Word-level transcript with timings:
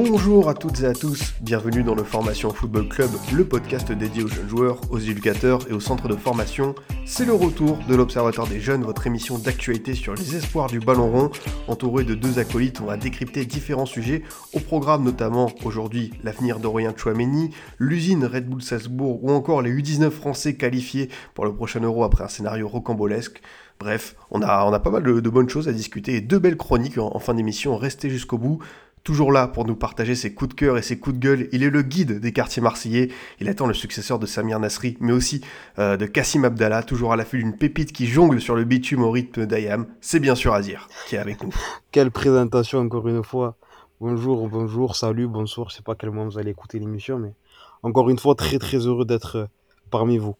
Bonjour 0.00 0.48
à 0.48 0.54
toutes 0.54 0.82
et 0.82 0.84
à 0.84 0.92
tous, 0.92 1.34
bienvenue 1.40 1.82
dans 1.82 1.96
le 1.96 2.04
Formation 2.04 2.50
Football 2.50 2.88
Club, 2.88 3.10
le 3.34 3.44
podcast 3.44 3.90
dédié 3.90 4.22
aux 4.22 4.28
jeunes 4.28 4.48
joueurs, 4.48 4.80
aux 4.92 5.00
éducateurs 5.00 5.68
et 5.68 5.72
aux 5.72 5.80
centres 5.80 6.06
de 6.06 6.14
formation. 6.14 6.76
C'est 7.04 7.24
le 7.24 7.32
retour 7.32 7.76
de 7.88 7.96
l'Observatoire 7.96 8.46
des 8.46 8.60
jeunes, 8.60 8.84
votre 8.84 9.08
émission 9.08 9.38
d'actualité 9.38 9.96
sur 9.96 10.14
les 10.14 10.36
espoirs 10.36 10.68
du 10.68 10.78
ballon 10.78 11.10
rond. 11.10 11.30
Entouré 11.66 12.04
de 12.04 12.14
deux 12.14 12.38
acolytes, 12.38 12.80
on 12.80 12.84
va 12.84 12.96
décrypter 12.96 13.44
différents 13.44 13.86
sujets, 13.86 14.22
au 14.52 14.60
programme 14.60 15.02
notamment 15.02 15.50
aujourd'hui 15.64 16.12
l'avenir 16.22 16.60
d'Aurélien 16.60 16.94
Chouameni, 16.96 17.50
l'usine 17.80 18.24
Red 18.24 18.48
Bull 18.48 18.62
Salzbourg 18.62 19.24
ou 19.24 19.32
encore 19.32 19.62
les 19.62 19.72
U19 19.72 20.10
français 20.10 20.54
qualifiés 20.54 21.08
pour 21.34 21.44
le 21.44 21.52
prochain 21.52 21.80
Euro 21.80 22.04
après 22.04 22.22
un 22.22 22.28
scénario 22.28 22.68
rocambolesque. 22.68 23.42
Bref, 23.80 24.14
on 24.30 24.42
a, 24.42 24.78
pas 24.78 24.90
mal 24.90 25.02
de, 25.02 25.30
bonnes 25.30 25.48
choses 25.48 25.68
à 25.68 25.72
discuter 25.72 26.14
et 26.14 26.20
deux 26.20 26.38
belles 26.38 26.56
chroniques 26.56 26.98
en 26.98 27.18
fin 27.18 27.34
d'émission, 27.34 27.76
restez 27.76 28.10
jusqu'au 28.10 28.38
bout. 28.38 28.60
Toujours 29.04 29.32
là 29.32 29.48
pour 29.48 29.64
nous 29.64 29.76
partager 29.76 30.14
ses 30.14 30.34
coups 30.34 30.50
de 30.50 30.54
cœur 30.54 30.78
et 30.78 30.82
ses 30.82 30.98
coups 30.98 31.16
de 31.16 31.20
gueule, 31.20 31.48
il 31.52 31.62
est 31.62 31.70
le 31.70 31.82
guide 31.82 32.20
des 32.20 32.32
quartiers 32.32 32.62
marseillais. 32.62 33.08
Il 33.40 33.48
attend 33.48 33.66
le 33.66 33.74
successeur 33.74 34.18
de 34.18 34.26
Samir 34.26 34.60
Nasri, 34.60 34.96
mais 35.00 35.12
aussi 35.12 35.42
euh, 35.78 35.96
de 35.96 36.06
Kassim 36.06 36.44
Abdallah, 36.44 36.82
toujours 36.82 37.12
à 37.12 37.16
l'affût 37.16 37.38
d'une 37.38 37.56
pépite 37.56 37.92
qui 37.92 38.06
jongle 38.06 38.40
sur 38.40 38.54
le 38.54 38.64
bitume 38.64 39.02
au 39.02 39.10
rythme 39.10 39.46
d'Ayam. 39.46 39.86
C'est 40.00 40.20
bien 40.20 40.34
sûr 40.34 40.54
Azir 40.54 40.88
qui 41.06 41.16
est 41.16 41.18
avec 41.18 41.42
nous. 41.42 41.50
Quelle 41.90 42.10
présentation 42.10 42.80
encore 42.80 43.08
une 43.08 43.24
fois. 43.24 43.56
Bonjour, 44.00 44.48
bonjour, 44.48 44.94
salut, 44.94 45.26
bonsoir. 45.26 45.70
Je 45.70 45.76
sais 45.76 45.82
pas 45.82 45.92
à 45.92 45.94
quel 45.96 46.10
moment 46.10 46.28
vous 46.28 46.38
allez 46.38 46.50
écouter 46.50 46.78
l'émission, 46.78 47.18
mais 47.18 47.34
encore 47.82 48.10
une 48.10 48.18
fois, 48.18 48.34
très 48.34 48.58
très 48.58 48.78
heureux 48.78 49.04
d'être 49.04 49.36
euh, 49.36 49.46
parmi 49.90 50.18
vous. 50.18 50.36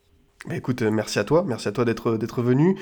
Bah, 0.47 0.55
écoute, 0.55 0.83
euh, 0.83 0.91
merci 0.91 1.19
à 1.19 1.25
toi, 1.25 1.45
merci 1.47 1.67
à 1.69 1.73
toi 1.73 1.85
d'être 1.85 2.17
d'être 2.17 2.43
venu. 2.43 2.79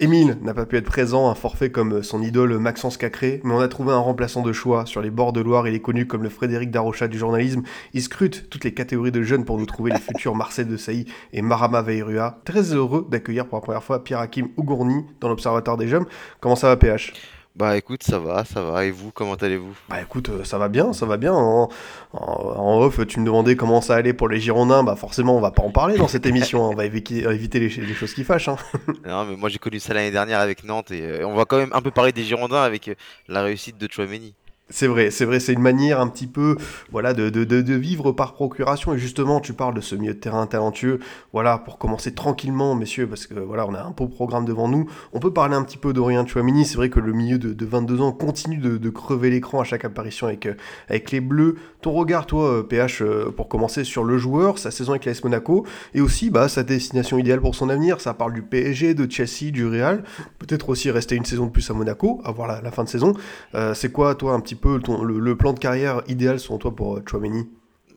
Émile 0.00 0.38
n'a 0.42 0.54
pas 0.54 0.66
pu 0.66 0.76
être 0.76 0.86
présent, 0.86 1.30
un 1.30 1.36
forfait 1.36 1.70
comme 1.70 2.02
son 2.02 2.20
idole 2.20 2.58
Maxence 2.58 2.96
Cacré, 2.96 3.40
mais 3.44 3.54
on 3.54 3.60
a 3.60 3.68
trouvé 3.68 3.92
un 3.92 3.98
remplaçant 3.98 4.42
de 4.42 4.52
choix. 4.52 4.86
Sur 4.86 5.00
les 5.00 5.10
bords 5.10 5.32
de 5.32 5.40
Loire, 5.40 5.68
il 5.68 5.74
est 5.76 5.80
connu 5.80 6.08
comme 6.08 6.24
le 6.24 6.30
Frédéric 6.30 6.72
Darocha 6.72 7.06
du 7.06 7.16
journalisme. 7.16 7.62
Il 7.92 8.02
scrute 8.02 8.50
toutes 8.50 8.64
les 8.64 8.74
catégories 8.74 9.12
de 9.12 9.22
jeunes 9.22 9.44
pour 9.44 9.56
nous 9.56 9.66
trouver 9.66 9.92
les 9.92 10.00
futurs 10.00 10.34
Marcel 10.34 10.66
de 10.66 10.76
Sailly 10.76 11.06
et 11.32 11.42
Marama 11.42 11.80
Veirua. 11.80 12.40
Très 12.44 12.74
heureux 12.74 13.06
d'accueillir 13.08 13.46
pour 13.46 13.58
la 13.58 13.62
première 13.62 13.84
fois 13.84 14.02
Pierre 14.02 14.18
Hakim 14.18 14.48
Ougourni 14.56 15.04
dans 15.20 15.28
l'Observatoire 15.28 15.76
des 15.76 15.86
Jeunes. 15.86 16.06
Comment 16.40 16.56
ça 16.56 16.66
va 16.66 16.76
PH 16.76 17.12
Bah 17.56 17.76
écoute, 17.76 18.02
ça 18.02 18.18
va, 18.18 18.44
ça 18.44 18.62
va. 18.62 18.84
Et 18.84 18.90
vous, 18.90 19.12
comment 19.12 19.34
allez-vous? 19.34 19.76
Bah 19.88 20.02
écoute, 20.02 20.28
euh, 20.28 20.42
ça 20.42 20.58
va 20.58 20.68
bien, 20.68 20.92
ça 20.92 21.06
va 21.06 21.16
bien. 21.16 21.32
En, 21.32 21.68
en- 22.12 22.18
en 22.18 22.80
off, 22.80 23.06
tu 23.06 23.20
me 23.20 23.24
demandais 23.26 23.54
comment 23.54 23.80
ça 23.80 23.94
allait 23.94 24.12
pour 24.12 24.28
les 24.28 24.40
Girondins. 24.40 24.82
Bah 24.82 24.96
forcément, 24.96 25.36
on 25.36 25.40
va 25.40 25.52
pas 25.52 25.62
en 25.62 25.70
parler 25.70 25.96
dans 25.96 26.08
cette 26.08 26.26
émission. 26.26 26.64
hein. 26.66 26.70
On 26.72 26.74
va 26.74 26.84
éviter, 26.84 27.18
éviter 27.22 27.60
les, 27.60 27.68
les 27.68 27.94
choses 27.94 28.12
qui 28.12 28.24
fâchent. 28.24 28.48
hein. 28.48 28.56
Non, 29.06 29.24
mais 29.24 29.36
moi 29.36 29.48
j'ai 29.50 29.58
connu 29.58 29.78
ça 29.78 29.94
l'année 29.94 30.10
dernière 30.10 30.40
avec 30.40 30.64
Nantes 30.64 30.90
et 30.90 31.02
euh, 31.02 31.28
on 31.28 31.34
va 31.36 31.44
quand 31.44 31.58
même 31.58 31.70
un 31.72 31.80
peu 31.80 31.92
parler 31.92 32.10
des 32.10 32.24
Girondins 32.24 32.62
avec 32.62 32.88
euh, 32.88 32.94
la 33.28 33.42
réussite 33.42 33.78
de 33.78 33.86
Chouameni. 33.88 34.34
C'est 34.70 34.86
vrai, 34.86 35.10
c'est 35.10 35.26
vrai, 35.26 35.40
c'est 35.40 35.52
une 35.52 35.60
manière 35.60 36.00
un 36.00 36.08
petit 36.08 36.26
peu, 36.26 36.56
voilà, 36.90 37.12
de, 37.12 37.28
de, 37.28 37.44
de, 37.44 37.74
vivre 37.74 38.12
par 38.12 38.32
procuration. 38.32 38.94
Et 38.94 38.98
justement, 38.98 39.38
tu 39.40 39.52
parles 39.52 39.74
de 39.74 39.82
ce 39.82 39.94
milieu 39.94 40.14
de 40.14 40.18
terrain 40.18 40.46
talentueux. 40.46 41.00
Voilà, 41.34 41.58
pour 41.58 41.76
commencer 41.76 42.14
tranquillement, 42.14 42.74
messieurs, 42.74 43.06
parce 43.06 43.26
que 43.26 43.34
voilà, 43.34 43.66
on 43.66 43.74
a 43.74 43.82
un 43.82 43.90
beau 43.90 44.08
programme 44.08 44.46
devant 44.46 44.66
nous. 44.66 44.88
On 45.12 45.20
peut 45.20 45.34
parler 45.34 45.54
un 45.54 45.62
petit 45.64 45.76
peu 45.76 45.92
d'Aurélien 45.92 46.26
Chouamini. 46.26 46.64
C'est 46.64 46.76
vrai 46.76 46.88
que 46.88 46.98
le 46.98 47.12
milieu 47.12 47.38
de, 47.38 47.52
de 47.52 47.66
22 47.66 48.00
ans 48.00 48.12
continue 48.12 48.56
de, 48.56 48.90
crever 48.90 49.28
l'écran 49.28 49.60
à 49.60 49.64
chaque 49.64 49.84
apparition 49.84 50.28
avec, 50.28 50.46
euh, 50.46 50.54
avec 50.88 51.10
les 51.10 51.20
Bleus. 51.20 51.56
Ton 51.82 51.92
regard, 51.92 52.24
toi, 52.24 52.48
euh, 52.48 52.62
PH, 52.62 53.02
euh, 53.02 53.30
pour 53.30 53.50
commencer 53.50 53.84
sur 53.84 54.02
le 54.02 54.16
joueur, 54.16 54.58
sa 54.58 54.70
saison 54.70 54.92
avec 54.92 55.04
l'AS 55.04 55.22
Monaco, 55.22 55.66
et 55.92 56.00
aussi 56.00 56.30
bah, 56.30 56.48
sa 56.48 56.62
destination 56.62 57.18
idéale 57.18 57.42
pour 57.42 57.54
son 57.54 57.68
avenir. 57.68 58.00
Ça 58.00 58.14
parle 58.14 58.32
du 58.32 58.40
PSG, 58.40 58.94
de 58.94 59.10
Chelsea, 59.10 59.50
du 59.52 59.66
Real. 59.66 60.04
Peut-être 60.38 60.70
aussi 60.70 60.90
rester 60.90 61.16
une 61.16 61.26
saison 61.26 61.44
de 61.44 61.50
plus 61.50 61.70
à 61.70 61.74
Monaco, 61.74 62.22
avoir 62.24 62.48
la, 62.48 62.62
la 62.62 62.70
fin 62.70 62.84
de 62.84 62.88
saison. 62.88 63.12
Euh, 63.54 63.74
c'est 63.74 63.92
quoi, 63.92 64.14
toi, 64.14 64.32
un 64.32 64.40
petit 64.40 64.53
peu 64.54 64.80
le, 65.02 65.36
plan 65.36 65.52
de 65.52 65.58
carrière 65.58 66.02
idéal 66.08 66.40
selon 66.40 66.58
toi 66.58 66.74
pour 66.74 66.96
euh, 66.96 67.02
Chouameni 67.08 67.48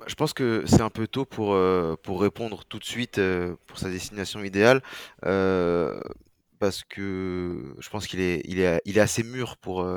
Je 0.07 0.15
pense 0.15 0.33
que 0.33 0.63
c'est 0.65 0.81
un 0.81 0.89
peu 0.89 1.07
tôt 1.07 1.25
pour, 1.25 1.53
euh, 1.53 1.95
pour 2.03 2.21
répondre 2.21 2.63
tout 2.65 2.79
de 2.79 2.85
suite 2.85 3.17
euh, 3.17 3.55
pour 3.67 3.77
sa 3.77 3.89
destination 3.89 4.43
idéale. 4.43 4.81
parce 6.59 6.83
que 6.83 7.75
je 7.79 7.89
pense 7.89 8.07
qu'il 8.07 8.19
est, 8.19 8.41
il 8.45 8.59
est, 8.59 8.81
il 8.85 8.97
est 8.97 9.01
assez 9.01 9.23
mûr 9.23 9.57
pour, 9.57 9.87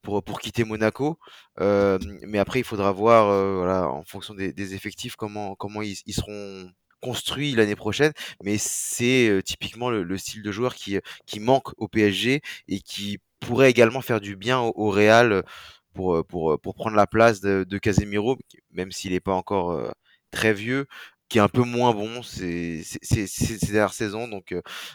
pour, 0.00 0.22
pour 0.22 0.40
quitter 0.40 0.64
Monaco. 0.64 1.18
Mais 1.58 2.38
après, 2.38 2.60
il 2.60 2.64
faudra 2.64 2.90
voir, 2.92 3.26
voilà, 3.54 3.88
en 3.88 4.02
fonction 4.02 4.34
des, 4.34 4.74
effectifs, 4.74 5.16
comment, 5.16 5.54
comment 5.54 5.82
ils, 5.82 5.96
seront 6.14 6.70
construits 7.02 7.54
l'année 7.54 7.76
prochaine. 7.76 8.12
Mais 8.42 8.56
c'est 8.58 9.42
typiquement 9.44 9.90
le, 9.90 10.02
le 10.02 10.18
style 10.18 10.42
de 10.42 10.50
joueur 10.52 10.74
qui, 10.74 10.98
qui 11.26 11.38
manque 11.38 11.68
au 11.76 11.86
PSG 11.86 12.40
et 12.68 12.80
qui 12.80 13.18
pourrait 13.40 13.70
également 13.70 14.00
faire 14.00 14.20
du 14.20 14.36
bien 14.36 14.60
au, 14.60 14.72
au 14.76 14.90
Real 14.90 15.44
pour, 15.96 16.16
euh, 16.16 16.52
euh, 16.52 16.58
pour 16.58 16.74
prendre 16.74 16.96
la 16.96 17.06
place 17.06 17.40
de, 17.40 17.78
Casemiro, 17.78 18.38
même 18.72 18.92
s'il 18.92 19.12
n'est 19.12 19.20
pas 19.20 19.32
encore 19.34 19.72
euh, 19.72 19.90
très 20.30 20.52
vieux, 20.52 20.86
qui 21.28 21.38
est 21.38 21.40
un 21.40 21.48
peu 21.48 21.62
moins 21.62 21.92
bon 21.92 22.22
ces, 22.22 22.84
dernières 23.62 23.92
saisons. 23.92 24.28
Donc, 24.28 24.54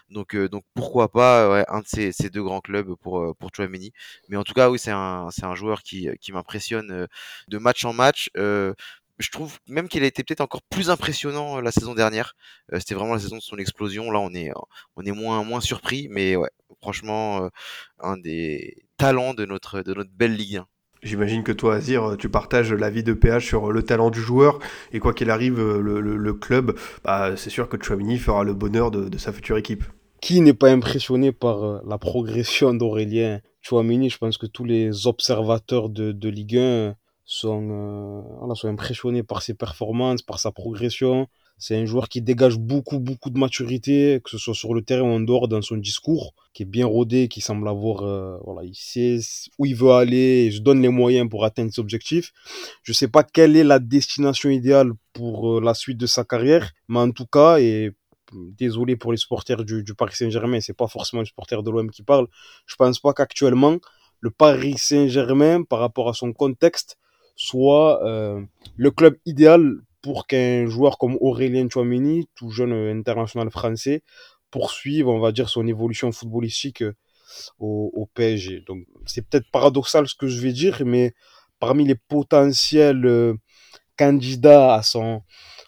donc, 0.09 0.35
donc 0.37 0.63
pourquoi 0.73 1.11
pas 1.11 1.65
un 1.67 1.81
de 1.81 1.87
ces, 1.87 2.13
ces 2.13 2.29
deux 2.29 2.43
grands 2.43 2.61
clubs 2.61 2.95
pour, 2.95 3.35
pour 3.37 3.49
Chouameni. 3.53 3.91
Mais 4.29 4.37
en 4.37 4.43
tout 4.43 4.53
cas, 4.53 4.69
oui, 4.69 4.79
c'est 4.79 4.91
un, 4.91 5.27
c'est 5.31 5.43
un 5.43 5.55
joueur 5.55 5.83
qui, 5.83 6.07
qui 6.21 6.31
m'impressionne 6.31 7.07
de 7.49 7.57
match 7.57 7.83
en 7.83 7.91
match. 7.91 8.29
Je 8.35 9.29
trouve 9.29 9.59
même 9.67 9.89
qu'il 9.89 10.03
a 10.03 10.07
été 10.07 10.23
peut-être 10.23 10.41
encore 10.41 10.63
plus 10.63 10.89
impressionnant 10.89 11.59
la 11.59 11.71
saison 11.71 11.93
dernière. 11.95 12.35
C'était 12.79 12.95
vraiment 12.95 13.13
la 13.13 13.19
saison 13.19 13.35
de 13.35 13.41
son 13.41 13.57
explosion. 13.57 14.09
Là, 14.09 14.19
on 14.21 14.33
est, 14.33 14.51
on 14.95 15.03
est 15.03 15.11
moins, 15.11 15.43
moins 15.43 15.61
surpris, 15.61 16.07
mais 16.09 16.37
ouais, 16.37 16.49
franchement, 16.79 17.49
un 17.99 18.17
des 18.17 18.85
talents 18.97 19.33
de 19.33 19.45
notre, 19.45 19.81
de 19.81 19.93
notre 19.93 20.11
belle 20.11 20.35
Ligue 20.35 20.57
1. 20.57 20.67
J'imagine 21.03 21.41
que 21.41 21.51
toi, 21.51 21.75
Azir, 21.75 22.15
tu 22.19 22.29
partages 22.29 22.71
l'avis 22.73 23.03
de 23.03 23.13
PH 23.13 23.43
sur 23.43 23.71
le 23.71 23.81
talent 23.81 24.11
du 24.11 24.19
joueur, 24.19 24.59
et 24.93 24.99
quoi 24.99 25.13
qu'il 25.13 25.31
arrive, 25.31 25.59
le, 25.59 26.33
club, 26.33 26.77
bah, 27.03 27.35
c'est 27.35 27.49
sûr 27.49 27.67
que 27.69 27.81
Chouamini 27.81 28.19
fera 28.19 28.43
le 28.43 28.53
bonheur 28.53 28.91
de, 28.91 29.17
sa 29.17 29.33
future 29.33 29.57
équipe. 29.57 29.83
Qui 30.21 30.41
n'est 30.41 30.53
pas 30.53 30.69
impressionné 30.69 31.31
par 31.31 31.63
euh, 31.63 31.79
la 31.87 31.97
progression 31.97 32.75
d'Aurélien 32.75 33.41
Chouamini 33.61 34.11
Je 34.11 34.19
pense 34.19 34.37
que 34.37 34.45
tous 34.45 34.63
les 34.63 35.07
observateurs 35.07 35.89
de, 35.89 36.29
Ligue 36.29 36.57
1 36.57 36.95
sont, 37.25 37.69
euh, 37.71 38.53
sont 38.53 38.67
impressionnés 38.67 39.23
par 39.23 39.41
ses 39.41 39.55
performances, 39.55 40.21
par 40.21 40.39
sa 40.39 40.51
progression. 40.51 41.27
C'est 41.61 41.75
un 41.75 41.85
joueur 41.85 42.09
qui 42.09 42.23
dégage 42.23 42.57
beaucoup, 42.57 42.97
beaucoup 42.97 43.29
de 43.29 43.37
maturité, 43.37 44.19
que 44.23 44.31
ce 44.31 44.39
soit 44.39 44.55
sur 44.55 44.73
le 44.73 44.81
terrain 44.81 45.03
ou 45.03 45.13
en 45.13 45.19
dehors 45.19 45.47
dans 45.47 45.61
son 45.61 45.77
discours, 45.77 46.33
qui 46.53 46.63
est 46.63 46.65
bien 46.65 46.87
rodé, 46.87 47.27
qui 47.27 47.39
semble 47.39 47.67
avoir, 47.67 48.01
euh, 48.01 48.35
voilà, 48.43 48.63
il 48.63 48.73
sait 48.73 49.19
où 49.59 49.67
il 49.67 49.75
veut 49.75 49.91
aller, 49.91 50.47
il 50.47 50.53
se 50.53 50.59
donne 50.61 50.81
les 50.81 50.89
moyens 50.89 51.29
pour 51.29 51.45
atteindre 51.45 51.71
ses 51.71 51.79
objectifs. 51.79 52.31
Je 52.81 52.93
sais 52.93 53.07
pas 53.07 53.21
quelle 53.21 53.55
est 53.55 53.63
la 53.63 53.77
destination 53.77 54.49
idéale 54.49 54.93
pour 55.13 55.57
euh, 55.57 55.61
la 55.61 55.75
suite 55.75 55.99
de 55.99 56.07
sa 56.07 56.23
carrière, 56.23 56.71
mais 56.87 56.97
en 56.97 57.11
tout 57.11 57.27
cas, 57.27 57.59
et 57.59 57.91
désolé 58.33 58.95
pour 58.95 59.11
les 59.11 59.19
supporters 59.19 59.63
du, 59.63 59.83
du 59.83 59.93
Paris 59.93 60.15
Saint-Germain, 60.15 60.61
c'est 60.61 60.75
pas 60.75 60.87
forcément 60.87 61.21
les 61.21 61.27
supporters 61.27 61.61
de 61.61 61.69
l'OM 61.69 61.91
qui 61.91 62.01
parlent. 62.01 62.27
Je 62.65 62.75
pense 62.75 62.99
pas 62.99 63.13
qu'actuellement, 63.13 63.77
le 64.19 64.31
Paris 64.31 64.79
Saint-Germain, 64.79 65.61
par 65.61 65.77
rapport 65.77 66.09
à 66.09 66.15
son 66.15 66.33
contexte, 66.33 66.97
soit 67.35 68.03
euh, 68.03 68.41
le 68.77 68.89
club 68.89 69.15
idéal 69.27 69.81
pour 70.01 70.27
qu'un 70.27 70.65
joueur 70.67 70.97
comme 70.97 71.17
Aurélien 71.21 71.67
Chouameni, 71.69 72.27
tout 72.35 72.49
jeune 72.49 72.73
euh, 72.73 72.93
international 72.93 73.49
français, 73.51 74.03
poursuive, 74.49 75.07
on 75.07 75.19
va 75.19 75.31
dire, 75.31 75.49
son 75.49 75.67
évolution 75.67 76.11
footballistique 76.11 76.81
euh, 76.81 76.93
au, 77.59 78.09
PSG. 78.13 78.61
Donc, 78.67 78.85
c'est 79.05 79.27
peut-être 79.27 79.49
paradoxal 79.51 80.07
ce 80.07 80.15
que 80.15 80.27
je 80.27 80.41
vais 80.41 80.51
dire, 80.51 80.81
mais 80.85 81.13
parmi 81.59 81.85
les 81.85 81.95
potentiels 81.95 83.05
euh, 83.05 83.35
candidats 83.97 84.75
à 84.75 84.83
son, 84.83 85.21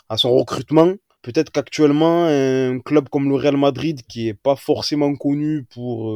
à 0.09 0.17
son 0.17 0.35
recrutement, 0.35 0.93
peut-être 1.21 1.51
qu'actuellement, 1.51 2.25
un 2.25 2.79
club 2.79 3.07
comme 3.09 3.29
le 3.29 3.35
Real 3.35 3.57
Madrid, 3.57 4.01
qui 4.07 4.27
est 4.27 4.33
pas 4.33 4.55
forcément 4.55 5.15
connu 5.15 5.63
pour 5.69 6.13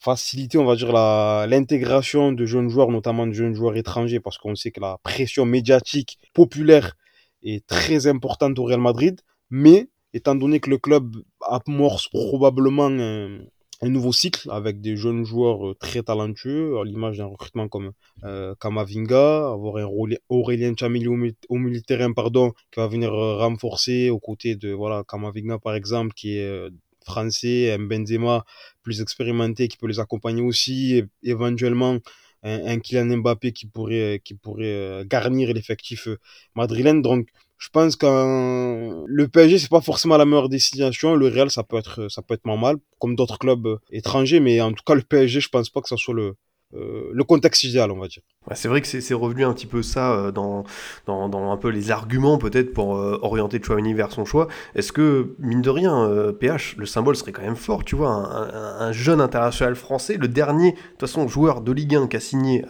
faciliter, 0.00 0.58
on 0.58 0.64
va 0.64 0.74
dire, 0.76 0.92
l'intégration 0.92 2.32
de 2.32 2.44
jeunes 2.46 2.68
joueurs, 2.68 2.90
notamment 2.90 3.26
de 3.26 3.32
jeunes 3.32 3.54
joueurs 3.54 3.76
étrangers, 3.76 4.20
parce 4.20 4.38
qu'on 4.38 4.54
sait 4.56 4.72
que 4.72 4.80
la 4.80 4.98
pression 5.04 5.44
médiatique 5.44 6.18
populaire 6.32 6.96
est 7.44 7.66
très 7.66 8.06
importante 8.06 8.58
au 8.58 8.64
Real 8.64 8.80
Madrid, 8.80 9.20
mais 9.50 9.88
étant 10.12 10.34
donné 10.34 10.60
que 10.60 10.70
le 10.70 10.78
club 10.78 11.16
amorce 11.42 12.08
probablement 12.08 12.86
un, 12.86 13.38
nouveau 13.82 14.12
cycle 14.12 14.50
avec 14.50 14.80
des 14.80 14.96
jeunes 14.96 15.24
joueurs 15.26 15.68
euh, 15.68 15.74
très 15.74 16.02
talentueux, 16.02 16.78
à 16.78 16.84
l'image 16.84 17.18
d'un 17.18 17.26
recrutement 17.26 17.68
comme 17.68 17.92
euh, 18.22 18.54
Kamavinga, 18.58 19.52
avoir 19.52 19.76
un 19.76 19.88
Aurélien 20.30 20.72
Chamili 20.74 21.06
au, 21.06 21.18
au 21.50 21.58
milieu 21.58 21.82
terrain, 21.82 22.10
pardon, 22.12 22.52
qui 22.70 22.80
va 22.80 22.86
venir 22.86 23.12
euh, 23.12 23.36
renforcer 23.36 24.08
aux 24.08 24.20
côtés 24.20 24.54
de 24.56 24.72
voilà, 24.72 25.04
Kamavinga 25.06 25.58
par 25.58 25.74
exemple, 25.74 26.14
qui 26.14 26.38
est 26.38 26.46
euh, 26.46 26.70
français, 27.04 27.72
un 27.72 27.80
Benzema 27.80 28.44
plus 28.82 29.02
expérimenté 29.02 29.68
qui 29.68 29.76
peut 29.76 29.86
les 29.86 30.00
accompagner 30.00 30.40
aussi, 30.40 30.94
et, 30.94 31.04
éventuellement 31.22 31.98
un, 32.44 32.66
un, 32.66 32.78
Kylian 32.78 33.16
Mbappé 33.18 33.52
qui 33.52 33.66
pourrait, 33.66 34.20
qui 34.24 34.34
pourrait 34.34 35.04
garnir 35.06 35.52
l'effectif 35.52 36.08
madrilène. 36.54 37.02
Donc, 37.02 37.28
je 37.58 37.68
pense 37.70 37.96
que 37.96 39.04
le 39.06 39.28
PSG 39.28 39.58
c'est 39.58 39.70
pas 39.70 39.80
forcément 39.80 40.16
la 40.16 40.24
meilleure 40.26 40.48
destination 40.48 41.14
le 41.14 41.28
Real 41.28 41.50
ça 41.50 41.62
peut 41.62 41.78
être 41.78 42.08
ça 42.10 42.20
peut 42.22 42.34
être 42.34 42.44
normal 42.46 42.76
comme 42.98 43.16
d'autres 43.16 43.38
clubs 43.38 43.78
étrangers 43.90 44.40
mais 44.40 44.60
en 44.60 44.72
tout 44.72 44.82
cas 44.84 44.94
le 44.94 45.02
PSG 45.02 45.40
je 45.40 45.48
pense 45.48 45.70
pas 45.70 45.80
que 45.80 45.88
ça 45.88 45.96
soit 45.96 46.14
le 46.14 46.36
euh, 46.76 47.10
le 47.12 47.24
contexte 47.24 47.64
idéal, 47.64 47.90
on 47.90 47.98
va 47.98 48.08
dire. 48.08 48.22
C'est 48.54 48.68
vrai 48.68 48.80
que 48.82 48.86
c'est 48.86 49.14
revenu 49.14 49.44
un 49.44 49.54
petit 49.54 49.66
peu 49.66 49.82
ça 49.82 50.12
euh, 50.12 50.32
dans, 50.32 50.64
un 51.06 51.56
peu 51.56 51.68
les 51.68 51.90
arguments 51.90 52.36
peut-être 52.36 52.74
pour 52.74 52.96
euh, 52.96 53.18
orienter 53.22 53.60
Chouamini 53.62 53.94
vers 53.94 54.12
son 54.12 54.24
choix. 54.24 54.48
Est-ce 54.74 54.92
que, 54.92 55.34
mine 55.38 55.62
de 55.62 55.70
rien, 55.70 56.32
PH, 56.38 56.76
le 56.76 56.86
symbole 56.86 57.16
serait 57.16 57.32
quand 57.32 57.42
même 57.42 57.56
fort, 57.56 57.84
tu 57.84 57.96
vois, 57.96 58.10
un, 58.10 58.24
un, 58.24 58.88
un, 58.88 58.92
jeune 58.92 59.20
international 59.20 59.76
français, 59.76 60.16
le 60.18 60.28
dernier, 60.28 60.72
de 60.72 60.76
toute 60.76 61.00
façon, 61.00 61.26
joueur 61.28 61.60
de 61.60 61.72
Ligue 61.72 61.94
1 61.94 62.08
qui 62.08 62.16
a 62.16 62.20
signé 62.20 62.64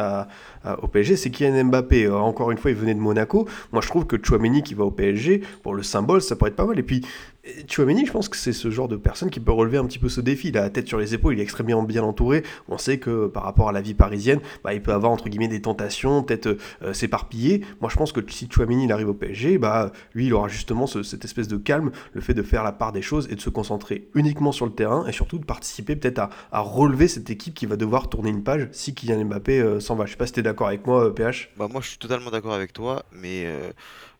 au 0.83 0.89
PSG, 0.89 1.17
c'est 1.17 1.31
Kylian 1.31 1.65
Mbappé. 1.65 2.09
encore 2.09 2.51
une 2.51 2.59
fois, 2.59 2.71
il 2.71 2.77
venait 2.77 2.95
de 2.95 3.01
Monaco. 3.01 3.49
Moi, 3.73 3.83
je 3.83 3.89
trouve 3.89 4.07
que 4.07 4.17
Chouameni 4.23 4.63
qui 4.63 4.75
va 4.75 4.85
au 4.85 4.91
PSG, 4.91 5.43
pour 5.63 5.75
le 5.75 5.83
symbole, 5.83 6.23
ça 6.23 6.37
pourrait 6.37 6.51
être 6.51 6.57
pas 6.57 6.67
mal. 6.67 6.79
Et 6.79 6.83
puis, 6.83 7.03
Chouameni, 7.69 8.07
je 8.07 8.13
pense 8.13 8.29
que 8.29 8.37
c'est 8.37 8.55
ce 8.55 8.71
genre 8.71 8.89
de 8.89 8.97
personne 8.97 9.29
qui 9.29 9.39
peut 9.39 9.53
relever 9.53 9.77
un 9.77 9.85
petit 9.85 9.99
peu 9.99 10.09
ce 10.09 10.21
défi. 10.23 10.49
Il 10.49 10.57
a 10.57 10.63
la 10.63 10.71
tête 10.71 10.89
sur 10.89 10.99
les 10.99 11.13
épaules, 11.13 11.35
il 11.35 11.41
est 11.41 11.43
extrêmement 11.43 11.83
bien 11.83 12.03
entouré. 12.03 12.43
On 12.69 12.79
sait 12.79 12.99
que 12.99 13.27
par 13.27 13.43
rapport 13.43 13.69
à 13.69 13.73
la 13.73 13.83
vie 13.83 13.93
parisienne, 13.93 14.41
bah, 14.63 14.73
il 14.73 14.83
peut 14.83 14.93
avoir 14.93 15.13
entre 15.13 15.29
guillemets 15.29 15.49
des 15.49 15.61
tentations, 15.61 16.23
peut-être 16.23 16.57
euh, 16.83 16.93
s'éparpiller. 16.95 17.63
Moi, 17.81 17.91
je 17.91 17.97
pense 17.97 18.13
que 18.13 18.21
si 18.29 18.49
Chouameni 18.51 18.91
arrive 18.91 19.09
au 19.09 19.15
PSG, 19.15 19.59
bah, 19.59 19.93
lui, 20.15 20.27
il 20.27 20.35
aura 20.35 20.49
justement 20.49 20.87
ce, 20.87 21.03
cette 21.03 21.25
espèce 21.25 21.49
de 21.49 21.59
calme, 21.59 21.91
le 22.15 22.21
fait 22.23 22.35
de 22.35 22.43
faire 22.43 22.65
la 22.65 22.73
part 22.73 22.93
des 22.93 23.03
choses 23.03 23.29
et 23.31 23.35
de 23.35 23.41
se 23.41 23.51
concentrer 23.51 24.09
uniquement 24.15 24.53
sur 24.53 24.65
le 24.65 24.73
terrain 24.73 25.07
et 25.07 25.13
surtout 25.13 25.39
de 25.39 25.45
participer 25.45 25.97
peut-être 25.97 26.21
à, 26.51 26.61
relever 26.61 27.09
cette 27.09 27.29
équipe 27.29 27.55
qui 27.55 27.67
va 27.67 27.77
devoir 27.77 28.09
tourner 28.09 28.31
une 28.31 28.43
page 28.43 28.69
si 28.73 28.95
Kylian 28.95 29.27
Mbappé 29.27 29.61
euh, 29.61 29.81
s'en 29.81 29.97
va. 29.97 30.07
Je 30.07 30.13
sais 30.13 30.17
pas 30.17 30.27
si 30.27 30.33
t'es 30.33 30.43
d'accord 30.43 30.69
avec 30.69 30.87
moi, 30.87 31.15
PH. 31.15 31.51
Bah, 31.59 31.69
moi, 31.71 31.83
je 31.83 31.89
suis 31.89 31.99
totalement 31.99 32.31
d'accord 32.31 32.55
avec 32.55 32.73
toi, 32.73 33.05
mais. 33.13 33.47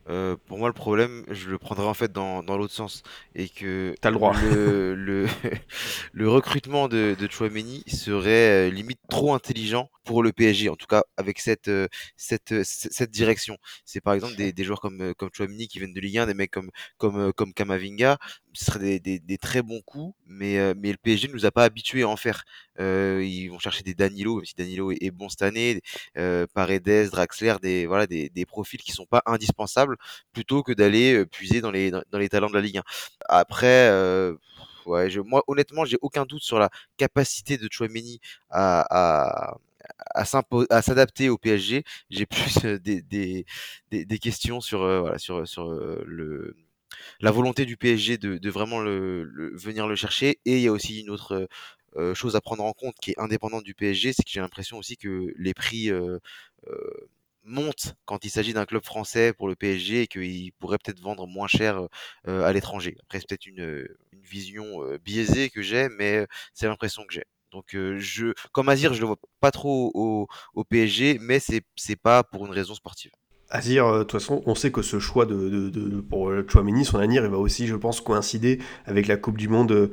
Euh... 0.09 0.37
Pour 0.47 0.59
moi, 0.59 0.69
le 0.69 0.75
problème, 0.75 1.25
je 1.31 1.51
le 1.51 1.59
prendrais 1.59 1.87
en 1.87 1.95
fait 1.95 2.13
dans, 2.13 2.43
dans 2.43 2.57
l'autre 2.57 2.75
sens. 2.75 3.03
Et 3.35 3.49
que 3.49 3.95
T'as 4.01 4.11
le 4.11 4.17
droit. 4.17 4.35
le, 4.43 4.95
le, 4.95 5.27
le 6.13 6.29
recrutement 6.29 6.89
de, 6.89 7.17
de 7.19 7.31
Chouameni 7.31 7.83
serait 7.87 8.69
euh, 8.69 8.71
limite 8.71 9.01
trop 9.09 9.35
intelligent 9.35 9.91
pour 10.05 10.23
le 10.23 10.33
PSG, 10.33 10.69
en 10.69 10.77
tout 10.77 10.87
cas 10.87 11.05
avec 11.17 11.39
cette, 11.41 11.69
euh, 11.69 11.89
cette, 12.17 12.63
cette 12.65 13.11
direction. 13.11 13.59
C'est 13.85 14.01
par 14.01 14.15
exemple 14.15 14.37
des, 14.37 14.53
des 14.53 14.65
joueurs 14.65 14.81
comme, 14.81 15.15
comme 15.15 15.31
Chouameni 15.33 15.69
qui 15.69 15.79
viennent 15.79 15.95
de 15.95 16.01
Ligue 16.01 16.19
1, 16.19 16.27
des 16.27 16.35
mecs 16.35 16.51
comme, 16.51 16.71
comme, 16.99 17.33
comme 17.33 17.53
Kamavinga, 17.55 18.19
ce 18.53 18.65
seraient 18.67 18.79
des, 18.79 19.01
des, 19.01 19.19
des 19.19 19.39
très 19.39 19.63
bons 19.63 19.81
coups, 19.83 20.15
mais, 20.27 20.75
mais 20.75 20.93
le 20.93 20.99
PSG 20.99 21.29
ne 21.29 21.33
nous 21.33 21.47
a 21.47 21.51
pas 21.51 21.65
habitués 21.65 22.03
à 22.03 22.09
en 22.09 22.17
faire. 22.17 22.45
Euh, 22.81 23.23
ils 23.25 23.49
vont 23.49 23.59
chercher 23.59 23.83
des 23.83 23.95
Danilo, 23.95 24.37
même 24.37 24.45
si 24.45 24.55
Danilo 24.55 24.91
est, 24.93 25.11
bon 25.11 25.29
cette 25.29 25.43
année, 25.43 25.81
euh, 26.19 26.47
Paredes, 26.55 27.11
Draxler, 27.11 27.55
des, 27.63 27.87
voilà, 27.87 28.07
des, 28.07 28.29
des 28.31 28.47
profils 28.47 28.81
qui 28.81 28.93
sont 28.93 29.07
pas 29.07 29.23
indispensables, 29.27 29.97
plutôt 30.33 30.63
que 30.63 30.73
d'aller 30.73 31.25
puiser 31.27 31.61
dans 31.61 31.71
les, 31.71 31.91
dans, 31.91 32.03
dans 32.11 32.19
les 32.19 32.29
talents 32.29 32.49
de 32.49 32.55
la 32.55 32.61
Ligue 32.61 32.79
1. 32.79 32.83
Après, 33.29 33.89
euh, 33.91 34.35
ouais, 34.87 35.11
je, 35.11 35.21
moi 35.21 35.43
honnêtement, 35.47 35.85
j'ai 35.85 35.99
aucun 36.03 36.25
doute 36.27 36.43
sur 36.43 36.59
la 36.59 36.71
capacité 36.97 37.59
de 37.59 37.69
Chouameni 37.71 38.21
à, 38.51 38.87
à 39.53 39.57
à 40.15 40.25
s'adapter 40.83 41.29
au 41.29 41.39
PSG. 41.39 41.85
J'ai 42.11 42.27
plus 42.27 42.65
des, 42.65 43.03
des, 43.03 43.47
des, 43.91 44.19
questions 44.19 44.61
sur, 44.61 44.83
euh, 44.83 45.17
sur, 45.19 45.47
sur 45.47 45.71
euh, 45.71 46.03
le, 46.07 46.57
la 47.21 47.31
volonté 47.31 47.65
du 47.65 47.77
PSG 47.77 48.19
de, 48.19 48.51
vraiment 48.51 48.81
le, 48.81 49.53
venir 49.57 49.87
le 49.87 49.97
chercher. 49.97 50.41
Et 50.45 50.57
il 50.57 50.61
y 50.61 50.69
a 50.69 50.73
aussi 50.73 51.01
une 51.01 51.11
autre 51.11 51.49
euh, 51.97 52.15
chose 52.15 52.37
à 52.37 52.41
prendre 52.41 52.65
en 52.65 52.73
compte 52.73 52.97
qui 53.01 53.13
est 53.13 53.21
indépendante 53.21 53.65
du 53.65 53.75
PSG, 53.75 54.13
c'est 54.13 54.25
que 54.25 54.31
j'ai 54.31 54.41
l'impression 54.41 54.79
aussi 54.79 54.97
que 54.97 55.33
les 55.39 55.55
prix 55.55 55.91
euh, 55.91 56.19
euh, 56.69 57.09
montent 57.45 57.95
quand 58.05 58.25
il 58.25 58.31
s'agit 58.31 58.53
d'un 58.53 58.67
club 58.67 58.85
français 58.85 59.33
pour 59.33 59.49
le 59.49 59.55
PSG 59.57 60.03
et 60.03 60.07
qu'il 60.09 60.53
pourrait 60.55 60.79
peut-être 60.79 61.01
vendre 61.01 61.27
moins 61.27 61.47
cher 61.49 61.87
à 62.27 62.53
l'étranger. 62.53 62.97
Après, 63.03 63.21
c'est 63.21 63.29
peut-être 63.29 63.47
une, 63.47 63.87
une, 64.13 64.21
vision 64.23 64.81
biaisée 65.05 65.51
que 65.51 65.61
j'ai, 65.63 65.89
mais 65.91 66.27
c'est 66.55 66.67
l'impression 66.67 67.05
que 67.05 67.13
j'ai. 67.15 67.25
Donc, 67.55 67.75
euh, 67.75 67.97
je, 67.99 68.35
comme 68.53 68.69
Azir, 68.69 68.93
je 68.93 69.01
le 69.01 69.07
vois 69.07 69.17
pas 69.41 69.51
trop 69.51 69.91
au, 69.95 70.65
PSG, 70.65 71.19
mais 71.21 71.39
c'est 71.39 71.63
c'est 71.77 71.97
pas 71.97 72.23
pour 72.23 72.45
une 72.47 72.53
raison 72.53 72.75
sportive. 72.75 73.13
Azir, 73.51 73.91
de 73.93 74.03
toute 74.03 74.13
façon, 74.13 74.43
on 74.47 74.55
sait 74.55 74.73
que 74.73 74.83
ce 74.83 74.99
choix 74.99 75.27
de, 75.27 75.49
de, 75.49 75.71
de 75.71 76.01
pour 76.01 76.33
Chouameni, 76.49 76.85
son 76.85 76.99
avenir, 76.99 77.25
il 77.25 77.31
va 77.31 77.39
aussi, 77.39 77.67
je 77.67 77.77
pense, 77.77 78.01
coïncider 78.01 78.61
avec 78.87 79.07
la 79.07 79.17
Coupe 79.17 79.39
du 79.39 79.49
Monde 79.49 79.91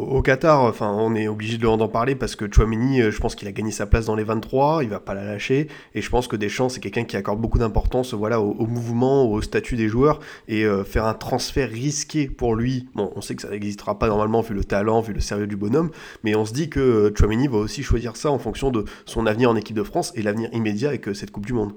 au 0.00 0.22
Qatar, 0.22 0.62
enfin, 0.62 0.90
on 0.92 1.14
est 1.14 1.28
obligé 1.28 1.58
de 1.58 1.66
en 1.66 1.88
parler 1.88 2.14
parce 2.14 2.36
que 2.36 2.46
Chouameni, 2.52 3.00
je 3.10 3.18
pense 3.18 3.34
qu'il 3.34 3.46
a 3.48 3.52
gagné 3.52 3.70
sa 3.70 3.86
place 3.86 4.06
dans 4.06 4.16
les 4.16 4.24
23, 4.24 4.82
il 4.82 4.90
va 4.90 5.00
pas 5.00 5.14
la 5.14 5.24
lâcher, 5.24 5.68
et 5.94 6.02
je 6.02 6.10
pense 6.10 6.26
que 6.26 6.36
Deschamps, 6.36 6.68
c'est 6.68 6.80
quelqu'un 6.80 7.04
qui 7.04 7.16
accorde 7.16 7.40
beaucoup 7.40 7.58
d'importance 7.58 8.12
au, 8.12 8.18
mouvement, 8.66 9.30
au 9.30 9.40
statut 9.40 9.76
des 9.76 9.88
joueurs, 9.88 10.20
et 10.48 10.64
euh, 10.64 10.84
faire 10.84 11.04
un 11.04 11.14
transfert 11.14 11.68
risqué 11.68 12.28
pour 12.28 12.54
lui, 12.54 12.88
on 12.96 13.20
sait 13.20 13.34
que 13.36 13.42
ça 13.42 13.50
n'existera 13.50 13.98
pas 13.98 14.08
normalement 14.08 14.40
vu 14.40 14.54
le 14.54 14.64
talent, 14.64 15.00
vu 15.00 15.12
le 15.12 15.20
sérieux 15.20 15.46
du 15.46 15.56
bonhomme, 15.56 15.90
mais 16.24 16.34
on 16.34 16.44
se 16.44 16.52
dit 16.52 16.68
que 16.68 17.12
Chouameni 17.16 17.48
va 17.48 17.58
aussi 17.58 17.82
choisir 17.82 18.16
ça 18.16 18.30
en 18.30 18.38
fonction 18.38 18.70
de 18.70 18.84
son 19.06 19.26
avenir 19.26 19.50
en 19.50 19.56
équipe 19.56 19.76
de 19.76 19.82
France 19.82 20.12
et 20.16 20.22
l'avenir 20.22 20.50
immédiat 20.52 20.88
avec 20.88 21.08
euh, 21.08 21.14
cette 21.14 21.30
Coupe 21.30 21.46
du 21.46 21.52
Monde. 21.52 21.72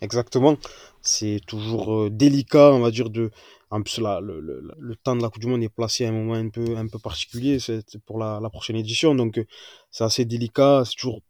Exactement, 0.00 0.56
c'est 1.02 1.40
toujours 1.46 1.94
euh, 1.94 2.10
délicat, 2.10 2.72
on 2.72 2.80
va 2.80 2.90
dire, 2.90 3.10
de 3.10 3.30
en 3.70 3.82
plus, 3.82 3.98
là, 3.98 4.20
le, 4.20 4.40
le, 4.40 4.62
le, 4.78 4.96
temps 4.96 5.16
de 5.16 5.22
la 5.22 5.28
Coupe 5.28 5.42
du 5.42 5.48
Monde 5.48 5.62
est 5.62 5.68
placé 5.68 6.04
à 6.04 6.10
un 6.10 6.12
moment 6.12 6.34
un 6.34 6.48
peu, 6.48 6.76
un 6.76 6.86
peu 6.86 6.98
particulier 6.98 7.58
c'est 7.58 7.98
pour 8.06 8.18
la, 8.18 8.38
la, 8.40 8.48
prochaine 8.50 8.76
édition. 8.76 9.14
Donc, 9.14 9.44
c'est 9.90 10.04
assez 10.04 10.24
délicat. 10.24 10.82
C'est 10.84 10.94
toujours 10.94 11.20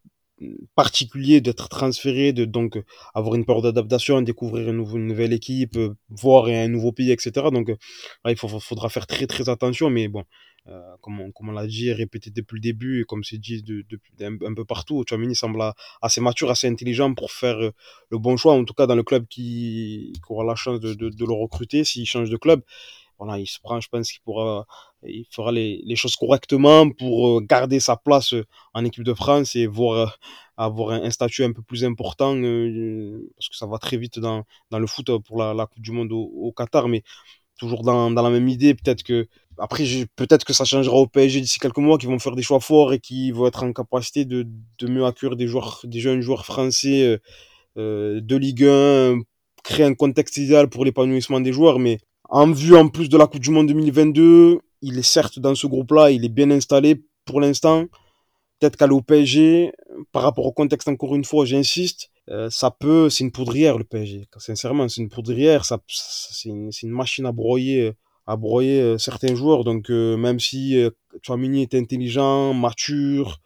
particulier 0.74 1.40
d'être 1.40 1.68
transféré, 1.68 2.32
de 2.32 2.44
donc 2.44 2.78
avoir 3.14 3.34
une 3.36 3.46
période 3.46 3.64
d'adaptation, 3.64 4.20
découvrir 4.20 4.68
une, 4.68 5.06
nouvelle 5.06 5.32
équipe, 5.32 5.78
voir 6.10 6.46
un 6.46 6.68
nouveau 6.68 6.92
pays, 6.92 7.10
etc. 7.10 7.50
Donc, 7.50 7.68
là, 7.68 8.30
il 8.30 8.36
faudra 8.36 8.88
faire 8.90 9.06
très, 9.06 9.26
très 9.26 9.48
attention. 9.48 9.88
Mais 9.88 10.08
bon, 10.08 10.24
euh, 10.68 10.96
comme 11.00 11.20
on, 11.20 11.52
l'a 11.52 11.66
dit 11.66 11.92
répété 11.92 12.30
depuis 12.30 12.56
le 12.56 12.60
début, 12.60 13.00
et 13.00 13.04
comme 13.04 13.22
c'est 13.22 13.38
dit 13.38 13.62
de, 13.62 13.84
de, 13.88 14.00
un, 14.24 14.54
peu 14.54 14.64
partout, 14.64 15.04
Chouamini 15.08 15.36
semble 15.36 15.62
assez 16.02 16.20
mature, 16.20 16.50
assez 16.50 16.66
intelligent 16.66 17.14
pour 17.14 17.30
faire 17.30 17.56
euh, 17.56 17.70
le 18.10 18.18
bon 18.18 18.36
choix, 18.36 18.54
en 18.54 18.64
tout 18.64 18.74
cas 18.74 18.86
dans 18.86 18.96
le 18.96 19.04
club 19.04 19.26
qui, 19.28 20.12
aura 20.28 20.44
la 20.44 20.56
chance 20.56 20.80
de, 20.80 20.94
de, 20.94 21.24
le 21.24 21.32
recruter 21.32 21.84
s'il 21.84 22.04
change 22.04 22.30
de 22.30 22.36
club. 22.36 22.62
Voilà, 23.18 23.38
il 23.38 23.46
se 23.46 23.60
prend, 23.60 23.80
je 23.80 23.88
pense 23.88 24.10
qu'il 24.10 24.20
pourra, 24.22 24.67
il 25.05 25.24
fera 25.31 25.52
les, 25.52 25.82
les, 25.86 25.96
choses 25.96 26.17
correctement 26.17 26.91
pour 26.91 27.38
euh, 27.38 27.41
garder 27.41 27.79
sa 27.81 27.96
place 27.96 28.34
en 28.74 28.84
équipe 28.84 29.05
de 29.05 29.14
France 29.14 29.55
et 29.56 29.67
voir 29.67 30.19
avoir 30.56 30.91
un, 30.91 31.10
statut 31.10 31.44
un 31.44 31.52
peu 31.52 31.62
plus 31.62 31.84
important 31.84 32.32
parce 32.34 33.48
que 33.48 33.56
ça 33.56 33.67
va 33.67 33.79
très 33.79 33.96
vite 33.98 34.19
dans, 34.19 34.44
dans 34.70 34.79
le 34.79 34.86
foot 34.86 35.10
pour 35.24 35.38
la, 35.38 35.55
la 35.55 35.67
Coupe 35.67 35.82
du 35.82 35.93
Monde 35.93 36.12
au, 36.12 36.22
au 36.22 36.52
Qatar, 36.52 36.88
mais 36.88 37.05
toujours 37.58 37.82
dans, 37.82 38.10
dans 38.10 38.22
la 38.22 38.31
même 38.31 38.48
idée, 38.48 38.74
peut-être 38.74 39.02
que 39.02 39.29
après, 39.58 39.84
peut-être 40.17 40.44
que 40.44 40.53
ça 40.53 40.65
changera 40.65 40.96
au 40.96 41.06
PSG 41.06 41.41
d'ici 41.41 41.58
quelques 41.58 41.79
mois, 41.79 41.98
qui 41.98 42.06
vont 42.06 42.19
faire 42.19 42.36
des 42.36 42.43
choix 42.43 42.60
forts 42.60 42.93
et 42.93 42.98
qui 42.98 43.31
vont 43.31 43.46
être 43.46 43.63
en 43.63 43.72
capacité 43.72 44.25
de, 44.25 44.46
mieux 44.82 45.05
accueillir 45.05 45.36
des 45.36 45.46
joueurs, 45.46 45.81
des 45.84 46.01
jeunes 46.01 46.20
joueurs 46.20 46.44
français 46.44 47.19
euh, 47.79 48.20
de 48.20 48.36
Ligue 48.36 48.65
1, 48.65 49.20
créer 49.63 49.86
un 49.86 49.94
contexte 49.94 50.36
idéal 50.36 50.69
pour 50.69 50.84
l'épanouissement 50.84 51.41
des 51.41 51.53
joueurs. 51.53 51.79
Mais 51.79 51.98
en 52.29 52.51
vue, 52.51 52.77
en 52.77 52.89
plus 52.89 53.08
de 53.08 53.17
la 53.17 53.27
Coupe 53.27 53.41
du 53.41 53.51
Monde 53.51 53.69
2022, 53.69 54.60
il 54.82 54.98
est 54.98 55.03
certes 55.03 55.39
dans 55.39 55.55
ce 55.55 55.67
groupe-là, 55.67 56.10
il 56.10 56.25
est 56.25 56.31
bien 56.31 56.51
installé 56.51 57.03
pour 57.25 57.41
l'instant. 57.41 57.86
Peut-être 58.58 58.77
qu'aller 58.77 58.94
au 58.94 59.03
PSG, 59.03 59.72
par 60.13 60.22
rapport 60.22 60.46
au 60.46 60.53
contexte, 60.53 60.89
encore 60.89 61.15
une 61.15 61.25
fois, 61.25 61.44
j'insiste, 61.44 62.10
euh, 62.31 62.48
ça 62.51 62.70
peut, 62.70 63.10
c'est 63.10 63.25
une 63.25 63.32
poudrière 63.32 63.79
le 63.79 63.84
PSG. 63.84 64.27
Sincèrement, 64.39 64.89
c'est 64.89 65.03
une 65.03 65.08
poudrière, 65.08 65.65
ça, 65.65 65.79
c'est 65.89 66.48
une, 66.48 66.70
machine 66.84 67.27
à 67.27 67.32
broyer 67.32 67.93
à 68.26 68.36
broyer 68.36 68.80
euh, 68.80 68.98
certains 68.98 69.34
joueurs. 69.34 69.64
Donc 69.64 69.90
euh, 69.90 70.16
même 70.16 70.40
si 70.40 70.76
euh, 70.78 70.90
Chouamini 71.22 71.62
est 71.62 71.74
intelligent, 71.74 72.54
mature, 72.54 73.40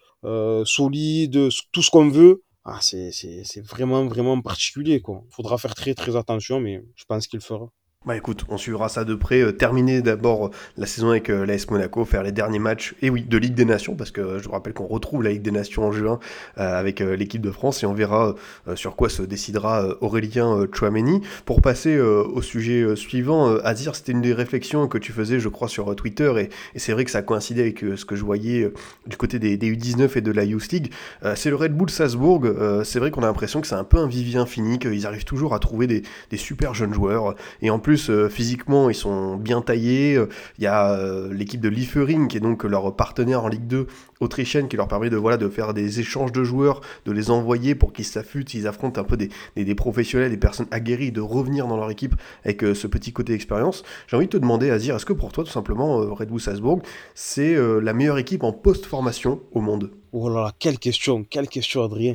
solide, 0.64 1.48
tout 1.72 1.82
ce 1.82 1.90
qu'on 1.90 2.10
veut, 2.10 2.42
ah, 2.66 2.78
c'est 2.82 3.64
vraiment 3.64 4.04
vraiment 4.04 4.40
particulier 4.42 5.00
quoi. 5.00 5.24
Faudra 5.30 5.56
faire 5.56 5.74
très 5.74 5.94
très 5.94 6.14
attention, 6.14 6.60
mais 6.60 6.82
je 6.94 7.04
pense 7.06 7.26
qu'il 7.26 7.40
fera. 7.40 7.70
Bah 8.06 8.16
écoute, 8.16 8.46
on 8.48 8.56
suivra 8.56 8.88
ça 8.88 9.04
de 9.04 9.14
près. 9.14 9.42
Euh, 9.42 9.52
terminer 9.52 10.00
d'abord 10.00 10.46
euh, 10.46 10.50
la 10.78 10.86
saison 10.86 11.10
avec 11.10 11.28
euh, 11.28 11.44
l'AS 11.44 11.68
Monaco, 11.68 12.06
faire 12.06 12.22
les 12.22 12.32
derniers 12.32 12.58
matchs, 12.58 12.94
et 13.02 13.10
oui, 13.10 13.24
de 13.24 13.36
Ligue 13.36 13.52
des 13.52 13.66
Nations, 13.66 13.94
parce 13.94 14.10
que 14.10 14.38
je 14.38 14.44
vous 14.44 14.52
rappelle 14.52 14.72
qu'on 14.72 14.86
retrouve 14.86 15.22
la 15.22 15.28
Ligue 15.28 15.42
des 15.42 15.50
Nations 15.50 15.84
en 15.84 15.92
juin 15.92 16.18
avec 16.56 17.00
l'équipe 17.00 17.42
de 17.42 17.50
France, 17.50 17.82
et 17.82 17.86
on 17.86 17.92
verra 17.92 18.34
sur 18.74 18.96
quoi 18.96 19.10
se 19.10 19.22
décidera 19.22 19.96
Aurélien 20.00 20.66
Chouameni. 20.72 21.20
Pour 21.44 21.60
passer 21.60 22.00
au 22.00 22.40
sujet 22.40 22.96
suivant, 22.96 23.56
Azir, 23.58 23.94
c'était 23.94 24.12
une 24.12 24.22
des 24.22 24.32
réflexions 24.32 24.88
que 24.88 24.98
tu 24.98 25.12
faisais, 25.12 25.38
je 25.38 25.48
crois, 25.48 25.68
sur 25.68 25.94
Twitter, 25.94 26.32
et, 26.74 26.78
c'est 26.78 26.92
vrai 26.92 27.04
que 27.04 27.10
ça 27.10 27.22
coïncidait 27.22 27.62
avec 27.62 27.80
ce 27.80 28.04
que 28.04 28.16
je 28.16 28.24
voyais 28.24 28.70
du 29.06 29.16
côté 29.16 29.38
des, 29.38 29.56
U19 29.58 30.16
et 30.16 30.20
de 30.20 30.32
la 30.32 30.44
Youth 30.44 30.72
League. 30.72 30.92
c'est 31.34 31.50
le 31.50 31.56
Red 31.56 31.76
Bull 31.76 31.90
Salzbourg, 31.90 32.46
c'est 32.84 32.98
vrai 32.98 33.10
qu'on 33.10 33.22
a 33.22 33.26
l'impression 33.26 33.60
que 33.60 33.66
c'est 33.66 33.74
un 33.74 33.84
peu 33.84 33.98
un 33.98 34.08
vivier 34.08 34.38
infini, 34.38 34.78
qu'ils 34.78 35.06
arrivent 35.06 35.24
toujours 35.24 35.54
à 35.54 35.58
trouver 35.58 35.86
des, 35.86 36.02
des 36.30 36.38
super 36.38 36.74
jeunes 36.74 36.94
joueurs, 36.94 37.34
et 37.62 37.70
en 37.70 37.78
plus, 37.78 37.89
plus, 37.90 38.08
euh, 38.08 38.28
physiquement, 38.28 38.88
ils 38.88 38.94
sont 38.94 39.34
bien 39.34 39.62
taillés. 39.62 40.16
Il 40.58 40.62
y 40.62 40.68
a 40.68 40.92
euh, 40.92 41.34
l'équipe 41.34 41.60
de 41.60 41.68
Liefering, 41.68 42.28
qui 42.28 42.36
est 42.36 42.40
donc 42.40 42.62
leur 42.62 42.94
partenaire 42.94 43.42
en 43.42 43.48
Ligue 43.48 43.66
2 43.66 43.88
autrichienne, 44.20 44.68
qui 44.68 44.76
leur 44.76 44.86
permet 44.86 45.10
de, 45.10 45.16
voilà, 45.16 45.36
de 45.36 45.48
faire 45.48 45.74
des 45.74 45.98
échanges 45.98 46.30
de 46.30 46.44
joueurs, 46.44 46.82
de 47.04 47.10
les 47.10 47.32
envoyer 47.32 47.74
pour 47.74 47.92
qu'ils 47.92 48.04
s'affûtent, 48.04 48.54
ils 48.54 48.68
affrontent 48.68 49.00
un 49.00 49.02
peu 49.02 49.16
des, 49.16 49.28
des, 49.56 49.74
professionnels, 49.74 50.30
des 50.30 50.36
personnes 50.36 50.68
aguerries, 50.70 51.10
de 51.10 51.20
revenir 51.20 51.66
dans 51.66 51.76
leur 51.76 51.90
équipe 51.90 52.14
avec 52.44 52.62
euh, 52.62 52.74
ce 52.74 52.86
petit 52.86 53.12
côté 53.12 53.32
expérience. 53.32 53.82
J'ai 54.06 54.16
envie 54.16 54.26
de 54.26 54.30
te 54.30 54.36
demander, 54.36 54.70
Azir, 54.70 54.94
est-ce 54.94 55.06
que 55.06 55.12
pour 55.12 55.32
toi, 55.32 55.42
tout 55.42 55.50
simplement, 55.50 55.96
Red 56.14 56.28
Bull 56.28 56.40
Salzbourg, 56.40 56.82
c'est 57.16 57.56
la 57.56 57.92
meilleure 57.92 58.18
équipe 58.18 58.44
en 58.44 58.52
post-formation 58.52 59.40
au 59.50 59.60
monde? 59.60 59.90
Oh 60.12 60.28
là 60.28 60.42
là, 60.42 60.52
quelle 60.60 60.78
question, 60.78 61.24
quelle 61.28 61.48
question, 61.48 61.82
Adrien. 61.82 62.14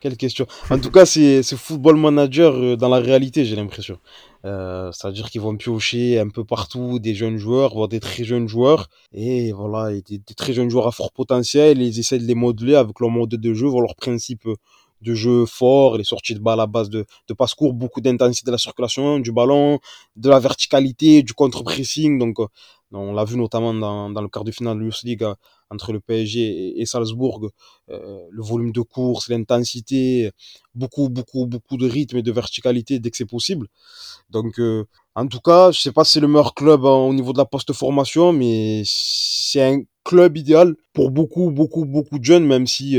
Quelle 0.00 0.18
question. 0.18 0.46
En 0.68 0.78
tout 0.78 0.90
cas, 0.90 1.06
c'est 1.06 1.42
football 1.56 1.96
manager 1.96 2.76
dans 2.76 2.90
la 2.90 2.98
réalité, 2.98 3.46
j'ai 3.46 3.56
l'impression. 3.56 3.98
Euh, 4.44 4.90
c'est-à-dire 4.92 5.30
qu'ils 5.30 5.40
vont 5.40 5.56
piocher 5.56 6.18
un 6.18 6.28
peu 6.28 6.44
partout 6.44 6.98
des 6.98 7.14
jeunes 7.14 7.38
joueurs, 7.38 7.74
voire 7.74 7.88
des 7.88 8.00
très 8.00 8.24
jeunes 8.24 8.46
joueurs. 8.48 8.88
Et 9.12 9.52
voilà, 9.52 9.90
des, 10.00 10.20
très 10.36 10.52
jeunes 10.52 10.68
joueurs 10.70 10.86
à 10.86 10.92
fort 10.92 11.12
potentiel. 11.12 11.80
ils 11.80 11.98
essaient 11.98 12.18
de 12.18 12.24
les 12.24 12.34
modeler 12.34 12.74
avec 12.74 13.00
leur 13.00 13.10
mode 13.10 13.30
de 13.30 13.54
jeu, 13.54 13.68
leur 13.68 13.94
principe 13.96 14.46
de 15.00 15.14
jeu 15.14 15.46
fort, 15.46 15.96
les 15.98 16.04
sorties 16.04 16.34
de 16.34 16.40
balle 16.40 16.60
à 16.60 16.66
base 16.66 16.90
de, 16.90 17.06
de 17.28 17.34
passe 17.34 17.54
court, 17.54 17.74
beaucoup 17.74 18.00
d'intensité 18.00 18.46
de 18.46 18.52
la 18.52 18.58
circulation 18.58 19.18
du 19.18 19.32
ballon, 19.32 19.78
de 20.16 20.28
la 20.28 20.38
verticalité, 20.40 21.22
du 21.22 21.34
contre-pressing. 21.34 22.18
Donc, 22.18 22.40
euh, 22.40 22.46
on 22.92 23.12
l'a 23.12 23.24
vu 23.24 23.36
notamment 23.36 23.74
dans, 23.74 24.10
dans 24.10 24.22
le 24.22 24.28
quart 24.28 24.44
de 24.44 24.52
finale 24.52 24.78
de 24.78 24.84
l'US 24.84 25.02
League 25.04 25.26
entre 25.70 25.92
le 25.92 26.00
PSG 26.00 26.80
et, 26.80 26.86
Salzbourg, 26.86 27.48
euh, 27.90 28.20
le 28.30 28.42
volume 28.42 28.72
de 28.72 28.80
course, 28.80 29.28
l'intensité, 29.28 30.30
beaucoup, 30.74 31.08
beaucoup, 31.08 31.46
beaucoup 31.46 31.76
de 31.76 31.88
rythme 31.88 32.18
et 32.18 32.22
de 32.22 32.32
verticalité 32.32 32.98
dès 32.98 33.10
que 33.10 33.16
c'est 33.16 33.24
possible. 33.26 33.68
Donc, 34.30 34.58
euh, 34.58 34.84
en 35.14 35.26
tout 35.26 35.40
cas, 35.40 35.70
je 35.72 35.80
sais 35.80 35.92
pas 35.92 36.04
si 36.04 36.12
c'est 36.12 36.20
le 36.20 36.28
meilleur 36.28 36.54
club 36.54 36.84
hein, 36.84 36.90
au 36.90 37.14
niveau 37.14 37.32
de 37.32 37.38
la 37.38 37.44
post-formation, 37.44 38.32
mais 38.32 38.82
c'est 38.84 39.62
un 39.62 39.82
club 40.04 40.36
idéal 40.36 40.74
pour 40.92 41.10
beaucoup, 41.10 41.50
beaucoup, 41.50 41.84
beaucoup 41.84 42.18
de 42.18 42.24
jeunes, 42.24 42.46
même 42.46 42.66
si 42.66 42.98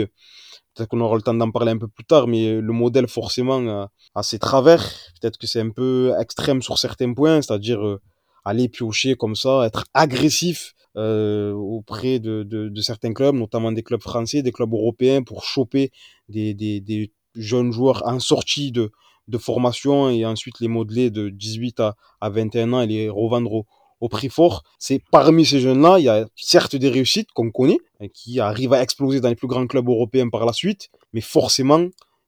peut-être 0.73 0.89
qu'on 0.89 1.01
aura 1.01 1.15
le 1.15 1.21
temps 1.21 1.33
d'en 1.33 1.51
parler 1.51 1.71
un 1.71 1.77
peu 1.77 1.87
plus 1.87 2.05
tard, 2.05 2.27
mais 2.27 2.59
le 2.59 2.73
modèle 2.73 3.07
forcément 3.07 3.89
a, 4.15 4.23
ses 4.23 4.39
travers. 4.39 4.83
Peut-être 5.19 5.37
que 5.37 5.47
c'est 5.47 5.61
un 5.61 5.69
peu 5.69 6.13
extrême 6.19 6.61
sur 6.61 6.77
certains 6.77 7.13
points, 7.13 7.41
c'est-à-dire 7.41 7.99
aller 8.45 8.69
piocher 8.69 9.15
comme 9.15 9.35
ça, 9.35 9.65
être 9.65 9.85
agressif 9.93 10.73
euh, 10.97 11.51
auprès 11.51 12.19
de, 12.19 12.43
de, 12.43 12.69
de, 12.69 12.81
certains 12.81 13.13
clubs, 13.13 13.35
notamment 13.35 13.71
des 13.71 13.83
clubs 13.83 14.01
français, 14.01 14.41
des 14.41 14.51
clubs 14.53 14.71
européens, 14.71 15.23
pour 15.23 15.43
choper 15.43 15.91
des, 16.29 16.53
des, 16.53 16.79
des 16.79 17.11
jeunes 17.35 17.71
joueurs 17.71 18.03
en 18.05 18.19
sortie 18.19 18.71
de, 18.71 18.91
de 19.27 19.37
formation 19.37 20.09
et 20.09 20.25
ensuite 20.25 20.59
les 20.61 20.69
modeler 20.69 21.09
de 21.09 21.29
18 21.29 21.79
à, 21.81 21.95
à 22.21 22.29
21 22.29 22.73
ans 22.73 22.81
et 22.81 22.87
les 22.87 23.09
revendre 23.09 23.51
au, 23.51 23.65
au 23.99 24.09
prix 24.09 24.29
fort. 24.29 24.63
C'est 24.79 25.01
parmi 25.11 25.45
ces 25.45 25.59
jeunes-là, 25.59 25.99
il 25.99 26.05
y 26.05 26.09
a 26.09 26.27
certes 26.35 26.75
des 26.75 26.89
réussites 26.89 27.31
qu'on 27.33 27.51
connaît, 27.51 27.79
hein, 27.99 28.07
qui 28.13 28.39
arrivent 28.39 28.73
à 28.73 28.81
exploser 28.81 29.19
dans 29.19 29.29
les 29.29 29.35
plus 29.35 29.47
grands 29.47 29.67
clubs 29.67 29.87
européens 29.87 30.29
par 30.29 30.45
la 30.45 30.53
suite, 30.53 30.89
mais 31.13 31.21
forcément, 31.21 31.87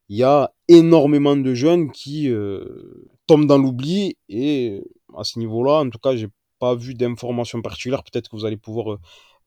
il 0.10 0.18
y 0.18 0.24
a 0.24 0.52
énormément 0.68 1.36
de 1.36 1.54
jeunes 1.54 1.92
qui 1.92 2.30
euh, 2.30 3.10
tombent 3.28 3.46
dans 3.46 3.58
l'oubli 3.58 4.18
et 4.30 4.82
à 5.16 5.24
ce 5.24 5.40
niveau-là. 5.40 5.82
En 5.82 5.90
tout 5.90 6.00
cas, 6.00 6.16
j'ai 6.16 6.30
pas 6.60 6.76
vu 6.76 6.94
d'informations 6.94 7.62
particulières. 7.62 8.04
Peut-être 8.04 8.30
que 8.30 8.36
vous 8.36 8.46
allez 8.46 8.58
pouvoir 8.58 8.94
euh, 8.94 9.00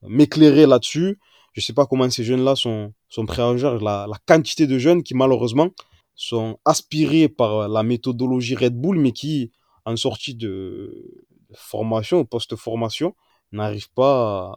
m'éclairer 0.03 0.67
là-dessus. 0.67 1.19
Je 1.53 1.61
sais 1.61 1.73
pas 1.73 1.87
comment 1.87 2.09
ces 2.09 2.25
jeunes-là 2.25 2.55
sont, 2.55 2.93
sont 3.09 3.27
à 3.29 3.57
gérer 3.57 3.79
la, 3.81 4.07
la 4.09 4.19
quantité 4.27 4.67
de 4.67 4.79
jeunes 4.79 5.03
qui, 5.03 5.15
malheureusement, 5.15 5.71
sont 6.15 6.59
aspirés 6.65 7.29
par 7.29 7.69
la 7.69 7.83
méthodologie 7.83 8.55
Red 8.55 8.75
Bull, 8.81 8.99
mais 8.99 9.13
qui, 9.13 9.51
en 9.85 9.97
sortie 9.97 10.35
de 10.35 11.27
formation, 11.55 12.25
post-formation, 12.25 13.15
n'arrivent 13.53 13.93
pas 13.93 14.55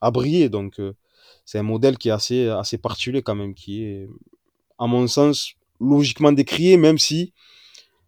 à, 0.00 0.10
briller. 0.10 0.48
Donc, 0.48 0.80
euh, 0.80 0.94
c'est 1.44 1.58
un 1.58 1.62
modèle 1.62 1.98
qui 1.98 2.08
est 2.08 2.12
assez, 2.12 2.48
assez 2.48 2.78
particulier 2.78 3.22
quand 3.22 3.34
même, 3.34 3.54
qui 3.54 3.84
est, 3.84 4.08
à 4.78 4.86
mon 4.86 5.06
sens, 5.06 5.54
logiquement 5.80 6.32
décrié, 6.32 6.76
même 6.76 6.98
si 6.98 7.32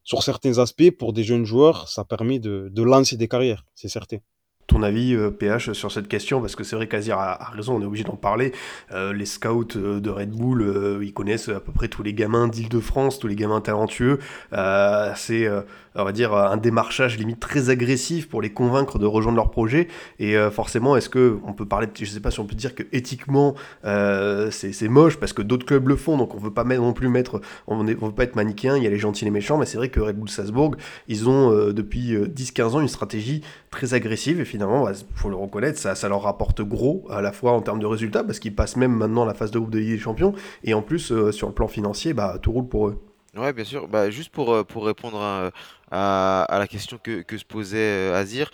sur 0.05 0.23
certains 0.23 0.59
aspects, 0.59 0.91
pour 0.91 1.13
des 1.13 1.25
jeunes 1.25 1.45
joueurs, 1.45 1.89
ça 1.89 2.05
permet 2.05 2.39
de, 2.39 2.69
de 2.71 2.83
lancer 2.83 3.17
des 3.17 3.29
carrières, 3.29 3.65
c'est 3.75 3.89
certain 3.89 4.19
ton 4.67 4.83
avis, 4.83 5.17
PH, 5.39 5.69
euh, 5.69 5.75
sur 5.75 5.93
cette 5.93 6.09
question 6.09 6.41
Parce 6.41 6.57
que 6.57 6.65
c'est 6.65 6.77
vrai 6.77 6.87
qu'Azir 6.87 7.19
a, 7.19 7.51
raison, 7.53 7.77
on 7.77 7.83
est 7.83 7.85
obligé 7.85 8.05
d'en 8.05 8.17
parler. 8.17 8.53
Euh, 8.93 9.13
les 9.13 9.27
scouts 9.27 9.77
euh, 9.77 10.01
de 10.01 10.11
Red 10.11 10.31
Bull, 10.31 11.01
ils 11.03 11.13
connaissent 11.13 11.49
à 11.49 11.61
peu 11.61 11.73
près 11.73 11.89
tous 11.89 12.03
les 12.03 12.15
gamins 12.15 12.49
d'Île-de-France, 12.49 13.19
tous 13.19 13.27
les 13.27 13.37
gamins 13.37 13.61
talentueux. 13.61 14.19
c'est, 14.53 15.49
on 15.97 16.05
va 16.05 16.13
dire, 16.13 16.35
un 16.35 16.57
démarchage 16.57 17.19
limite 17.19 17.41
très 17.41 17.71
agressif 17.71 18.29
pour 18.29 18.43
les 18.43 18.51
convaincre 18.51 18.99
de 18.99 19.07
rejoindre 19.07 19.37
leur 19.37 19.51
projet. 19.51 19.89
Et 20.19 20.37
forcément, 20.51 20.97
est-ce 20.97 21.09
que 21.09 21.39
on 21.45 21.53
peut 21.53 21.67
parler, 21.67 21.89
je 21.95 22.05
sais 22.05 22.21
pas 22.21 22.31
si 22.31 22.41
on 22.41 22.47
peut 22.47 22.55
dire 22.55 22.75
que 22.75 22.83
éthiquement, 22.93 23.55
c'est 23.85 24.89
moche 24.89 25.17
parce 25.19 25.33
que 25.33 25.43
d'autres 25.43 25.67
clubs 25.67 25.89
le 25.89 25.97
font, 25.97 26.17
donc 26.17 26.35
on 26.35 26.39
veut 26.39 26.53
pas 26.53 26.65
non 26.65 26.93
plus 26.93 27.09
mettre, 27.09 27.41
on 27.67 27.83
ne 27.85 27.95
veut 27.95 28.13
pas 28.13 28.25
être 28.25 28.37
manichéen, 28.37 28.77
il 28.77 28.83
y 28.83 28.87
a 28.87 28.91
les 28.91 28.99
gentils 28.99 29.25
et 29.25 29.27
les 29.27 29.31
méchants, 29.31 29.59
mais 29.59 29.67
c'est 29.67 29.79
vrai 29.79 29.89
que 29.89 30.01
Red 30.01 30.17
Bull 30.17 30.29
Salzbourg, 30.29 30.77
ils 31.09 31.29
ont 31.29 31.51
depuis 31.73 32.15
10-15 32.17 32.63
ans 32.71 32.81
une 32.81 32.89
stratégie 32.89 33.43
très 33.71 33.95
agressive 33.95 34.41
et 34.41 34.45
finalement, 34.55 34.89
il 34.89 34.95
faut 35.17 35.31
le 35.31 35.35
reconnaître, 35.35 35.81
ça, 35.81 36.09
leur 36.09 36.23
rapporte 36.23 36.63
gros 36.63 37.05
à 37.11 37.21
la 37.21 37.33
fois 37.33 37.51
en 37.53 37.61
termes 37.61 37.81
de 37.81 37.87
résultats, 37.87 38.23
parce 38.23 38.39
qu'ils 38.39 38.55
passent 38.55 38.77
même 38.77 38.93
maintenant 38.93 39.25
la 39.25 39.35
phase 39.35 39.51
de 39.51 39.59
groupe 39.59 39.73
de 39.73 39.81
Ligue 39.81 39.91
des 39.91 39.99
Champions, 39.99 40.33
et 40.63 40.75
en 40.75 40.83
plus, 40.83 41.11
euh, 41.11 41.33
sur 41.33 41.49
le 41.49 41.55
plan 41.55 41.67
financier, 41.67 42.15
bah, 42.15 42.39
tout 42.41 42.53
roule 42.53 42.69
pour 42.69 42.87
eux. 42.87 43.03
Ouais, 43.37 43.53
bien 43.53 43.65
sûr. 43.65 43.89
Bah, 43.89 44.11
juste 44.11 44.31
pour, 44.31 44.55
euh, 44.55 44.63
pour 44.63 44.87
répondre 44.87 45.21
à, 45.21 45.51
à, 45.91 46.59
la 46.61 46.69
question 46.69 47.01
que, 47.03 47.23
que 47.23 47.37
se 47.37 47.45
posait 47.45 47.79
euh, 47.79 48.15
Azir, 48.15 48.53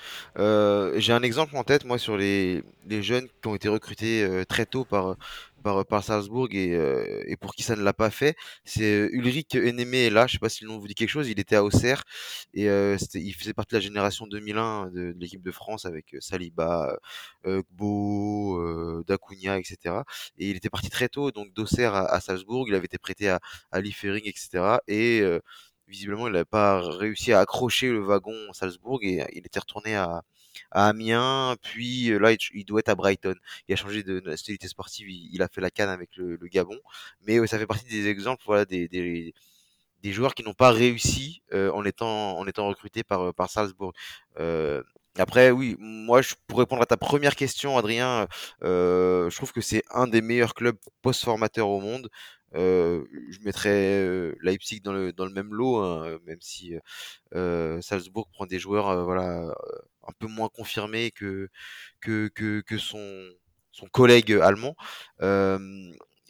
j'ai 0.99 1.13
un 1.13 1.23
exemple 1.23 1.55
en 1.55 1.65
tête, 1.65 1.85
moi, 1.85 1.99
sur 1.99 2.17
les, 2.17 2.63
les 2.89 3.03
jeunes 3.03 3.27
qui 3.43 3.49
ont 3.49 3.55
été 3.55 3.69
recrutés 3.69 4.27
très 4.49 4.65
tôt 4.65 4.87
par, 4.87 5.17
par, 5.61 5.87
par 5.87 6.05
Salzbourg 6.05 6.49
et, 6.53 6.75
euh, 6.75 7.23
et 7.27 7.37
pour 7.37 7.55
qui 7.55 7.63
ça 7.63 7.77
ne 7.77 7.83
l'a 7.83 7.93
pas 7.93 8.11
fait. 8.11 8.37
C'est 8.65 8.83
euh, 8.85 9.09
Ulrich 9.13 9.55
Enemé 9.55 10.11
là, 10.11 10.27
je 10.27 10.33
sais 10.35 10.39
pas 10.39 10.49
si 10.49 10.65
le 10.65 10.71
nom 10.71 10.79
vous 10.79 10.89
dit 10.89 10.95
quelque 10.95 11.09
chose, 11.11 11.29
il 11.29 11.39
était 11.41 11.57
à 11.57 11.65
Auxerre 11.65 12.05
et 12.55 12.69
euh, 12.69 12.97
il 13.15 13.35
faisait 13.35 13.53
partie 13.55 13.75
de 13.75 13.79
la 13.79 13.81
génération 13.83 14.27
2001 14.27 14.87
de, 14.91 15.13
de 15.13 15.15
l'équipe 15.19 15.43
de 15.43 15.51
France 15.51 15.87
avec 15.87 16.17
Saliba, 16.21 16.97
euh, 17.47 17.63
Gbo, 17.73 18.59
euh, 18.59 19.05
Dacunia, 19.07 19.59
etc. 19.59 20.05
Et 20.39 20.51
il 20.51 20.57
était 20.57 20.71
parti 20.71 20.91
très 20.91 21.09
tôt, 21.09 21.31
donc 21.31 21.53
d'Auxerre 21.53 21.95
à, 21.95 22.07
à, 22.13 22.21
Salzbourg, 22.21 22.67
il 22.69 22.75
avait 22.75 22.87
été 22.87 22.99
prêté 22.99 23.29
à, 23.29 23.41
à 23.71 23.81
Liefering, 23.81 24.23
etc. 24.27 24.79
Et 24.89 25.23
visiblement, 25.89 26.29
il 26.29 26.33
n'avait 26.33 26.45
pas 26.45 26.81
réussi 26.81 27.33
à 27.33 27.41
accrocher 27.41 27.91
le 27.91 28.01
wagon 28.01 28.37
Salzbourg 28.53 29.01
et 29.03 29.25
il 29.33 29.47
était 29.47 29.59
retourné 29.61 29.97
à, 29.97 30.23
à 30.71 30.89
Amiens, 30.89 31.57
puis 31.63 32.11
là, 32.19 32.33
il, 32.33 32.65
doit 32.65 32.81
être 32.81 32.89
à 32.89 32.95
Brighton. 32.95 33.35
Il 33.69 33.73
a 33.73 33.77
changé 33.77 34.03
de 34.03 34.21
nationalité 34.21 34.69
sportive, 34.69 35.09
il, 35.09 35.43
a 35.43 35.49
fait 35.49 35.61
la 35.61 35.71
canne 35.71 35.89
avec 35.89 36.11
le, 36.17 36.37
Gabon, 36.49 36.79
mais 37.27 37.47
ça 37.47 37.59
fait 37.59 37.67
partie 37.67 37.89
des 37.89 38.09
exemples, 38.09 38.43
voilà, 38.47 38.65
des, 38.65 38.89
des, 38.89 39.33
joueurs 40.13 40.35
qui 40.35 40.43
n'ont 40.43 40.55
pas 40.55 40.71
réussi 40.71 41.43
en 41.53 41.85
étant 41.85 42.45
recrutés 42.69 43.05
par 43.05 43.35
par 43.35 43.51
Salzbourg. 43.51 43.93
Après, 45.19 45.51
oui, 45.51 45.77
moi, 45.79 46.21
pour 46.47 46.61
répondre 46.61 46.83
à 46.83 46.87
ta 46.87 46.97
première 46.97 47.35
question, 47.35 47.77
Adrien, 47.77 48.29
je 48.63 49.35
trouve 49.35 49.53
que 49.53 49.61
c'est 49.61 49.83
un 49.91 50.07
des 50.07 50.23
meilleurs 50.23 50.55
clubs 50.55 50.79
post-formateurs 51.03 51.69
au 51.69 51.81
monde. 51.81 52.09
Je 52.55 53.39
mettrais 53.45 54.33
Leipzig 54.41 54.81
dans 54.81 54.93
le, 54.93 55.13
dans 55.13 55.27
le 55.27 55.33
même 55.33 55.53
lot, 55.53 55.79
hein, 55.79 56.19
même 56.27 56.41
si 56.41 56.75
Salzbourg 57.33 58.29
prend 58.33 58.47
des 58.47 58.59
joueurs 58.59 58.89
un 60.11 60.13
peu 60.19 60.27
moins 60.27 60.49
confirmés 60.49 61.11
que, 61.13 61.49
que, 62.01 62.29
que, 62.29 62.79
son, 62.79 63.31
son 63.73 63.87
collègue 63.87 64.33
allemand. 64.43 64.75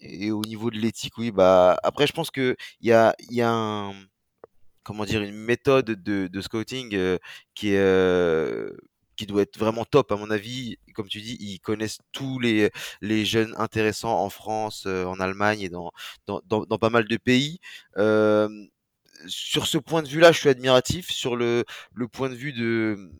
et 0.00 0.30
au 0.30 0.42
niveau 0.42 0.70
de 0.70 0.78
l'éthique, 0.78 1.18
oui, 1.18 1.30
bah 1.30 1.78
après, 1.82 2.06
je 2.06 2.12
pense 2.12 2.30
que 2.30 2.56
il 2.80 2.88
y 2.88 2.92
a, 2.92 3.14
y 3.30 3.42
a 3.42 3.92
comment 4.82 5.04
dire 5.04 5.22
une 5.22 5.36
méthode 5.36 5.86
de, 6.02 6.40
scouting 6.40 7.18
qui 7.54 7.74
est 7.74 8.70
qui 9.20 9.26
doit 9.26 9.42
être 9.42 9.58
vraiment 9.58 9.84
top 9.84 10.12
à 10.12 10.16
mon 10.16 10.30
avis. 10.30 10.78
Comme 10.94 11.08
tu 11.08 11.20
dis, 11.20 11.36
ils 11.40 11.60
connaissent 11.60 11.98
tous 12.10 12.38
les, 12.38 12.70
les 13.02 13.26
jeunes 13.26 13.54
intéressants 13.58 14.18
en 14.18 14.30
France, 14.30 14.86
en 14.86 15.20
Allemagne 15.20 15.60
et 15.60 15.68
dans, 15.68 15.92
dans, 16.26 16.40
dans, 16.46 16.78
pas 16.78 16.88
mal 16.88 17.06
de 17.06 17.16
pays. 17.18 17.60
Euh, 17.98 18.48
sur 19.26 19.66
ce 19.66 19.76
point 19.76 20.02
de 20.02 20.08
vue-là, 20.08 20.32
je 20.32 20.40
suis 20.40 20.48
admiratif. 20.48 21.10
Sur 21.10 21.36
le, 21.36 21.64
le 21.94 22.08
point 22.08 22.30
de 22.30 22.34
vue 22.34 22.54
de 22.54 23.10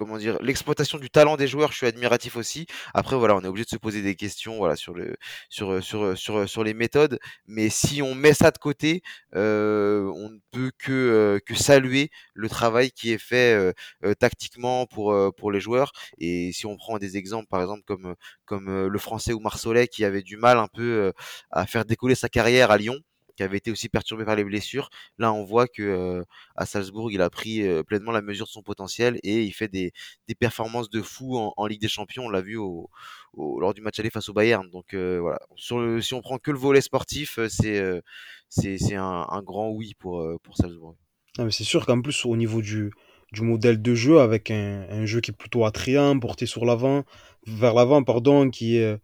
comment 0.00 0.16
dire, 0.16 0.38
l'exploitation 0.40 0.96
du 0.96 1.10
talent 1.10 1.36
des 1.36 1.46
joueurs, 1.46 1.72
je 1.72 1.76
suis 1.76 1.86
admiratif 1.86 2.36
aussi. 2.36 2.66
Après, 2.94 3.16
voilà, 3.16 3.36
on 3.36 3.42
est 3.42 3.46
obligé 3.46 3.66
de 3.66 3.70
se 3.70 3.76
poser 3.76 4.00
des 4.00 4.14
questions, 4.14 4.56
voilà, 4.56 4.74
sur 4.74 4.94
le, 4.94 5.14
sur, 5.50 5.84
sur, 5.84 6.16
sur, 6.16 6.48
sur 6.48 6.64
les 6.64 6.72
méthodes. 6.72 7.18
Mais 7.46 7.68
si 7.68 8.00
on 8.00 8.14
met 8.14 8.32
ça 8.32 8.50
de 8.50 8.56
côté, 8.56 9.02
euh, 9.36 10.10
on 10.16 10.30
ne 10.30 10.38
peut 10.52 10.72
que, 10.78 10.90
euh, 10.92 11.38
que 11.44 11.54
saluer 11.54 12.10
le 12.32 12.48
travail 12.48 12.92
qui 12.92 13.12
est 13.12 13.18
fait 13.18 13.54
euh, 13.54 13.72
euh 14.04 14.14
tactiquement 14.14 14.86
pour, 14.86 15.12
euh, 15.12 15.30
pour 15.36 15.52
les 15.52 15.60
joueurs. 15.60 15.92
Et 16.16 16.50
si 16.52 16.64
on 16.64 16.78
prend 16.78 16.96
des 16.98 17.18
exemples, 17.18 17.48
par 17.48 17.60
exemple, 17.60 17.82
comme, 17.86 18.14
comme 18.46 18.86
le 18.86 18.98
français 18.98 19.34
ou 19.34 19.40
Marcelet 19.40 19.86
qui 19.86 20.06
avait 20.06 20.22
du 20.22 20.38
mal 20.38 20.56
un 20.58 20.68
peu 20.68 21.12
à 21.50 21.66
faire 21.66 21.84
décoller 21.84 22.14
sa 22.14 22.30
carrière 22.30 22.70
à 22.70 22.78
Lyon, 22.78 22.96
avait 23.42 23.58
été 23.58 23.70
aussi 23.70 23.88
perturbé 23.88 24.24
par 24.24 24.36
les 24.36 24.44
blessures. 24.44 24.90
Là, 25.18 25.32
on 25.32 25.44
voit 25.44 25.66
que 25.66 26.24
à 26.56 26.66
Salzbourg, 26.66 27.10
il 27.10 27.20
a 27.22 27.30
pris 27.30 27.62
pleinement 27.84 28.12
la 28.12 28.22
mesure 28.22 28.46
de 28.46 28.50
son 28.50 28.62
potentiel 28.62 29.18
et 29.22 29.42
il 29.42 29.52
fait 29.52 29.68
des, 29.68 29.92
des 30.28 30.34
performances 30.34 30.90
de 30.90 31.02
fou 31.02 31.36
en, 31.36 31.66
Ligue 31.66 31.80
des 31.80 31.88
Champions. 31.88 32.24
On 32.26 32.30
l'a 32.30 32.40
vu 32.40 32.56
au, 32.56 32.88
lors 33.36 33.74
du 33.74 33.80
match 33.80 33.98
aller 34.00 34.10
face 34.10 34.28
au 34.28 34.32
Bayern. 34.32 34.68
Donc 34.70 34.94
voilà, 34.94 35.38
Sur 35.56 35.78
le, 35.80 36.00
si 36.00 36.14
on 36.14 36.20
prend 36.20 36.38
que 36.38 36.50
le 36.50 36.58
volet 36.58 36.80
sportif, 36.80 37.38
c'est 37.48 38.02
c'est 38.48 38.96
un, 38.96 39.26
un, 39.28 39.42
grand 39.42 39.70
oui 39.70 39.94
pour 39.98 40.26
pour 40.42 40.56
Salzbourg. 40.56 40.96
Ah, 41.38 41.50
c'est 41.50 41.64
sûr 41.64 41.86
qu'en 41.86 42.00
plus 42.02 42.24
au 42.24 42.36
niveau 42.36 42.60
du 42.60 42.90
du 43.32 43.42
modèle 43.42 43.80
de 43.80 43.94
jeu 43.94 44.20
avec 44.20 44.50
un, 44.50 44.86
un 44.90 45.06
jeu 45.06 45.20
qui 45.20 45.30
est 45.30 45.34
plutôt 45.34 45.64
attrayant, 45.64 46.18
porté 46.18 46.46
sur 46.46 46.64
l'avant, 46.64 47.04
vers 47.46 47.74
l'avant, 47.74 48.02
pardon, 48.02 48.50
qui 48.50 48.76
est 48.78 48.98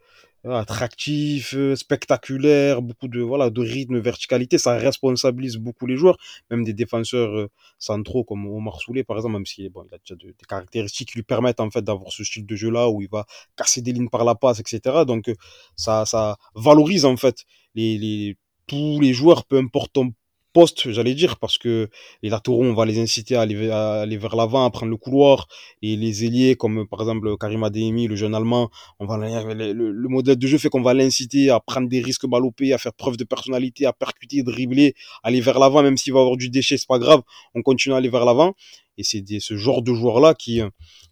attractif, 0.54 1.54
euh, 1.54 1.74
spectaculaire, 1.76 2.82
beaucoup 2.82 3.08
de 3.08 3.20
voilà 3.20 3.50
de 3.50 3.60
rythme, 3.60 3.98
verticalité, 3.98 4.58
ça 4.58 4.76
responsabilise 4.76 5.56
beaucoup 5.56 5.86
les 5.86 5.96
joueurs, 5.96 6.18
même 6.50 6.64
des 6.64 6.72
défenseurs 6.72 7.36
euh, 7.36 7.50
centraux 7.78 8.24
comme 8.24 8.46
Omar 8.46 8.80
Soulé 8.80 9.04
par 9.04 9.16
exemple, 9.16 9.34
même 9.34 9.46
si 9.46 9.68
bon, 9.68 9.82
a 9.92 9.98
déjà 9.98 10.14
de, 10.14 10.28
des 10.28 10.46
caractéristiques 10.48 11.10
qui 11.10 11.18
lui 11.18 11.22
permettent 11.22 11.60
en 11.60 11.70
fait 11.70 11.82
d'avoir 11.82 12.12
ce 12.12 12.24
style 12.24 12.46
de 12.46 12.56
jeu 12.56 12.70
là 12.70 12.88
où 12.88 13.02
il 13.02 13.08
va 13.08 13.26
casser 13.56 13.82
des 13.82 13.92
lignes 13.92 14.08
par 14.08 14.24
la 14.24 14.34
passe, 14.34 14.60
etc. 14.60 15.04
Donc 15.06 15.28
euh, 15.28 15.34
ça 15.76 16.04
ça 16.06 16.36
valorise 16.54 17.04
en 17.04 17.16
fait 17.16 17.44
les 17.74 18.36
tous 18.66 19.00
les 19.00 19.12
joueurs, 19.12 19.44
peu 19.44 19.58
importe 19.58 19.92
ton 19.92 20.12
poste, 20.56 20.90
j'allais 20.90 21.14
dire, 21.14 21.36
parce 21.38 21.58
que 21.58 21.90
les 22.22 22.30
latéraux, 22.30 22.64
on 22.64 22.72
va 22.72 22.86
les 22.86 22.98
inciter 22.98 23.36
à 23.36 23.42
aller, 23.42 23.68
à 23.70 24.00
aller 24.04 24.16
vers 24.16 24.34
l'avant, 24.40 24.64
à 24.64 24.70
prendre 24.70 24.90
le 24.90 24.96
couloir, 24.96 25.48
et 25.82 25.96
les 25.96 26.24
ailiers, 26.24 26.56
comme 26.56 26.88
par 26.88 27.00
exemple 27.02 27.36
Karim 27.36 27.62
Adeyemi, 27.62 28.06
le 28.06 28.16
jeune 28.16 28.34
Allemand, 28.34 28.70
on 28.98 29.04
va 29.04 29.18
le, 29.18 29.72
le, 29.74 30.08
modèle 30.08 30.38
de 30.38 30.46
jeu 30.46 30.56
fait 30.56 30.70
qu'on 30.70 30.80
va 30.80 30.94
l'inciter 30.94 31.50
à 31.50 31.60
prendre 31.60 31.90
des 31.90 32.00
risques 32.00 32.26
ballopés, 32.26 32.72
à 32.72 32.78
faire 32.78 32.94
preuve 32.94 33.18
de 33.18 33.24
personnalité, 33.24 33.84
à 33.84 33.92
percuter, 33.92 34.42
dribbler, 34.42 34.94
aller 35.22 35.42
vers 35.42 35.58
l'avant, 35.58 35.82
même 35.82 35.98
s'il 35.98 36.14
va 36.14 36.20
avoir 36.20 36.38
du 36.38 36.48
déchet, 36.48 36.78
c'est 36.78 36.88
pas 36.88 36.98
grave, 36.98 37.20
on 37.54 37.60
continue 37.60 37.94
à 37.94 37.98
aller 37.98 38.08
vers 38.08 38.24
l'avant, 38.24 38.54
et 38.96 39.02
c'est 39.02 39.22
ce 39.40 39.56
genre 39.58 39.82
de 39.82 39.92
joueurs-là 39.92 40.32
qui, 40.32 40.62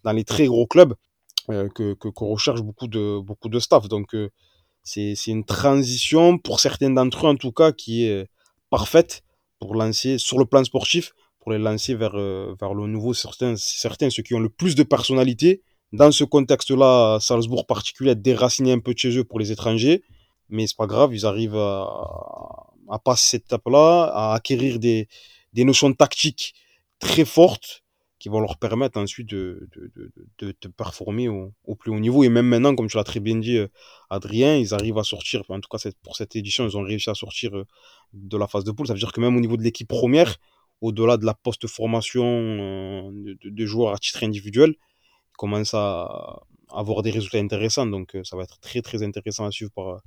dans 0.03 0.11
les 0.19 0.23
très 0.23 0.47
gros 0.47 0.65
clubs, 0.65 0.95
euh, 1.51 1.69
que 1.69 1.93
qu'on 1.93 2.29
recherche 2.29 2.61
beaucoup 2.63 2.87
de 2.87 3.19
beaucoup 3.19 3.49
de 3.49 3.59
staff. 3.59 3.87
Donc 3.89 4.15
euh, 4.15 4.31
c'est 4.81 5.13
c'est 5.13 5.29
une 5.29 5.45
transition 5.45 6.39
pour 6.39 6.59
certains 6.59 6.89
d'entre 6.89 7.27
eux 7.27 7.29
en 7.29 7.35
tout 7.35 7.51
cas 7.51 7.71
qui 7.71 8.05
est 8.05 8.25
parfaite 8.71 9.21
pour 9.59 9.75
lancer, 9.75 10.17
sur 10.17 10.37
le 10.37 10.45
plan 10.45 10.63
sportif, 10.63 11.13
pour 11.39 11.51
les 11.51 11.57
lancer 11.57 11.95
vers, 11.95 12.15
euh, 12.15 12.55
vers 12.59 12.73
le 12.73 12.87
nouveau. 12.87 13.13
Certains, 13.13 13.55
certains, 13.55 14.09
ceux 14.09 14.23
qui 14.23 14.33
ont 14.33 14.39
le 14.39 14.49
plus 14.49 14.75
de 14.75 14.83
personnalité. 14.83 15.61
Dans 15.91 16.11
ce 16.11 16.23
contexte-là, 16.23 17.19
Salzbourg 17.19 17.65
particulier, 17.65 18.15
déraciné 18.15 18.71
un 18.71 18.79
peu 18.79 18.93
de 18.93 18.99
chez 18.99 19.17
eux 19.17 19.23
pour 19.23 19.39
les 19.39 19.51
étrangers. 19.51 20.03
Mais 20.49 20.67
c'est 20.67 20.77
pas 20.77 20.87
grave, 20.87 21.13
ils 21.13 21.25
arrivent 21.25 21.55
à, 21.57 21.87
à 22.89 22.99
passer 22.99 23.29
cette 23.31 23.45
étape-là, 23.45 24.11
à 24.13 24.33
acquérir 24.35 24.79
des, 24.79 25.07
des 25.53 25.63
notions 25.63 25.91
tactiques 25.93 26.53
très 26.99 27.25
fortes 27.25 27.84
qui 28.19 28.29
vont 28.29 28.39
leur 28.39 28.57
permettre 28.57 28.99
ensuite 28.99 29.29
de, 29.29 29.67
de, 29.75 30.11
de, 30.39 30.55
de, 30.61 30.67
performer 30.69 31.27
au, 31.27 31.53
au, 31.65 31.75
plus 31.75 31.91
haut 31.91 31.99
niveau. 31.99 32.23
Et 32.23 32.29
même 32.29 32.47
maintenant, 32.47 32.75
comme 32.75 32.87
tu 32.87 32.97
l'as 32.97 33.03
très 33.03 33.19
bien 33.19 33.35
dit, 33.35 33.57
euh, 33.57 33.67
Adrien, 34.09 34.55
ils 34.55 34.73
arrivent 34.73 34.97
à 34.97 35.03
sortir, 35.03 35.43
en 35.49 35.59
tout 35.59 35.69
cas 35.69 35.77
pour 36.03 36.15
cette 36.15 36.35
édition, 36.35 36.65
ils 36.65 36.77
ont 36.77 36.83
réussi 36.83 37.09
à 37.09 37.15
sortir 37.15 37.55
euh, 37.55 37.65
de 38.13 38.37
la 38.37 38.47
phase 38.47 38.63
de 38.63 38.71
poule. 38.71 38.87
Ça 38.87 38.93
veut 38.93 38.99
dire 38.99 39.11
que 39.11 39.21
même 39.21 39.35
au 39.35 39.41
niveau 39.41 39.57
de 39.57 39.63
l'équipe 39.63 39.87
première, 39.87 40.37
au-delà 40.81 41.17
de 41.17 41.25
la 41.25 41.33
post-formation 41.33 42.25
euh, 42.25 43.35
de, 43.43 43.65
joueurs 43.65 43.93
à 43.93 43.97
titre 43.97 44.23
individuel, 44.23 44.71
ils 44.71 45.37
commencent 45.37 45.73
à 45.73 46.41
avoir 46.69 47.01
des 47.01 47.11
résultats 47.11 47.39
intéressants. 47.39 47.85
Donc 47.87 48.15
ça 48.23 48.37
va 48.37 48.43
être 48.43 48.59
très 48.59 48.81
très 48.81 49.03
intéressant 49.03 49.45
à 49.45 49.51
suivre 49.51 49.71
pour, 49.71 49.99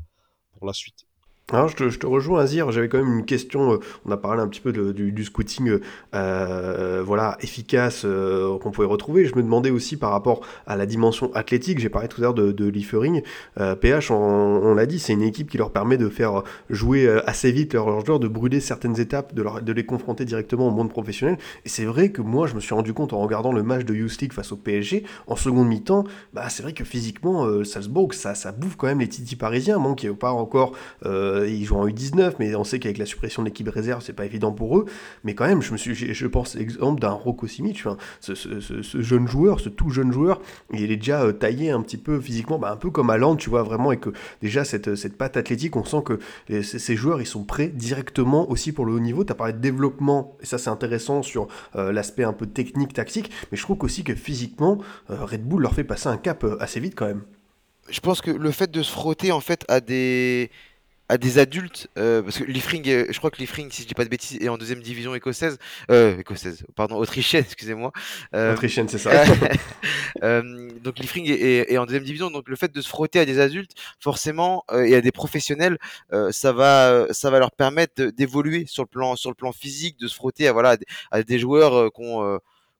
pour 0.52 0.66
la 0.66 0.72
suite. 0.72 1.07
Alors, 1.50 1.68
je 1.68 1.76
te, 1.76 1.88
je 1.88 1.98
te 1.98 2.06
rejoins, 2.06 2.42
Azir. 2.42 2.70
J'avais 2.72 2.90
quand 2.90 2.98
même 2.98 3.20
une 3.20 3.24
question. 3.24 3.72
Euh, 3.72 3.78
on 4.04 4.10
a 4.10 4.18
parlé 4.18 4.42
un 4.42 4.48
petit 4.48 4.60
peu 4.60 4.70
du, 4.70 5.12
du, 5.12 5.24
scouting, 5.24 5.78
euh, 6.14 7.02
voilà, 7.02 7.38
efficace 7.40 8.02
euh, 8.04 8.58
qu'on 8.58 8.70
pouvait 8.70 8.86
retrouver. 8.86 9.24
Je 9.24 9.34
me 9.34 9.42
demandais 9.42 9.70
aussi 9.70 9.96
par 9.96 10.10
rapport 10.10 10.42
à 10.66 10.76
la 10.76 10.84
dimension 10.84 11.34
athlétique. 11.34 11.78
J'ai 11.78 11.88
parlé 11.88 12.06
tout 12.06 12.20
à 12.20 12.24
l'heure 12.24 12.34
de, 12.34 12.52
de 12.52 12.68
Liefering. 12.68 13.22
Euh, 13.58 13.74
PH, 13.74 14.10
on, 14.10 14.16
on 14.18 14.74
l'a 14.74 14.84
dit, 14.84 14.98
c'est 14.98 15.14
une 15.14 15.22
équipe 15.22 15.48
qui 15.48 15.56
leur 15.56 15.70
permet 15.70 15.96
de 15.96 16.10
faire 16.10 16.42
jouer 16.68 17.06
euh, 17.06 17.22
assez 17.26 17.50
vite 17.50 17.72
leurs 17.72 18.04
joueurs, 18.04 18.20
de 18.20 18.28
brûler 18.28 18.60
certaines 18.60 19.00
étapes, 19.00 19.34
de, 19.34 19.72
les 19.72 19.86
confronter 19.86 20.26
directement 20.26 20.68
au 20.68 20.70
monde 20.70 20.90
professionnel. 20.90 21.38
Et 21.64 21.70
c'est 21.70 21.86
vrai 21.86 22.10
que 22.10 22.20
moi, 22.20 22.46
je 22.46 22.56
me 22.56 22.60
suis 22.60 22.74
rendu 22.74 22.92
compte 22.92 23.14
en 23.14 23.20
regardant 23.20 23.52
le 23.52 23.62
match 23.62 23.86
de 23.86 23.94
Youth 23.94 24.20
League 24.20 24.34
face 24.34 24.52
au 24.52 24.56
PSG 24.56 25.04
en 25.26 25.36
seconde 25.36 25.68
mi-temps. 25.68 26.04
Bah, 26.34 26.50
c'est 26.50 26.62
vrai 26.62 26.74
que 26.74 26.84
physiquement, 26.84 27.46
euh, 27.46 27.64
Salzbourg, 27.64 28.12
ça, 28.12 28.34
ça 28.34 28.52
bouffe 28.52 28.76
quand 28.76 28.86
même 28.86 29.00
les 29.00 29.08
titis 29.08 29.36
parisiens. 29.36 29.78
Moi, 29.78 29.94
qui 29.94 30.06
n'ai 30.06 30.14
pas 30.14 30.32
encore 30.32 30.72
ils 31.46 31.64
jouent 31.64 31.76
en 31.76 31.86
U19, 31.86 32.34
mais 32.38 32.54
on 32.54 32.64
sait 32.64 32.78
qu'avec 32.78 32.98
la 32.98 33.06
suppression 33.06 33.42
de 33.42 33.48
l'équipe 33.48 33.68
réserve, 33.68 34.02
c'est 34.02 34.12
pas 34.12 34.24
évident 34.24 34.52
pour 34.52 34.78
eux. 34.78 34.86
Mais 35.24 35.34
quand 35.34 35.46
même, 35.46 35.62
je 35.62 35.72
me 35.72 35.76
suis, 35.76 36.28
pense, 36.28 36.56
exemple 36.56 37.00
d'un 37.00 37.10
Rocco 37.10 37.46
Simic, 37.46 37.84
hein, 37.86 37.96
ce, 38.20 38.34
jeune 39.00 39.28
joueur, 39.28 39.60
ce 39.60 39.68
tout 39.68 39.90
jeune 39.90 40.12
joueur, 40.12 40.40
il 40.72 40.90
est 40.90 40.96
déjà 40.96 41.22
euh, 41.22 41.32
taillé 41.32 41.70
un 41.70 41.82
petit 41.82 41.96
peu 41.96 42.20
physiquement, 42.20 42.58
bah, 42.58 42.72
un 42.72 42.76
peu 42.76 42.90
comme 42.90 43.10
Aland, 43.10 43.36
tu 43.36 43.50
vois, 43.50 43.62
vraiment, 43.62 43.92
et 43.92 43.98
que 43.98 44.10
déjà 44.42 44.64
cette, 44.64 45.16
patte 45.16 45.36
athlétique, 45.36 45.76
on 45.76 45.84
sent 45.84 46.02
que 46.04 46.62
ces 46.62 46.96
joueurs, 46.96 47.20
ils 47.20 47.26
sont 47.26 47.44
prêts 47.44 47.68
directement 47.68 48.50
aussi 48.50 48.72
pour 48.72 48.86
le 48.86 48.92
haut 48.92 49.00
niveau. 49.00 49.24
Tu 49.24 49.32
as 49.32 49.34
parlé 49.34 49.52
de 49.52 49.58
développement, 49.58 50.36
et 50.40 50.46
ça 50.46 50.58
c'est 50.58 50.70
intéressant 50.70 51.22
sur 51.22 51.48
euh, 51.76 51.92
l'aspect 51.92 52.24
un 52.24 52.32
peu 52.32 52.46
technique, 52.46 52.92
tactique, 52.92 53.30
mais 53.50 53.58
je 53.58 53.62
trouve 53.62 53.78
aussi 53.82 54.04
que 54.04 54.14
physiquement, 54.14 54.78
euh, 55.10 55.24
Red 55.24 55.44
Bull 55.44 55.62
leur 55.62 55.74
fait 55.74 55.84
passer 55.84 56.08
un 56.08 56.16
cap 56.16 56.44
euh, 56.44 56.56
assez 56.60 56.80
vite 56.80 56.94
quand 56.94 57.06
même. 57.06 57.22
Je 57.90 58.00
pense 58.00 58.20
que 58.20 58.30
le 58.30 58.50
fait 58.50 58.70
de 58.70 58.82
se 58.82 58.92
frotter 58.92 59.32
en 59.32 59.40
fait 59.40 59.64
à 59.68 59.80
des 59.80 60.50
à 61.08 61.16
des 61.16 61.38
adultes, 61.38 61.88
euh, 61.96 62.22
parce 62.22 62.38
que 62.38 62.44
Liefring, 62.44 62.84
je 62.84 63.18
crois 63.18 63.30
que 63.30 63.38
Liefring, 63.38 63.70
si 63.70 63.82
je 63.82 63.88
dis 63.88 63.94
pas 63.94 64.04
de 64.04 64.10
bêtises, 64.10 64.38
est 64.40 64.48
en 64.48 64.58
deuxième 64.58 64.80
division 64.80 65.14
écossaise, 65.14 65.58
euh, 65.90 66.18
écossaise, 66.18 66.64
pardon, 66.76 66.96
autrichienne, 66.96 67.44
excusez-moi. 67.46 67.92
Euh, 68.34 68.52
autrichienne, 68.52 68.88
c'est 68.88 68.98
ça. 68.98 69.24
euh, 70.22 70.68
donc 70.82 70.98
Liefring 70.98 71.26
est, 71.26 71.40
est, 71.40 71.72
est, 71.72 71.78
en 71.78 71.86
deuxième 71.86 72.04
division, 72.04 72.30
donc 72.30 72.48
le 72.48 72.56
fait 72.56 72.72
de 72.72 72.80
se 72.80 72.88
frotter 72.88 73.20
à 73.20 73.24
des 73.24 73.40
adultes, 73.40 73.72
forcément, 74.00 74.64
euh, 74.70 74.84
et 74.84 74.94
à 74.94 75.00
des 75.00 75.12
professionnels, 75.12 75.78
euh, 76.12 76.30
ça 76.30 76.52
va, 76.52 77.06
ça 77.10 77.30
va 77.30 77.38
leur 77.38 77.52
permettre 77.52 78.04
d'évoluer 78.04 78.66
sur 78.66 78.82
le 78.82 78.88
plan, 78.88 79.16
sur 79.16 79.30
le 79.30 79.34
plan 79.34 79.52
physique, 79.52 79.98
de 79.98 80.08
se 80.08 80.14
frotter 80.14 80.46
à 80.46 80.52
voilà, 80.52 80.70
à 80.70 80.76
des, 80.76 80.86
à 81.10 81.22
des 81.22 81.38
joueurs 81.38 81.90
qu'on 81.92 82.38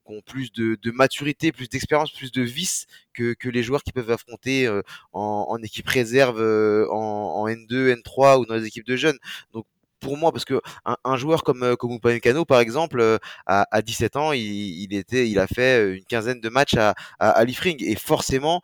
ont 0.09 0.23
plus 0.23 0.53
de, 0.53 0.90
maturité, 0.90 1.53
plus 1.53 1.68
d'expérience, 1.68 2.12
plus 2.12 2.33
de 2.33 2.42
vices 2.42 2.87
que, 3.14 3.35
les 3.49 3.62
joueurs 3.62 3.83
qui 3.83 3.92
peuvent 3.92 4.11
affronter 4.11 4.66
euh, 4.66 4.83
en, 5.12 5.59
équipe 5.62 5.88
réserve, 5.88 6.40
euh, 6.40 6.87
en, 6.90 7.42
en, 7.42 7.49
N2, 7.49 7.94
N3 7.94 8.40
ou 8.40 8.47
dans 8.47 8.55
les 8.55 8.66
équipes 8.66 8.87
de 8.87 8.97
jeunes. 8.97 9.18
Donc 9.53 9.66
pour 10.01 10.16
moi, 10.16 10.31
parce 10.31 10.44
que 10.44 10.61
un, 11.05 11.16
joueur 11.16 11.42
comme 11.42 11.64
euh, 11.64 11.75
comme 11.75 11.90
Upamecano, 11.92 12.44
par 12.44 12.61
exemple, 12.61 13.18
à, 13.47 13.66
à 13.73 13.83
17 13.83 14.16
ans, 14.16 14.33
il, 14.33 14.94
était, 14.94 15.29
il 15.29 15.40
a 15.40 15.49
fait 15.49 15.97
une 15.97 16.05
quinzaine 16.05 16.40
de 16.40 16.49
matchs 16.49 16.75
à, 16.77 16.94
à, 17.18 17.44
et 17.44 17.97
forcément, 17.97 18.61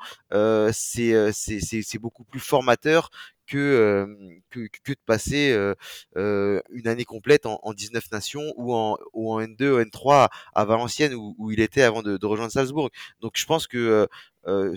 c'est 0.72 1.32
c'est 1.32 1.98
beaucoup 1.98 2.24
plus 2.24 2.40
formateur 2.40 3.10
que, 3.46 4.06
que, 4.50 4.92
de 4.92 4.96
passer 5.06 5.56
une 6.14 6.88
année 6.88 7.04
complète 7.04 7.46
en, 7.46 7.58
en, 7.62 7.72
19 7.72 8.10
nations 8.12 8.52
ou 8.56 8.74
en, 8.74 8.96
ou 9.12 9.32
en 9.32 9.40
N2, 9.40 9.84
N3 9.84 10.28
à 10.54 10.64
Valenciennes 10.64 11.14
où, 11.14 11.50
il 11.50 11.60
était 11.60 11.82
avant 11.82 12.02
de, 12.02 12.24
rejoindre 12.24 12.52
Salzbourg. 12.52 12.90
Donc 13.20 13.32
je 13.36 13.46
pense 13.46 13.66
que 13.66 14.08
euh, 14.46 14.74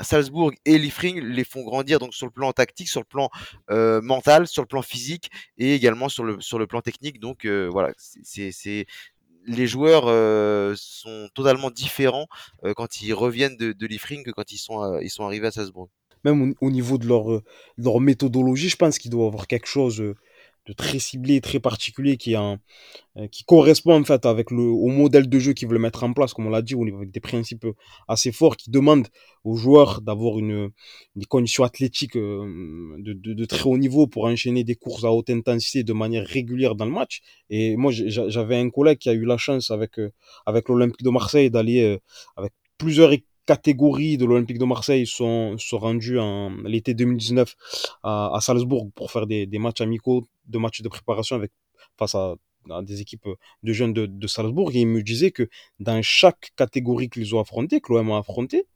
Salzbourg 0.00 0.52
et 0.64 0.78
Liefring 0.78 1.20
les 1.20 1.44
font 1.44 1.62
grandir 1.62 1.98
donc 1.98 2.14
sur 2.14 2.26
le 2.26 2.32
plan 2.32 2.52
tactique, 2.52 2.88
sur 2.88 3.00
le 3.00 3.06
plan 3.06 3.30
mental, 4.02 4.46
sur 4.46 4.62
le 4.62 4.68
plan 4.68 4.82
physique 4.82 5.30
et 5.58 5.74
également 5.74 6.08
sur 6.08 6.24
le 6.24 6.40
sur 6.40 6.58
le 6.58 6.66
plan 6.66 6.80
technique. 6.80 7.20
Donc 7.20 7.46
voilà, 7.46 7.92
c'est 7.96 8.86
les 9.46 9.66
joueurs 9.66 10.04
sont 10.76 11.28
totalement 11.34 11.70
différents 11.70 12.28
quand 12.76 13.02
ils 13.02 13.12
reviennent 13.12 13.56
de, 13.56 13.72
de 13.72 13.86
que 13.86 14.30
quand 14.30 14.52
ils 14.52 14.58
sont 14.58 14.98
ils 15.00 15.10
sont 15.10 15.24
arrivés 15.24 15.48
à 15.48 15.50
Salzbourg 15.50 15.90
même 16.24 16.54
au, 16.60 16.66
au 16.66 16.70
niveau 16.70 16.98
de 16.98 17.06
leur, 17.06 17.42
leur 17.76 18.00
méthodologie, 18.00 18.68
je 18.68 18.76
pense 18.76 18.98
qu'il 18.98 19.10
doit 19.10 19.26
avoir 19.26 19.46
quelque 19.46 19.66
chose 19.66 20.02
de, 20.66 20.72
très 20.72 20.98
ciblé, 20.98 21.40
très 21.40 21.60
particulier, 21.60 22.16
qui, 22.16 22.36
euh, 22.36 22.56
qui 23.32 23.44
correspond 23.44 24.00
en 24.00 24.04
fait 24.04 24.24
avec 24.26 24.50
le, 24.50 24.62
au 24.62 24.88
modèle 24.88 25.28
de 25.28 25.38
jeu 25.38 25.52
qu'ils 25.52 25.68
veulent 25.68 25.80
mettre 25.80 26.04
en 26.04 26.12
place, 26.12 26.32
comme 26.32 26.46
on 26.46 26.50
l'a 26.50 26.62
dit, 26.62 26.74
avec 26.74 27.10
des 27.10 27.20
principes 27.20 27.66
assez 28.08 28.32
forts 28.32 28.56
qui 28.56 28.70
demandent 28.70 29.08
aux 29.44 29.56
joueurs 29.56 30.00
d'avoir 30.00 30.38
une, 30.38 30.70
des 31.16 31.24
conditions 31.24 31.64
athlétiques 31.64 32.16
euh, 32.16 32.94
de, 32.98 33.12
de, 33.14 33.44
très 33.46 33.64
haut 33.64 33.78
niveau 33.78 34.06
pour 34.06 34.24
enchaîner 34.24 34.64
des 34.64 34.76
courses 34.76 35.04
à 35.04 35.12
haute 35.12 35.30
intensité 35.30 35.82
de 35.82 35.92
manière 35.92 36.26
régulière 36.26 36.74
dans 36.74 36.84
le 36.84 36.92
match. 36.92 37.20
Et 37.48 37.76
moi, 37.76 37.90
j'avais 37.92 38.56
un 38.56 38.70
collègue 38.70 38.98
qui 38.98 39.08
a 39.08 39.12
eu 39.12 39.24
la 39.24 39.38
chance 39.38 39.70
avec, 39.70 39.98
euh, 39.98 40.10
avec 40.46 40.68
l'Olympique 40.68 41.02
de 41.02 41.10
Marseille 41.10 41.50
d'aller 41.50 41.98
avec 42.36 42.52
plusieurs 42.78 43.12
catégories 43.54 44.16
de 44.16 44.24
l'Olympique 44.26 44.58
de 44.58 44.64
Marseille 44.64 45.06
sont, 45.08 45.58
sont 45.58 45.78
rendues 45.78 46.20
en 46.20 46.50
l'été 46.72 46.94
2019 46.94 47.56
à, 48.04 48.38
Salzbourg 48.40 48.90
pour 48.94 49.10
faire 49.10 49.26
des, 49.26 49.58
matchs 49.58 49.80
amicaux, 49.80 50.24
de 50.46 50.58
matchs 50.58 50.82
de 50.82 50.88
préparation 50.88 51.34
avec, 51.34 51.50
face 51.98 52.14
à, 52.14 52.36
des 52.82 53.00
équipes 53.00 53.28
de 53.64 53.72
jeunes 53.72 53.92
de, 53.92 54.26
Salzbourg. 54.28 54.70
Et 54.74 54.82
il 54.82 54.86
me 54.86 55.02
disait 55.02 55.32
que 55.32 55.48
dans 55.80 56.00
chaque 56.00 56.52
catégorie 56.54 57.08
qu'ils 57.08 57.34
ont 57.34 57.40
affronté, 57.40 57.80
que 57.80 57.92
l'OM 57.92 58.12
a 58.12 58.18
affronté, 58.18 58.66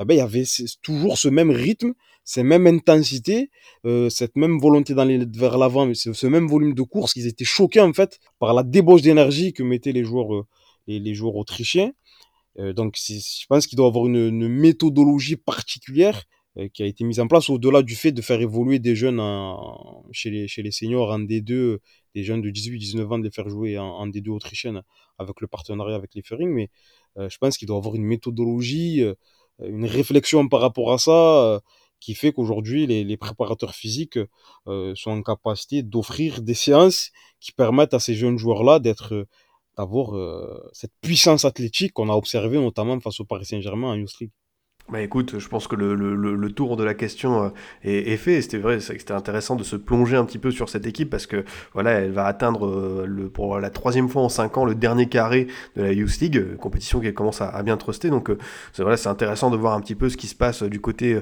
eh 0.00 0.04
ben, 0.06 0.14
il 0.14 0.18
y 0.18 0.20
avait 0.20 0.44
toujours 0.80 1.18
ce 1.18 1.28
même 1.28 1.50
rythme, 1.50 1.92
cette 2.24 2.44
même 2.44 2.66
intensité, 2.66 3.50
euh, 3.84 4.08
cette 4.08 4.36
même 4.36 4.58
volonté 4.58 4.94
d'aller 4.94 5.26
vers 5.44 5.58
l'avant, 5.58 5.92
ce, 5.92 6.26
même 6.26 6.46
volume 6.48 6.72
de 6.72 6.82
course. 6.82 7.12
Ils 7.16 7.26
étaient 7.26 7.44
choqués 7.44 7.80
en 7.80 7.92
fait 7.92 8.18
par 8.38 8.54
la 8.54 8.62
débauche 8.62 9.02
d'énergie 9.02 9.52
que 9.52 9.62
mettaient 9.62 9.92
les 9.92 10.04
joueurs, 10.04 10.34
euh, 10.34 10.46
les 10.86 11.14
joueurs 11.14 11.36
autrichiens. 11.36 11.92
Euh, 12.58 12.72
donc, 12.72 12.96
je 12.96 13.46
pense 13.48 13.66
qu'il 13.66 13.76
doit 13.76 13.86
avoir 13.86 14.06
une, 14.06 14.48
méthodologie 14.48 15.36
particulière 15.36 16.24
euh, 16.56 16.68
qui 16.72 16.82
a 16.82 16.86
été 16.86 17.04
mise 17.04 17.20
en 17.20 17.28
place 17.28 17.50
au-delà 17.50 17.82
du 17.82 17.94
fait 17.96 18.12
de 18.12 18.22
faire 18.22 18.40
évoluer 18.40 18.78
des 18.78 18.96
jeunes 18.96 19.20
chez, 20.12 20.30
les, 20.30 20.70
seniors 20.70 21.10
en 21.10 21.20
D2, 21.20 21.78
des 22.14 22.22
jeunes 22.22 22.40
de 22.40 22.50
18-19 22.50 23.12
ans, 23.12 23.18
de 23.18 23.24
les 23.24 23.30
faire 23.30 23.48
jouer 23.48 23.78
en, 23.78 23.86
en, 23.86 24.06
D2 24.06 24.30
autrichienne 24.30 24.82
avec 25.18 25.40
le 25.40 25.46
partenariat 25.46 25.96
avec 25.96 26.14
les 26.14 26.22
Fering. 26.22 26.50
Mais 26.50 26.70
euh, 27.18 27.28
je 27.28 27.38
pense 27.38 27.58
qu'il 27.58 27.68
doit 27.68 27.76
avoir 27.76 27.94
une 27.94 28.04
méthodologie, 28.04 29.02
une 29.62 29.86
réflexion 29.86 30.48
par 30.48 30.60
rapport 30.60 30.92
à 30.92 30.98
ça 30.98 31.60
qui 31.98 32.14
fait 32.14 32.32
qu'aujourd'hui, 32.32 32.86
les, 32.86 33.16
préparateurs 33.16 33.74
physiques 33.74 34.18
sont 34.66 35.10
en 35.10 35.22
capacité 35.22 35.82
d'offrir 35.82 36.42
des 36.42 36.52
séances 36.52 37.10
qui 37.40 37.52
permettent 37.52 37.94
à 37.94 37.98
ces 37.98 38.14
jeunes 38.14 38.36
joueurs-là 38.36 38.80
d'être 38.80 39.26
d'avoir 39.76 40.16
euh, 40.16 40.68
cette 40.72 40.92
puissance 41.00 41.44
athlétique 41.44 41.92
qu'on 41.92 42.08
a 42.08 42.14
observée 42.14 42.58
notamment 42.58 42.98
face 43.00 43.20
au 43.20 43.24
Paris 43.24 43.46
Saint-Germain 43.46 43.88
en 43.88 43.94
Youth. 43.94 44.22
Bah 44.88 45.02
écoute, 45.02 45.40
je 45.40 45.48
pense 45.48 45.66
que 45.66 45.74
le, 45.74 45.96
le, 45.96 46.14
le 46.14 46.52
tour 46.52 46.76
de 46.76 46.84
la 46.84 46.94
question 46.94 47.42
euh, 47.42 47.48
est, 47.82 48.16
fait. 48.16 48.40
C'était 48.40 48.58
vrai, 48.58 48.78
c'était 48.78 49.12
intéressant 49.12 49.56
de 49.56 49.64
se 49.64 49.74
plonger 49.74 50.16
un 50.16 50.24
petit 50.24 50.38
peu 50.38 50.52
sur 50.52 50.68
cette 50.68 50.86
équipe 50.86 51.10
parce 51.10 51.26
que 51.26 51.44
voilà, 51.74 51.90
elle 51.90 52.12
va 52.12 52.26
atteindre 52.26 52.66
euh, 52.66 53.04
le, 53.04 53.28
pour 53.28 53.58
la 53.58 53.70
troisième 53.70 54.08
fois 54.08 54.22
en 54.22 54.28
cinq 54.28 54.56
ans 54.58 54.64
le 54.64 54.76
dernier 54.76 55.08
carré 55.08 55.48
de 55.74 55.82
la 55.82 55.92
Youth 55.92 56.20
League, 56.20 56.36
euh, 56.36 56.56
compétition 56.56 57.00
qui 57.00 57.12
commence 57.12 57.40
à, 57.40 57.60
bien 57.64 57.76
truster. 57.76 58.10
Donc 58.10 58.30
c'est 58.72 58.82
voilà, 58.82 58.96
c'est 58.96 59.08
intéressant 59.08 59.50
de 59.50 59.56
voir 59.56 59.74
un 59.74 59.80
petit 59.80 59.96
peu 59.96 60.08
ce 60.08 60.16
qui 60.16 60.28
se 60.28 60.36
passe 60.36 60.62
du 60.62 60.80
côté 60.80 61.20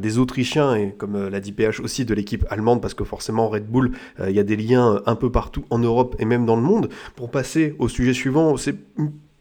des 0.00 0.18
Autrichiens 0.18 0.74
et 0.74 0.94
comme 0.96 1.28
l'a 1.28 1.40
dit 1.40 1.52
PH 1.52 1.80
aussi 1.80 2.06
de 2.06 2.14
l'équipe 2.14 2.46
allemande 2.48 2.80
parce 2.80 2.94
que 2.94 3.04
forcément 3.04 3.48
Red 3.48 3.66
Bull, 3.66 3.92
il 4.26 4.34
y 4.34 4.38
a 4.38 4.42
des 4.42 4.56
liens 4.56 5.02
un 5.04 5.16
peu 5.16 5.30
partout 5.30 5.64
en 5.68 5.78
Europe 5.78 6.16
et 6.18 6.24
même 6.24 6.46
dans 6.46 6.56
le 6.56 6.62
monde. 6.62 6.88
Pour 7.14 7.30
passer 7.30 7.74
au 7.78 7.88
sujet 7.88 8.14
suivant, 8.14 8.56
c'est 8.56 8.76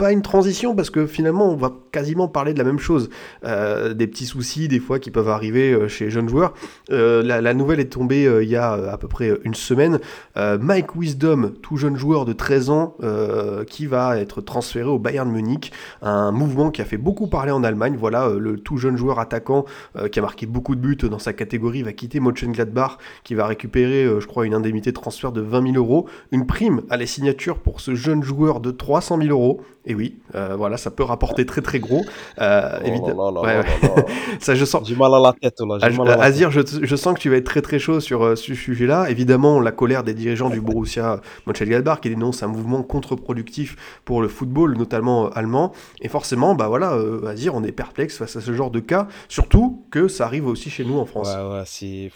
pas 0.01 0.11
une 0.11 0.23
transition 0.23 0.73
parce 0.73 0.89
que 0.89 1.05
finalement 1.05 1.51
on 1.51 1.55
va 1.55 1.71
quasiment 1.91 2.27
parler 2.27 2.53
de 2.53 2.57
la 2.57 2.63
même 2.63 2.79
chose. 2.79 3.11
Euh, 3.45 3.93
des 3.93 4.07
petits 4.07 4.25
soucis 4.25 4.67
des 4.67 4.79
fois 4.79 4.97
qui 4.97 5.11
peuvent 5.11 5.29
arriver 5.29 5.73
euh, 5.73 5.87
chez 5.87 6.05
les 6.05 6.09
jeunes 6.09 6.27
joueurs. 6.27 6.55
Euh, 6.89 7.21
la, 7.21 7.53
nouvelle 7.53 7.79
est 7.79 7.93
tombée 7.93 8.23
il 8.41 8.49
y 8.49 8.55
a 8.55 8.71
à 8.71 8.97
peu 8.97 9.07
près 9.07 9.31
une 9.43 9.53
semaine. 9.53 9.99
Mike 10.35 10.95
Wisdom, 10.95 11.51
tout 11.61 11.77
jeune 11.77 11.97
joueur 11.97 12.25
de 12.25 12.33
13 12.33 12.69
ans, 12.69 12.95
qui 13.67 13.85
va 13.85 14.17
être 14.17 14.41
transféré 14.41 14.87
au 14.87 14.97
Bayern 14.97 15.29
Munich. 15.29 15.71
Un 16.01 16.31
mouvement 16.31 16.71
qui 16.71 16.81
a 16.81 16.85
fait 16.85 16.97
beaucoup 16.97 17.27
parler 17.27 17.51
en 17.51 17.63
Allemagne. 17.63 17.95
Voilà, 17.99 18.29
le 18.29 18.57
tout 18.57 18.77
jeune 18.77 18.95
joueur 18.95 19.19
attaquant 19.19 19.65
qui 20.11 20.17
a 20.17 20.21
marqué 20.21 20.45
beaucoup 20.45 20.75
de 20.75 20.81
buts 20.81 20.95
dans 21.09 21.19
sa 21.19 21.33
catégorie 21.33 21.83
va 21.83 21.93
quitter 21.93 22.19
Mönchengladbach 22.19 22.97
qui 23.23 23.35
va 23.35 23.45
récupérer, 23.45 24.05
je 24.19 24.25
crois, 24.25 24.45
une 24.45 24.53
indemnité 24.53 24.91
de 24.91 24.95
transfert 24.95 25.31
de 25.31 25.41
20 25.41 25.73
000 25.73 25.75
euros. 25.75 26.07
Une 26.31 26.47
prime 26.47 26.81
à 26.89 26.97
la 26.97 27.05
signature 27.05 27.59
pour 27.59 27.81
ce 27.81 27.93
jeune 27.93 28.23
joueur 28.23 28.61
de 28.61 28.71
300 28.71 29.17
000 29.17 29.29
euros. 29.29 29.61
Oui, 29.93 30.19
euh, 30.35 30.55
voilà, 30.55 30.77
ça 30.77 30.91
peut 30.91 31.03
rapporter 31.03 31.45
très 31.45 31.61
très 31.61 31.79
gros. 31.79 32.03
Euh, 32.39 32.61
Oh 32.81 32.85
évidemment. 32.87 33.43
ça, 34.39 34.55
je 34.55 34.65
sens. 34.65 34.87
J'ai 34.87 34.95
mal 34.95 35.13
à 35.13 35.19
la 35.19 35.33
tête 35.33 35.59
là. 35.59 35.89
mal 35.89 36.09
à 36.09 36.15
la 36.17 36.23
Azir, 36.23 36.51
je, 36.51 36.61
je 36.81 36.95
sens 36.95 37.13
que 37.13 37.19
tu 37.19 37.29
vas 37.29 37.37
être 37.37 37.45
très 37.45 37.61
très 37.61 37.79
chaud 37.79 37.99
sur 37.99 38.23
euh, 38.23 38.35
ce 38.35 38.53
sujet-là. 38.53 39.09
Évidemment, 39.09 39.59
la 39.59 39.71
colère 39.71 40.03
des 40.03 40.13
dirigeants 40.13 40.49
du 40.49 40.61
Borussia 40.61 41.21
Mönchengladbach 41.45 42.01
qui 42.01 42.09
dénoncent 42.09 42.43
un 42.43 42.47
mouvement 42.47 42.83
contre-productif 42.83 43.75
pour 44.05 44.21
le 44.21 44.27
football, 44.27 44.77
notamment 44.77 45.27
euh, 45.27 45.29
allemand. 45.35 45.71
Et 46.01 46.07
forcément, 46.07 46.55
bah 46.55 46.67
voilà, 46.67 46.93
euh, 46.93 47.25
Azir, 47.25 47.55
on 47.55 47.63
est 47.63 47.71
perplexe 47.71 48.17
face 48.17 48.35
à 48.35 48.41
ce 48.41 48.53
genre 48.53 48.71
de 48.71 48.79
cas, 48.79 49.07
surtout 49.29 49.85
que 49.91 50.07
ça 50.07 50.25
arrive 50.25 50.47
aussi 50.47 50.69
chez 50.69 50.85
nous 50.85 50.97
en 50.97 51.05
France. 51.05 51.29
Ouais, 51.29 51.57
ouais, 51.57 51.63
c'est. 51.65 52.11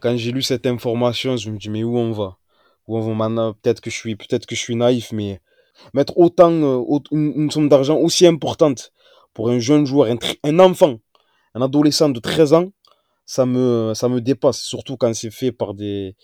Quand 0.00 0.16
j'ai 0.16 0.32
lu 0.32 0.42
cette 0.42 0.66
information, 0.66 1.36
je 1.36 1.50
me 1.50 1.58
dis, 1.58 1.70
mais 1.70 1.84
où 1.84 1.96
on 1.96 2.12
va? 2.12 2.36
Où 2.86 2.96
on 2.98 3.00
va 3.00 3.14
maintenant? 3.14 3.54
Peut-être 3.54 3.80
que 3.80 3.90
je 3.90 3.96
suis, 3.96 4.14
peut-être 4.14 4.46
que 4.46 4.54
je 4.54 4.60
suis 4.60 4.76
naïf, 4.76 5.12
mais 5.12 5.40
mettre 5.94 6.16
autant, 6.18 6.52
euh, 6.52 6.98
une, 7.12 7.50
somme 7.50 7.68
d'argent 7.68 7.96
aussi 7.96 8.26
importante 8.26 8.92
pour 9.34 9.50
un 9.50 9.58
jeune 9.58 9.86
joueur, 9.86 10.14
un, 10.44 10.58
enfant, 10.58 10.98
un 11.54 11.62
adolescent 11.62 12.08
de 12.08 12.20
13 12.20 12.52
ans, 12.54 12.72
ça 13.26 13.44
me, 13.46 13.92
ça 13.94 14.08
me 14.08 14.20
dépasse. 14.20 14.60
Surtout 14.62 14.96
quand 14.96 15.14
c'est 15.14 15.30
fait 15.30 15.52
par 15.52 15.74
des, 15.74 16.16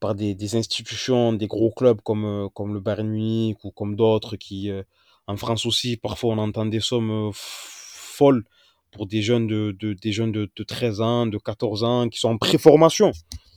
par 0.00 0.14
des, 0.14 0.34
des 0.34 0.56
institutions, 0.56 1.32
des 1.32 1.46
gros 1.46 1.70
clubs 1.70 2.00
comme, 2.02 2.24
euh, 2.24 2.48
comme 2.48 2.74
le 2.74 2.80
Bayern 2.80 3.08
Munich 3.08 3.58
ou 3.64 3.70
comme 3.70 3.96
d'autres 3.96 4.36
qui, 4.36 4.70
euh, 4.70 4.82
en 5.26 5.36
France 5.36 5.66
aussi, 5.66 5.96
parfois 5.96 6.34
on 6.34 6.38
entend 6.38 6.66
des 6.66 6.80
sommes 6.80 7.30
folles 7.32 8.44
pour 8.90 9.06
des 9.06 9.22
jeunes 9.22 9.46
de, 9.46 9.76
de, 9.78 9.92
des 9.92 10.10
jeunes 10.10 10.32
de, 10.32 10.50
de 10.54 10.64
13 10.64 11.00
ans, 11.00 11.26
de 11.26 11.38
14 11.38 11.84
ans, 11.84 12.08
qui 12.08 12.18
sont 12.18 12.30
en 12.30 12.38
préformation. 12.38 13.12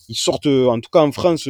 Ils 0.09 0.15
sortent, 0.15 0.45
en 0.45 0.79
tout 0.79 0.89
cas 0.91 1.01
en 1.01 1.11
France, 1.11 1.47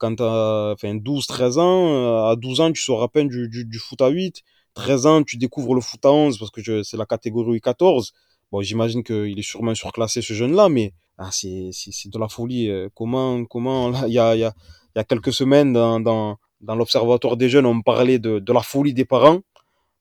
quand 0.00 0.16
tu 0.16 0.22
as 0.24 0.72
enfin, 0.74 0.94
12, 0.96 1.26
13 1.26 1.58
ans, 1.58 1.88
euh, 1.94 2.32
à 2.32 2.36
12 2.36 2.60
ans, 2.62 2.72
tu 2.72 2.82
sors 2.82 3.02
à 3.02 3.08
peine 3.08 3.28
du, 3.28 3.48
du, 3.48 3.64
du 3.64 3.78
foot 3.78 4.00
à 4.02 4.08
8. 4.08 4.42
13 4.74 5.06
ans, 5.06 5.22
tu 5.22 5.36
découvres 5.36 5.74
le 5.74 5.80
foot 5.80 6.04
à 6.04 6.10
11 6.12 6.38
parce 6.38 6.50
que 6.50 6.82
c'est 6.82 6.96
la 6.96 7.06
catégorie 7.06 7.58
U14. 7.58 8.10
Bon, 8.52 8.62
j'imagine 8.62 9.02
qu'il 9.04 9.38
est 9.38 9.42
sûrement 9.42 9.74
surclassé 9.74 10.22
ce 10.22 10.32
jeune-là, 10.34 10.68
mais 10.68 10.92
ah, 11.18 11.30
c'est 11.32 11.70
de 12.14 12.18
la 12.18 12.28
folie. 12.28 12.68
euh, 12.70 12.88
Comment, 12.94 13.44
comment 13.44 13.92
il 14.06 14.12
y 14.12 14.18
a, 14.18 14.34
y, 14.36 14.44
a, 14.44 14.52
y 14.96 14.98
a 14.98 15.04
quelques 15.04 15.32
semaines, 15.32 15.72
dans, 15.72 16.00
dans, 16.00 16.38
dans 16.60 16.74
l'Observatoire 16.74 17.36
des 17.36 17.48
jeunes, 17.48 17.66
on 17.66 17.82
parlait 17.82 18.18
de, 18.18 18.38
de 18.38 18.52
la 18.52 18.62
folie 18.62 18.94
des 18.94 19.04
parents. 19.04 19.40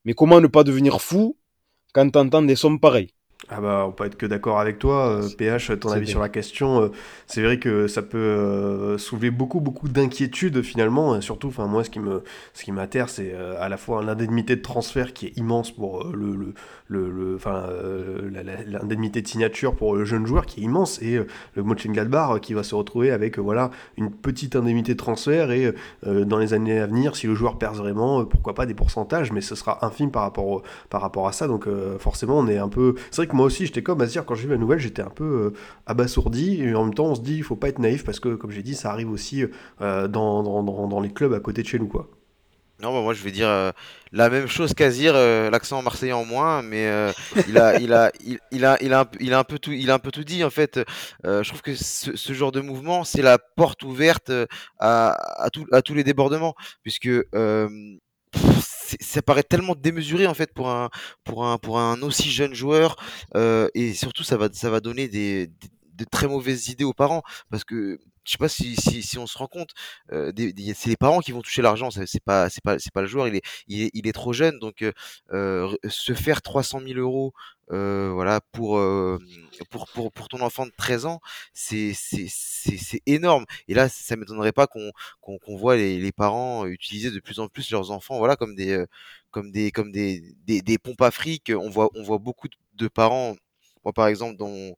Mais 0.06 0.14
comment 0.14 0.40
ne 0.42 0.48
pas 0.48 0.64
devenir 0.64 1.02
fou 1.02 1.38
quand 1.94 2.10
tu 2.10 2.18
entends 2.18 2.42
des 2.42 2.56
sommes 2.56 2.80
pareilles 2.80 3.12
Ah 3.48 3.62
bah 3.62 3.86
on 3.88 3.94
peut 3.94 4.04
être 4.04 4.18
que 4.18 4.26
d'accord 4.26 4.60
avec 4.60 4.80
toi, 4.80 5.08
euh, 5.08 5.30
PH, 5.30 5.72
ton 5.80 5.88
C'est 5.90 5.96
avis 5.96 6.08
sur 6.08 6.20
la 6.20 6.28
question, 6.28 6.82
euh, 6.82 6.88
c'est 7.26 7.42
vrai 7.42 7.58
que 7.58 7.88
ça 7.88 8.02
peut 8.02 8.18
euh, 8.18 8.98
soulever 8.98 9.32
beaucoup 9.32 9.62
beaucoup 9.62 9.88
d'inquiétudes 9.88 10.62
finalement, 10.62 11.16
et 11.16 11.22
surtout, 11.22 11.48
enfin 11.48 11.66
moi 11.66 11.86
ce 11.86 11.90
qui 11.90 12.00
me 12.02 12.22
ce 12.54 12.66
qui 12.66 12.74
m'atterre 12.74 13.08
c'est 13.08 13.32
euh, 13.34 13.56
à 13.60 13.70
la 13.70 13.78
fois 13.78 14.04
l'indemnité 14.04 14.58
de 14.58 14.62
transfert 14.62 15.14
qui 15.14 15.28
est 15.28 15.38
immense 15.38 15.72
pour 15.72 16.02
euh, 16.02 16.12
le 16.14 16.36
le 16.36 16.54
le, 16.90 17.10
le- 17.10 17.36
enfin 17.38 17.64
euh, 17.70 18.30
l'indemnité 18.68 19.22
de 19.22 19.28
signature 19.28 19.74
pour 19.76 19.96
le 19.96 20.04
jeune 20.04 20.26
joueur 20.26 20.46
qui 20.46 20.60
est 20.60 20.64
immense 20.64 21.02
et 21.02 21.16
euh, 21.16 21.26
le 21.56 21.64
Mönchengladbach 21.64 22.32
euh, 22.36 22.40
qui 22.40 22.54
va 22.54 22.64
se 22.64 22.76
retrouver 22.76 23.10
avec 23.10 23.40
euh, 23.40 23.42
voilà 23.42 23.72
une 23.98 24.12
petite 24.12 24.58
indemnité 24.58 24.94
de 24.94 24.98
transfert 24.98 25.50
et 25.52 25.74
euh, 26.06 26.26
dans 26.26 26.40
les 26.40 26.54
années 26.54 26.80
à 26.80 26.88
venir 26.88 27.16
si 27.16 27.26
le 27.26 27.36
joueur 27.36 27.58
perd 27.58 27.78
vraiment 27.78 28.20
euh, 28.20 28.24
pourquoi 28.26 28.54
pas 28.54 28.66
des 28.66 28.74
pourcentages 28.74 29.32
mais 29.32 29.42
ce 29.42 29.56
sera 29.56 29.84
infime 29.86 30.12
par 30.12 30.24
rapport 30.24 30.62
par 30.90 31.02
rapport 31.02 31.28
à 31.28 31.32
ça. 31.32 31.48
Donc 31.48 31.68
euh, 31.68 31.98
forcément 32.00 32.38
on 32.38 32.48
est 32.48 32.58
un 32.58 32.70
peu 32.70 32.96
c'est 33.12 33.22
vrai 33.24 33.28
moi 33.34 33.46
aussi 33.46 33.66
j'étais 33.66 33.84
comme 33.84 34.02
Azir 34.02 34.26
quand 34.26 34.36
j'ai 34.36 34.44
vu 34.44 34.52
la 34.52 34.58
nouvelle 34.58 34.80
j'étais 34.80 35.02
un 35.02 35.10
peu 35.10 35.24
euh, 35.24 35.60
abasourdi 35.86 36.62
et 36.62 36.74
en 36.76 36.86
même 36.86 36.94
temps 36.94 37.08
on 37.08 37.16
se 37.16 37.22
dit 37.22 37.38
il 37.38 37.44
faut 37.44 37.56
pas 37.56 37.70
être 37.70 37.80
naïf 37.80 38.04
parce 38.04 38.20
que 38.20 38.36
comme 38.36 38.52
j'ai 38.52 38.64
dit 38.64 38.76
ça 38.76 38.92
arrive 38.92 39.12
aussi 39.12 39.44
euh, 39.82 40.08
dans, 40.08 40.44
dans, 40.44 40.88
dans, 40.88 41.00
les 41.00 41.12
clubs 41.12 41.34
à 41.34 41.40
côté 41.40 41.64
de 41.64 41.68
chez 41.68 41.80
nous 41.80 41.88
quoi 41.88 42.10
Non, 42.82 42.94
bah, 42.94 43.02
moi 43.02 43.14
je 43.14 43.24
vais 43.24 43.32
dire 43.32 43.48
euh, 43.48 43.72
la 44.12 44.30
même 44.30 44.48
chose 44.48 44.74
qu'Azir, 44.74 45.14
l'accent 45.14 45.82
marseillais 45.82 46.14
en 46.14 46.26
moins, 46.26 46.62
mais 46.62 46.90
il 47.48 47.58
a, 47.58 47.80
il 47.80 47.94
a, 47.94 48.12
il, 48.52 48.66
a, 48.66 48.78
il 48.82 48.94
a, 48.94 49.02
un 49.02 49.06
il 49.20 49.34
a 49.34 49.40
un 49.40 49.44
peu 49.44 49.60
tout, 49.60 49.72
il 49.72 49.92
a 49.92 49.94
un 49.94 50.00
peu 50.00 50.12
tout 50.12 50.24
dit 50.24 50.44
en 50.44 50.50
fait. 50.50 50.80
Je 51.24 51.48
trouve 51.48 51.62
que 51.62 51.76
ce, 51.76 52.34
genre 52.34 52.52
de 52.52 52.62
mouvement, 52.62 53.04
c'est 53.04 53.22
la 53.22 53.38
porte 53.38 53.84
ouverte 53.84 54.32
à, 54.80 55.44
à, 55.44 55.50
tout- 55.52 55.68
à 55.72 55.82
tous 55.84 55.94
les 55.94 56.04
débordements, 56.04 56.56
puisque 56.82 57.10
ça 59.02 59.22
paraît 59.22 59.44
tellement 59.44 59.76
démesuré 59.76 60.28
en 60.28 60.34
fait 60.34 60.54
pour 60.54 60.70
un, 60.70 60.90
pour 61.24 61.46
un, 61.48 61.58
pour 61.58 61.80
un 61.80 62.02
aussi 62.02 62.30
jeune 62.32 62.54
joueur, 62.54 62.96
euh, 63.36 63.68
et 63.74 63.94
surtout 63.94 64.24
ça 64.24 64.38
va, 64.38 64.50
ça 64.54 64.70
va 64.70 64.80
donner 64.80 65.08
des, 65.08 65.48
des- 65.48 65.70
de 65.96 66.06
très 66.06 66.28
mauvaises 66.28 66.70
idées 66.70 66.86
aux 66.86 66.94
parents, 66.94 67.24
parce 67.50 67.64
que 67.66 68.00
je 68.30 68.34
sais 68.34 68.38
pas 68.38 68.48
si, 68.48 69.18
on 69.18 69.26
se 69.26 69.38
rend 69.40 69.48
compte, 69.48 69.74
c'est 70.12 70.86
les 70.86 70.96
parents 70.96 71.20
qui 71.20 71.32
vont 71.32 71.42
toucher 71.42 71.64
l'argent, 71.64 71.90
c'est 71.90 72.24
pas, 72.24 72.48
pas, 72.64 73.02
le 73.02 73.08
joueur, 73.08 73.28
il 73.28 74.08
est, 74.08 74.12
trop 74.14 74.34
jeune, 74.34 74.60
donc 74.60 74.86
se 75.32 76.14
faire 76.14 76.44
300 76.44 76.82
000 76.86 77.00
euros, 77.00 77.34
voilà, 77.70 78.40
pour, 78.52 78.78
ton 80.30 80.42
enfant 80.42 80.68
de 80.68 80.72
13 80.78 81.06
ans, 81.08 81.20
c'est, 81.54 81.94
énorme. 83.08 83.46
Et 83.68 83.74
là, 83.74 83.90
ça 83.90 84.16
m'étonnerait 84.16 84.52
pas 84.52 84.68
qu'on, 84.68 84.92
voit 85.58 85.76
les, 85.76 86.12
parents 86.12 86.68
utiliser 86.68 87.10
de 87.10 87.20
plus 87.20 87.40
en 87.40 87.48
plus 87.48 87.72
leurs 87.72 87.90
enfants, 87.90 88.22
comme 88.38 88.56
des, 88.56 88.86
pompes 90.84 91.02
à 91.02 91.10
fric. 91.10 91.52
On 91.56 91.70
voit, 91.72 91.90
beaucoup 92.20 92.48
de 92.76 92.88
parents. 92.88 93.36
Par 93.96 94.08
exemple, 94.08 94.38
dans 94.38 94.76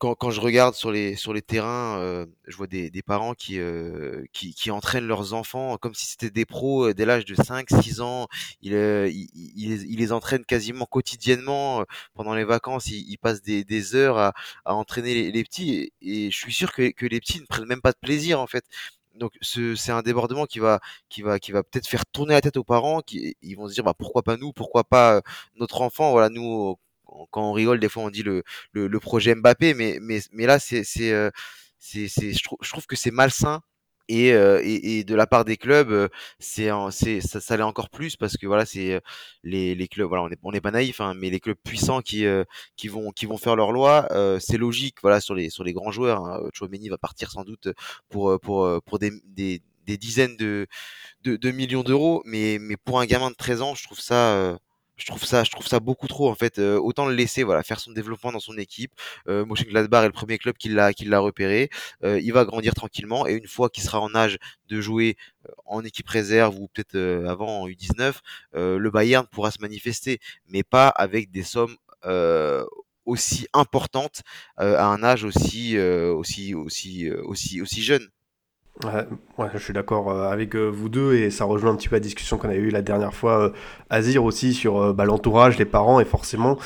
quand, 0.00 0.14
quand 0.16 0.30
je 0.30 0.40
regarde 0.40 0.74
sur 0.74 0.90
les, 0.90 1.14
sur 1.14 1.34
les 1.34 1.42
terrains, 1.42 1.98
euh, 2.00 2.26
je 2.48 2.56
vois 2.56 2.66
des, 2.66 2.90
des 2.90 3.02
parents 3.02 3.34
qui, 3.34 3.60
euh, 3.60 4.24
qui, 4.32 4.54
qui 4.54 4.70
entraînent 4.72 5.06
leurs 5.06 5.34
enfants 5.34 5.76
comme 5.78 5.94
si 5.94 6.06
c'était 6.06 6.30
des 6.30 6.46
pros 6.46 6.86
euh, 6.88 6.94
dès 6.94 7.04
l'âge 7.04 7.26
de 7.26 7.34
5, 7.36 7.68
6 7.82 8.00
ans. 8.00 8.26
Ils, 8.62 8.74
euh, 8.74 9.10
ils, 9.12 9.96
les 9.98 10.12
entraînent 10.12 10.44
quasiment 10.46 10.86
quotidiennement. 10.86 11.82
euh, 11.82 11.84
Pendant 12.14 12.34
les 12.34 12.44
vacances, 12.44 12.86
ils, 12.88 13.18
passent 13.18 13.42
des, 13.42 13.64
des 13.64 13.94
heures 13.94 14.18
à, 14.18 14.32
à 14.64 14.74
entraîner 14.74 15.14
les, 15.14 15.32
les 15.32 15.44
petits. 15.44 15.92
Et, 16.02 16.30
je 16.30 16.36
suis 16.36 16.52
sûr 16.54 16.72
que, 16.72 16.90
que 16.90 17.06
les 17.06 17.20
petits 17.20 17.40
ne 17.40 17.46
prennent 17.46 17.66
même 17.66 17.82
pas 17.82 17.92
de 17.92 17.98
plaisir, 18.00 18.40
en 18.40 18.46
fait. 18.46 18.64
Donc 19.14 19.32
ce, 19.42 19.74
c'est 19.74 19.92
un 19.92 20.02
débordement 20.02 20.46
qui 20.46 20.60
va, 20.60 20.80
qui 21.08 21.22
va, 21.22 21.38
qui 21.38 21.52
va 21.52 21.62
peut-être 21.62 21.86
faire 21.88 22.06
tourner 22.06 22.34
la 22.34 22.40
tête 22.40 22.56
aux 22.56 22.64
parents. 22.64 23.00
Qui, 23.02 23.36
ils 23.42 23.54
vont 23.56 23.68
se 23.68 23.74
dire, 23.74 23.84
bah, 23.84 23.94
pourquoi 23.98 24.22
pas 24.22 24.36
nous, 24.36 24.52
pourquoi 24.52 24.84
pas 24.84 25.16
euh, 25.16 25.20
notre 25.56 25.82
enfant? 25.82 26.12
Voilà, 26.12 26.28
nous, 26.30 26.76
quand 27.30 27.50
on 27.50 27.52
rigole, 27.52 27.80
des 27.80 27.88
fois 27.88 28.04
on 28.04 28.10
dit 28.10 28.22
le, 28.22 28.42
le, 28.72 29.00
projet 29.00 29.34
Mbappé, 29.34 29.74
mais, 29.74 29.98
mais, 30.00 30.20
mais 30.32 30.46
là, 30.46 30.58
c'est, 30.58 30.84
c'est, 30.84 31.12
euh, 31.12 31.30
je, 31.80 32.42
trouve, 32.70 32.86
que 32.86 32.96
c'est 32.96 33.10
malsain. 33.10 33.62
Et, 34.08 34.32
euh, 34.32 34.60
et, 34.64 34.98
et 34.98 35.04
de 35.04 35.14
la 35.14 35.28
part 35.28 35.44
des 35.44 35.56
clubs, 35.56 35.92
euh, 35.92 36.08
c'est, 36.40 36.68
ça, 37.20 37.40
ça 37.40 37.56
l'est 37.56 37.62
encore 37.62 37.90
plus 37.90 38.16
parce 38.16 38.36
que 38.36 38.46
voilà, 38.48 38.66
c'est 38.66 39.00
les, 39.44 39.76
les 39.76 39.88
clubs. 39.88 40.08
Voilà, 40.08 40.28
on 40.42 40.50
n'est 40.50 40.60
pas 40.60 40.72
naïf, 40.72 41.00
hein, 41.00 41.14
mais 41.16 41.30
les 41.30 41.38
clubs 41.38 41.56
puissants 41.62 42.00
qui, 42.02 42.24
qui 42.76 42.88
vont, 42.88 43.12
qui 43.12 43.26
vont 43.26 43.38
faire 43.38 43.54
leur 43.54 43.70
loi, 43.70 44.08
c'est 44.40 44.58
logique. 44.58 44.96
Voilà, 45.02 45.20
sur 45.20 45.34
les, 45.34 45.48
sur 45.48 45.62
les 45.62 45.72
grands 45.72 45.92
joueurs, 45.92 46.24
hein. 46.26 46.40
Tchouaméni 46.52 46.88
va 46.88 46.98
partir 46.98 47.30
sans 47.30 47.44
doute 47.44 47.68
pour, 48.08 48.38
pour, 48.40 48.82
pour 48.82 48.98
des, 48.98 49.12
des, 49.26 49.62
dizaines 49.86 50.36
de, 50.36 50.66
de, 51.24 51.50
millions 51.52 51.82
d'euros, 51.82 52.22
mais, 52.24 52.58
mais 52.60 52.76
pour 52.76 53.00
un 53.00 53.06
gamin 53.06 53.30
de 53.30 53.36
13 53.36 53.62
ans, 53.62 53.74
je 53.76 53.84
trouve 53.84 54.00
ça, 54.00 54.58
je 55.00 55.06
trouve 55.06 55.24
ça, 55.24 55.44
je 55.44 55.50
trouve 55.50 55.66
ça 55.66 55.80
beaucoup 55.80 56.06
trop 56.08 56.30
en 56.30 56.34
fait. 56.34 56.58
Autant 56.58 57.06
le 57.06 57.14
laisser, 57.14 57.42
voilà, 57.42 57.62
faire 57.62 57.80
son 57.80 57.92
développement 57.92 58.32
dans 58.32 58.40
son 58.40 58.56
équipe. 58.58 58.92
Euh, 59.28 59.44
Mönchengladbach 59.44 60.04
est 60.04 60.06
le 60.06 60.12
premier 60.12 60.38
club 60.38 60.56
qui 60.56 60.68
l'a, 60.68 60.92
qui 60.92 61.04
l'a 61.04 61.20
repéré. 61.20 61.70
Il 62.02 62.32
va 62.32 62.44
grandir 62.44 62.74
tranquillement 62.74 63.26
et 63.26 63.34
une 63.34 63.48
fois 63.48 63.70
qu'il 63.70 63.82
sera 63.82 64.00
en 64.00 64.14
âge 64.14 64.38
de 64.68 64.80
jouer 64.80 65.16
en 65.66 65.82
équipe 65.84 66.08
réserve 66.08 66.58
ou 66.58 66.68
peut-être 66.68 66.96
avant 67.26 67.62
en 67.62 67.68
U19, 67.68 68.16
euh, 68.54 68.78
le 68.78 68.90
Bayern 68.90 69.26
pourra 69.26 69.50
se 69.50 69.60
manifester, 69.60 70.20
mais 70.46 70.62
pas 70.62 70.88
avec 70.88 71.30
des 71.30 71.42
sommes 71.42 71.76
aussi 73.06 73.48
importantes 73.54 74.22
euh, 74.60 74.76
à 74.76 74.84
un 74.84 75.02
âge 75.02 75.24
aussi, 75.24 75.78
aussi, 75.78 76.54
aussi, 76.54 77.10
aussi, 77.10 77.60
aussi 77.60 77.82
jeune. 77.82 78.08
Ouais, 78.84 79.06
ouais, 79.36 79.48
je 79.52 79.58
suis 79.58 79.74
d'accord 79.74 80.10
euh, 80.10 80.30
avec 80.30 80.54
euh, 80.56 80.68
vous 80.68 80.88
deux 80.88 81.14
et 81.14 81.30
ça 81.30 81.44
rejoint 81.44 81.70
un 81.72 81.76
petit 81.76 81.88
peu 81.90 81.96
la 81.96 82.00
discussion 82.00 82.38
qu'on 82.38 82.48
avait 82.48 82.56
eue 82.58 82.70
la 82.70 82.80
dernière 82.80 83.12
fois, 83.12 83.38
euh, 83.48 83.50
Azir 83.90 84.24
aussi, 84.24 84.54
sur 84.54 84.94
bah, 84.94 85.04
l'entourage, 85.04 85.58
les 85.58 85.66
parents 85.66 86.00
et 86.00 86.06
forcément, 86.06 86.56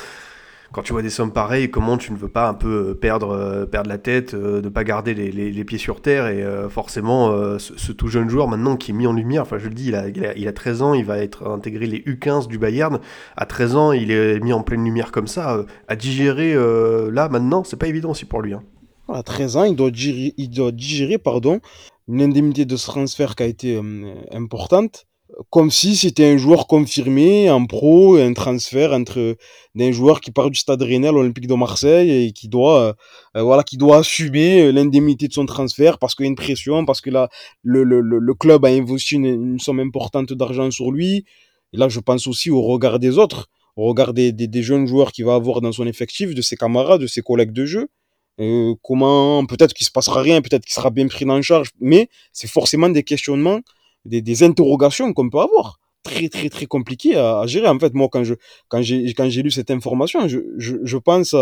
quand 0.71 0.81
tu 0.81 0.93
vois 0.93 1.01
des 1.01 1.09
sommes 1.09 1.33
pareilles, 1.33 1.69
comment 1.71 1.97
tu 1.97 2.13
ne 2.13 2.17
veux 2.17 2.29
pas 2.29 2.47
un 2.47 2.53
peu 2.53 2.95
perdre, 2.95 3.65
perdre 3.71 3.89
la 3.89 3.97
tête, 3.97 4.35
de 4.35 4.69
pas 4.69 4.83
garder 4.85 5.13
les, 5.13 5.31
les- 5.31 5.65
pieds 5.65 5.77
sur 5.77 6.01
terre 6.01 6.27
et 6.27 6.43
forcément, 6.69 7.57
ce, 7.59 7.91
tout 7.93 8.07
jeune 8.09 8.29
joueur 8.29 8.47
maintenant 8.49 8.75
qui 8.77 8.91
est 8.91 8.93
mis 8.93 9.07
en 9.07 9.13
lumière, 9.13 9.43
enfin 9.43 9.57
je 9.57 9.67
le 9.69 9.73
dis, 9.73 9.87
il 9.89 9.95
a, 9.95 10.07
il 10.09 10.25
a, 10.25 10.35
il 10.37 10.47
a 10.47 10.53
13 10.53 10.81
ans, 10.81 10.93
il 10.93 11.05
va 11.05 11.19
être 11.19 11.47
intégré 11.47 11.85
les 11.87 11.99
U15 11.99 12.47
du 12.47 12.57
Bayern, 12.57 12.99
à 13.37 13.45
13 13.45 13.75
ans, 13.75 13.91
il 13.93 14.11
est 14.11 14.39
mis 14.41 14.53
en 14.53 14.63
pleine 14.63 14.83
lumière 14.83 15.11
comme 15.13 15.27
ça, 15.27 15.65
à 15.87 15.95
digérer 15.95 16.53
là 16.55 17.29
maintenant, 17.29 17.63
c'est 17.63 17.77
pas 17.77 17.87
évident 17.87 18.11
aussi 18.11 18.25
pour 18.25 18.41
lui. 18.41 18.53
hein. 18.53 18.63
À 19.07 19.23
13 19.23 19.57
ans, 19.57 19.63
il 19.65 19.75
doit 19.75 19.91
digérer, 19.91 20.33
il 20.37 20.49
doit 20.49 20.71
digérer 20.71 21.17
pardon, 21.17 21.59
une 22.07 22.21
indemnité 22.21 22.65
de 22.65 22.75
ce 22.75 22.87
transfert 22.87 23.35
qui 23.35 23.43
a 23.43 23.45
été 23.45 23.75
euh, 23.75 24.15
importante, 24.31 25.05
comme 25.49 25.71
si 25.71 25.95
c'était 25.95 26.25
un 26.25 26.37
joueur 26.37 26.67
confirmé 26.67 27.49
en 27.49 27.65
pro, 27.65 28.15
un 28.15 28.33
transfert 28.33 28.93
entre 28.93 29.35
d'un 29.73 29.91
joueur 29.91 30.21
qui 30.21 30.31
part 30.31 30.49
du 30.49 30.59
Stade 30.59 30.81
Rennais 30.81 31.07
à 31.07 31.11
l'Olympique 31.11 31.47
de 31.47 31.55
Marseille 31.55 32.27
et 32.27 32.31
qui 32.31 32.47
doit, 32.47 32.81
euh, 32.81 32.93
euh, 33.37 33.43
voilà, 33.43 33.63
qui 33.63 33.77
doit 33.77 33.97
assumer 33.97 34.61
euh, 34.61 34.71
l'indemnité 34.71 35.27
de 35.27 35.33
son 35.33 35.45
transfert 35.45 35.97
parce 35.97 36.15
qu'il 36.15 36.25
y 36.25 36.27
a 36.27 36.29
une 36.29 36.35
pression, 36.35 36.85
parce 36.85 37.01
que 37.01 37.09
le, 37.09 37.83
le, 37.83 38.01
le, 38.01 38.33
club 38.33 38.65
a 38.65 38.69
investi 38.69 39.15
une, 39.15 39.25
une 39.25 39.59
somme 39.59 39.79
importante 39.79 40.31
d'argent 40.33 40.69
sur 40.71 40.91
lui. 40.91 41.25
Et 41.73 41.77
là, 41.77 41.89
je 41.89 41.99
pense 41.99 42.27
aussi 42.27 42.51
au 42.51 42.61
regard 42.61 42.99
des 42.99 43.17
autres, 43.17 43.49
au 43.75 43.87
regard 43.87 44.13
des, 44.13 44.31
des, 44.31 44.47
des 44.47 44.63
jeunes 44.63 44.87
joueurs 44.87 45.11
qu'il 45.11 45.25
va 45.25 45.35
avoir 45.35 45.59
dans 45.61 45.71
son 45.71 45.87
effectif, 45.87 46.33
de 46.33 46.41
ses 46.41 46.55
camarades, 46.55 47.01
de 47.01 47.07
ses 47.07 47.21
collègues 47.21 47.51
de 47.51 47.65
jeu. 47.65 47.87
Euh, 48.41 48.75
comment 48.83 49.45
peut-être 49.45 49.73
qu'il 49.73 49.85
se 49.85 49.91
passera 49.91 50.21
rien, 50.21 50.41
peut-être 50.41 50.65
qu'il 50.65 50.73
sera 50.73 50.89
bien 50.89 51.07
pris 51.07 51.29
en 51.29 51.41
charge, 51.41 51.69
mais 51.79 52.09
c'est 52.33 52.49
forcément 52.49 52.89
des 52.89 53.03
questionnements, 53.03 53.61
des, 54.03 54.21
des 54.21 54.43
interrogations 54.43 55.13
qu'on 55.13 55.29
peut 55.29 55.39
avoir, 55.39 55.79
très 56.03 56.27
très 56.27 56.49
très 56.49 56.65
compliquées 56.65 57.15
à, 57.15 57.45
gérer. 57.47 57.67
En 57.69 57.79
fait, 57.79 57.93
moi 57.93 58.09
quand 58.11 58.23
j'ai 58.23 59.13
quand 59.13 59.25
lu 59.25 59.51
cette 59.51 59.71
information, 59.71 60.27
je, 60.27 60.39
je, 60.57 60.75
je 60.83 60.97
pense 60.97 61.33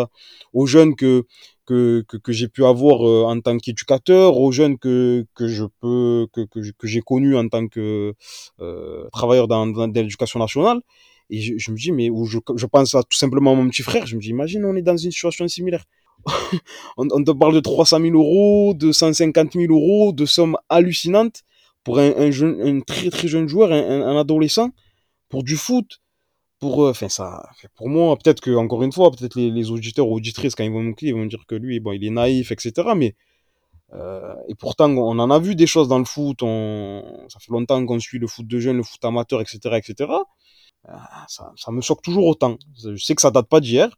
aux 0.53 0.65
jeunes 0.67 0.95
que 0.95 1.25
que, 1.65 2.03
que, 2.23 2.31
j'ai 2.33 2.47
pu 2.49 2.65
avoir 2.65 3.07
euh, 3.07 3.23
en 3.23 3.39
tant 3.39 3.57
qu'éducateur, 3.57 4.37
aux 4.37 4.51
jeunes 4.51 4.77
que, 4.77 5.25
que 5.33 5.47
je 5.47 5.65
que, 5.81 6.27
que, 6.45 6.71
que 6.71 6.87
j'ai 6.87 7.01
connus 7.01 7.37
en 7.37 7.47
tant 7.47 7.67
que 7.67 8.13
euh, 8.59 9.07
travailleur 9.11 9.47
dans, 9.47 9.65
l'éducation 9.87 10.39
nationale. 10.39 10.81
Et 11.29 11.39
je, 11.57 11.71
me 11.71 11.77
dis, 11.77 11.91
mais 11.91 12.09
où 12.09 12.25
je, 12.25 12.37
je 12.55 12.65
pense 12.65 12.91
tout 12.91 13.17
simplement 13.17 13.53
à 13.53 13.55
mon 13.55 13.69
petit 13.69 13.81
frère, 13.81 14.05
je 14.05 14.15
me 14.15 14.21
dis, 14.21 14.29
imagine, 14.29 14.65
on 14.65 14.75
est 14.75 14.81
dans 14.81 14.97
une 14.97 15.11
situation 15.11 15.47
similaire 15.47 15.85
on, 16.97 17.23
te 17.23 17.31
parle 17.31 17.55
de 17.55 17.59
300 17.59 17.99
000 17.99 18.15
euros, 18.15 18.73
de 18.73 18.91
150 18.91 19.53
000 19.53 19.73
euros, 19.73 20.13
de 20.13 20.25
sommes 20.25 20.57
hallucinantes 20.69 21.43
pour 21.83 21.99
un, 21.99 22.13
un, 22.15 22.31
jeune, 22.31 22.61
un 22.61 22.81
très 22.81 23.09
très 23.09 23.27
jeune 23.27 23.47
joueur, 23.47 23.71
un, 23.71 24.17
adolescent, 24.17 24.69
pour 25.29 25.43
du 25.43 25.55
foot. 25.55 25.99
Pour, 26.59 26.87
enfin, 26.87 27.09
ça, 27.09 27.43
pour 27.75 27.89
moi, 27.89 28.15
peut-être 28.17 28.39
que, 28.39 28.55
encore 28.55 28.83
une 28.83 28.93
fois, 28.93 29.11
peut-être 29.11 29.35
les, 29.35 29.71
auditeurs 29.71 30.07
ou 30.07 30.15
auditrices, 30.15 30.55
quand 30.55 30.63
ils 30.63 30.71
vont 30.71 30.93
cliquer, 30.93 31.07
ils 31.07 31.15
vont 31.15 31.25
dire 31.25 31.43
que 31.45 31.55
lui, 31.55 31.81
il 31.83 32.05
est 32.05 32.09
naïf, 32.09 32.53
etc. 32.53 32.71
Mais, 32.95 33.15
euh, 33.93 34.33
et 34.47 34.55
pourtant, 34.55 34.89
on 34.89 35.19
en 35.19 35.29
a 35.29 35.39
vu 35.39 35.55
des 35.55 35.67
choses 35.67 35.89
dans 35.89 35.99
le 35.99 36.05
foot. 36.05 36.41
On, 36.41 37.25
ça 37.27 37.39
fait 37.39 37.51
longtemps 37.51 37.85
qu'on 37.85 37.99
suit 37.99 38.17
le 38.17 38.27
foot 38.27 38.47
de 38.47 38.59
jeunes, 38.59 38.77
le 38.77 38.83
foot 38.83 39.03
amateur, 39.03 39.41
etc., 39.41 39.59
etc. 39.73 40.09
Euh, 40.87 40.93
ça, 41.27 41.51
ça 41.57 41.71
me 41.71 41.81
choque 41.81 42.01
toujours 42.01 42.27
autant. 42.27 42.57
Je 42.81 42.95
sais 42.95 43.13
que 43.13 43.21
ça 43.21 43.31
date 43.31 43.47
pas 43.47 43.59
d'hier, 43.59 43.89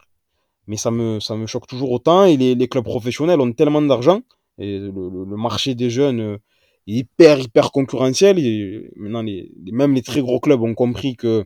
mais 0.68 0.78
ça 0.78 0.92
me, 0.92 1.20
ça 1.20 1.36
me 1.36 1.46
choque 1.46 1.68
toujours 1.68 1.92
autant. 1.92 2.26
Et 2.26 2.38
les, 2.38 2.56
les 2.56 2.68
clubs 2.68 2.84
professionnels 2.84 3.40
ont 3.40 3.52
tellement 3.54 3.82
d'argent, 3.82 4.22
et 4.58 4.80
le, 4.80 4.92
le, 4.92 5.38
marché 5.38 5.76
des 5.76 5.90
jeunes 5.90 6.40
est 6.88 6.94
hyper, 6.94 7.40
hyper 7.40 7.72
concurrentiel. 7.72 8.40
Et 8.40 8.90
maintenant, 8.96 9.22
les, 9.22 9.52
même 9.72 9.94
les 9.94 10.02
très 10.02 10.22
gros 10.22 10.40
clubs 10.40 10.62
ont 10.62 10.76
compris 10.76 11.16
que 11.16 11.46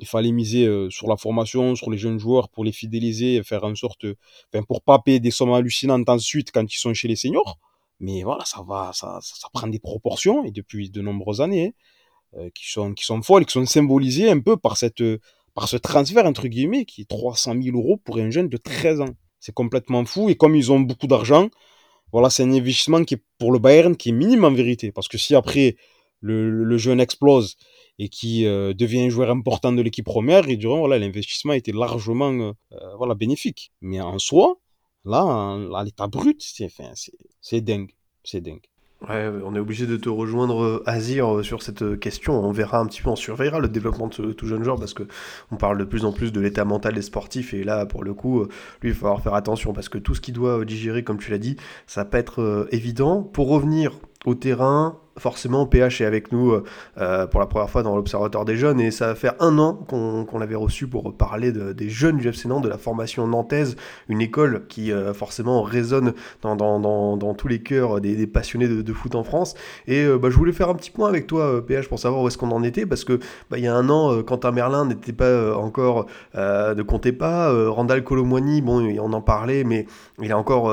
il 0.00 0.06
fallait 0.06 0.30
miser 0.30 0.64
euh, 0.66 0.88
sur 0.90 1.08
la 1.08 1.16
formation, 1.16 1.74
sur 1.74 1.90
les 1.90 1.98
jeunes 1.98 2.18
joueurs 2.18 2.48
pour 2.50 2.64
les 2.64 2.70
fidéliser, 2.70 3.42
faire 3.42 3.64
en 3.64 3.74
sorte, 3.74 4.06
enfin, 4.52 4.62
pour 4.62 4.82
pas 4.82 5.00
payer 5.00 5.18
des 5.18 5.32
sommes 5.32 5.52
hallucinantes 5.52 6.08
ensuite 6.08 6.52
quand 6.52 6.72
ils 6.72 6.78
sont 6.78 6.94
chez 6.94 7.08
les 7.08 7.16
seniors. 7.16 7.58
Mais 7.98 8.22
voilà, 8.22 8.44
ça 8.44 8.62
va, 8.62 8.92
ça, 8.94 9.18
ça, 9.20 9.48
prend 9.52 9.66
des 9.66 9.80
proportions 9.80 10.44
et 10.44 10.52
depuis 10.52 10.88
de 10.88 11.00
nombreuses 11.00 11.40
années, 11.40 11.74
euh, 12.36 12.48
qui 12.54 12.70
sont, 12.70 12.94
qui 12.94 13.04
sont 13.04 13.22
folles, 13.22 13.44
qui 13.44 13.52
sont 13.52 13.66
symbolisées 13.66 14.30
un 14.30 14.38
peu 14.38 14.56
par 14.56 14.76
cette, 14.76 15.02
par 15.58 15.68
ce 15.68 15.76
transfert, 15.76 16.24
entre 16.24 16.46
guillemets, 16.46 16.84
qui 16.84 17.00
est 17.00 17.08
300 17.08 17.60
000 17.60 17.76
euros 17.76 17.96
pour 17.96 18.18
un 18.18 18.30
jeune 18.30 18.48
de 18.48 18.56
13 18.56 19.00
ans. 19.00 19.14
C'est 19.40 19.52
complètement 19.52 20.04
fou. 20.04 20.30
Et 20.30 20.36
comme 20.36 20.54
ils 20.54 20.70
ont 20.70 20.78
beaucoup 20.78 21.08
d'argent, 21.08 21.48
voilà, 22.12 22.30
c'est 22.30 22.44
un 22.44 22.52
investissement 22.52 23.02
qui 23.02 23.16
pour 23.40 23.50
le 23.50 23.58
Bayern 23.58 23.96
qui 23.96 24.10
est 24.10 24.12
minime 24.12 24.44
en 24.44 24.52
vérité. 24.52 24.92
Parce 24.92 25.08
que 25.08 25.18
si 25.18 25.34
après 25.34 25.74
le, 26.20 26.78
jeune 26.78 27.00
explose 27.00 27.56
et 27.98 28.08
qui 28.08 28.46
euh, 28.46 28.72
devient 28.72 29.00
un 29.00 29.08
joueur 29.08 29.30
important 29.32 29.72
de 29.72 29.82
l'équipe 29.82 30.04
première, 30.04 30.48
ils 30.48 30.58
diront 30.58 30.78
voilà, 30.78 30.96
l'investissement 30.96 31.54
était 31.54 31.72
largement 31.72 32.30
euh, 32.30 32.52
voilà, 32.96 33.16
bénéfique. 33.16 33.72
Mais 33.80 34.00
en 34.00 34.20
soi, 34.20 34.60
là, 35.04 35.22
à 35.74 35.82
l'état 35.82 36.06
brut, 36.06 36.40
c'est 36.40 37.60
dingue. 37.62 37.90
C'est 38.22 38.40
dingue. 38.40 38.62
Ouais, 39.06 39.30
on 39.44 39.54
est 39.54 39.60
obligé 39.60 39.86
de 39.86 39.96
te 39.96 40.08
rejoindre, 40.08 40.82
Azir, 40.84 41.44
sur 41.44 41.62
cette 41.62 42.00
question. 42.00 42.44
On 42.44 42.50
verra 42.50 42.80
un 42.80 42.86
petit 42.86 43.00
peu, 43.00 43.10
on 43.10 43.16
surveillera 43.16 43.60
le 43.60 43.68
développement 43.68 44.08
de 44.08 44.14
ce 44.14 44.22
tout 44.22 44.46
jeune 44.48 44.64
joueur 44.64 44.76
parce 44.76 44.92
que 44.92 45.04
on 45.52 45.56
parle 45.56 45.78
de 45.78 45.84
plus 45.84 46.04
en 46.04 46.12
plus 46.12 46.32
de 46.32 46.40
l'état 46.40 46.64
mental 46.64 46.94
des 46.94 47.02
sportifs 47.02 47.54
et 47.54 47.62
là, 47.62 47.86
pour 47.86 48.02
le 48.02 48.12
coup, 48.12 48.42
lui, 48.82 48.90
il 48.90 48.92
va 48.92 48.98
falloir 48.98 49.22
faire 49.22 49.34
attention 49.34 49.72
parce 49.72 49.88
que 49.88 49.98
tout 49.98 50.16
ce 50.16 50.20
qu'il 50.20 50.34
doit 50.34 50.64
digérer, 50.64 51.04
comme 51.04 51.18
tu 51.18 51.30
l'as 51.30 51.38
dit, 51.38 51.56
ça 51.86 52.00
va 52.00 52.06
pas 52.06 52.18
être 52.18 52.66
évident. 52.72 53.22
Pour 53.22 53.48
revenir 53.48 53.92
au 54.26 54.34
terrain, 54.34 54.98
forcément, 55.18 55.66
PH 55.66 56.00
est 56.00 56.04
avec 56.04 56.32
nous 56.32 56.52
euh, 56.98 57.26
pour 57.26 57.40
la 57.40 57.46
première 57.46 57.70
fois 57.70 57.82
dans 57.82 57.96
l'Observatoire 57.96 58.44
des 58.44 58.56
jeunes 58.56 58.80
et 58.80 58.90
ça 58.90 59.08
va 59.08 59.14
faire 59.14 59.34
un 59.40 59.58
an 59.58 59.74
qu'on 59.74 60.38
l'avait 60.38 60.54
reçu 60.54 60.86
pour 60.86 61.14
parler 61.14 61.52
des 61.52 61.88
jeunes 61.88 62.18
du 62.18 62.28
FC 62.28 62.48
Nantes, 62.48 62.64
de 62.64 62.68
la 62.68 62.78
formation 62.78 63.26
nantaise, 63.26 63.76
une 64.08 64.20
école 64.20 64.66
qui 64.68 64.92
euh, 64.92 65.12
forcément 65.12 65.62
résonne 65.62 66.14
dans, 66.42 67.34
tous 67.34 67.48
les 67.48 67.60
cœurs 67.60 68.00
des, 68.00 68.26
passionnés 68.26 68.68
de, 68.68 68.92
foot 68.92 69.14
en 69.14 69.24
France. 69.24 69.54
Et 69.86 70.04
euh, 70.04 70.18
bah, 70.18 70.30
je 70.30 70.36
voulais 70.36 70.52
faire 70.52 70.68
un 70.68 70.74
petit 70.74 70.90
point 70.90 71.08
avec 71.08 71.26
toi, 71.26 71.64
PH, 71.64 71.88
pour 71.88 71.98
savoir 71.98 72.22
où 72.22 72.28
est-ce 72.28 72.38
qu'on 72.38 72.50
en 72.50 72.62
était 72.62 72.86
parce 72.86 73.04
que 73.04 73.18
bah, 73.50 73.58
il 73.58 73.64
y 73.64 73.68
a 73.68 73.74
un 73.74 73.88
an, 73.88 74.22
Quentin 74.22 74.50
Merlin 74.50 74.86
n'était 74.86 75.12
pas 75.12 75.56
encore, 75.56 76.06
ne 76.34 76.82
comptait 76.82 77.12
pas. 77.12 77.52
Randall 77.68 78.04
Colomwani, 78.04 78.62
bon, 78.62 78.82
on 79.00 79.12
en 79.12 79.20
parlait, 79.20 79.64
mais 79.64 79.86
il 80.20 80.32
a 80.32 80.38
encore 80.38 80.72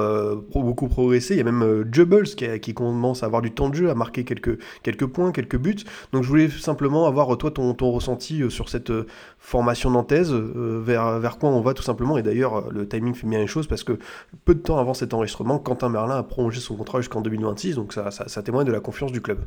beaucoup 0.53 0.87
progressé. 0.87 1.35
Il 1.35 1.37
y 1.37 1.41
a 1.41 1.43
même 1.43 1.85
Jubbles 1.91 2.25
qui 2.25 2.73
commence 2.73 3.23
à 3.23 3.25
avoir 3.25 3.41
du 3.41 3.51
temps 3.51 3.69
de 3.69 3.75
jeu, 3.75 3.89
à 3.89 3.95
marquer 3.95 4.23
quelques 4.23 4.34
quelques, 4.35 5.05
points, 5.07 5.31
quelques 5.31 5.57
buts. 5.57 5.83
Donc 6.11 6.23
je 6.23 6.29
voulais 6.29 6.49
simplement 6.49 7.05
avoir 7.05 7.37
toi 7.37 7.51
ton, 7.51 7.73
ton 7.73 7.91
ressenti 7.91 8.41
euh, 8.41 8.49
sur 8.49 8.69
cette 8.69 8.89
euh, 8.89 9.07
formation 9.39 9.89
nantaise, 9.91 10.31
euh, 10.31 10.81
vers, 10.83 11.19
vers 11.19 11.37
quoi 11.37 11.49
on 11.49 11.61
va 11.61 11.73
tout 11.73 11.83
simplement. 11.83 12.17
Et 12.17 12.23
d'ailleurs, 12.23 12.71
le 12.71 12.87
timing 12.87 13.13
fait 13.13 13.27
bien 13.27 13.39
les 13.39 13.47
choses 13.47 13.67
parce 13.67 13.83
que 13.83 13.97
peu 14.45 14.55
de 14.55 14.59
temps 14.59 14.77
avant 14.77 14.93
cet 14.93 15.13
enregistrement, 15.13 15.59
Quentin 15.59 15.89
Merlin 15.89 16.17
a 16.17 16.23
prolongé 16.23 16.59
son 16.59 16.75
contrat 16.75 16.99
jusqu'en 16.99 17.21
2026, 17.21 17.75
donc 17.75 17.93
ça, 17.93 18.11
ça, 18.11 18.43
témoigne 18.43 18.67
de 18.67 18.71
la 18.71 18.79
confiance 18.79 19.11
du 19.11 19.21
club. 19.21 19.45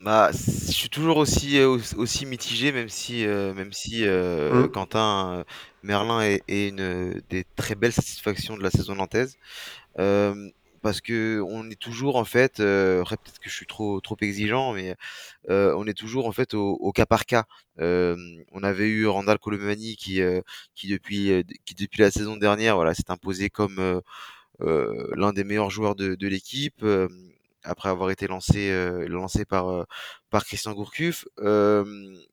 Bah, 0.00 0.30
je 0.32 0.72
suis 0.72 0.88
toujours 0.88 1.18
aussi, 1.18 1.60
aussi 1.62 2.26
mitigé, 2.26 2.72
même 2.72 2.88
si, 2.88 3.24
même 3.24 3.72
si 3.72 4.04
mmh. 4.04 4.68
Quentin 4.72 5.44
Merlin 5.84 6.22
est, 6.22 6.42
est, 6.48 6.68
une 6.70 7.22
des 7.30 7.44
très 7.54 7.76
belles 7.76 7.92
satisfactions 7.92 8.56
de 8.56 8.64
la 8.64 8.70
saison 8.70 8.96
nantaise 8.96 9.36
parce 10.82 11.00
que 11.00 11.40
on 11.48 11.70
est 11.70 11.80
toujours 11.80 12.16
en 12.16 12.24
fait, 12.24 12.60
euh, 12.60 13.04
peut-être 13.04 13.38
que 13.38 13.48
je 13.48 13.54
suis 13.54 13.66
trop 13.66 14.00
trop 14.00 14.16
exigeant, 14.20 14.72
mais 14.74 14.96
euh, 15.50 15.74
on 15.78 15.86
est 15.86 15.94
toujours 15.94 16.26
en 16.26 16.32
fait 16.32 16.54
au, 16.54 16.92
cas 16.92 17.06
par 17.06 17.24
cas. 17.26 17.44
Euh, 17.80 18.16
on 18.52 18.62
avait 18.62 18.88
eu 18.88 19.06
Randall 19.06 19.38
Colomani 19.38 19.96
qui 19.96 20.20
qui 20.74 20.88
depuis 20.88 21.44
qui 21.64 21.74
depuis 21.74 22.00
la 22.00 22.10
saison 22.10 22.36
dernière, 22.36 22.76
voilà, 22.76 22.94
s'est 22.94 23.10
imposé 23.10 23.48
comme 23.50 24.02
l'un 24.60 25.32
des 25.32 25.44
meilleurs 25.44 25.70
joueurs 25.70 25.94
de, 25.94 26.26
l'équipe 26.26 26.84
après 27.64 27.88
avoir 27.88 28.10
été 28.10 28.26
lancé 28.26 28.72
lancé 29.08 29.44
par 29.44 29.86
par 30.30 30.44
Christian 30.44 30.72
Gourcuff. 30.72 31.26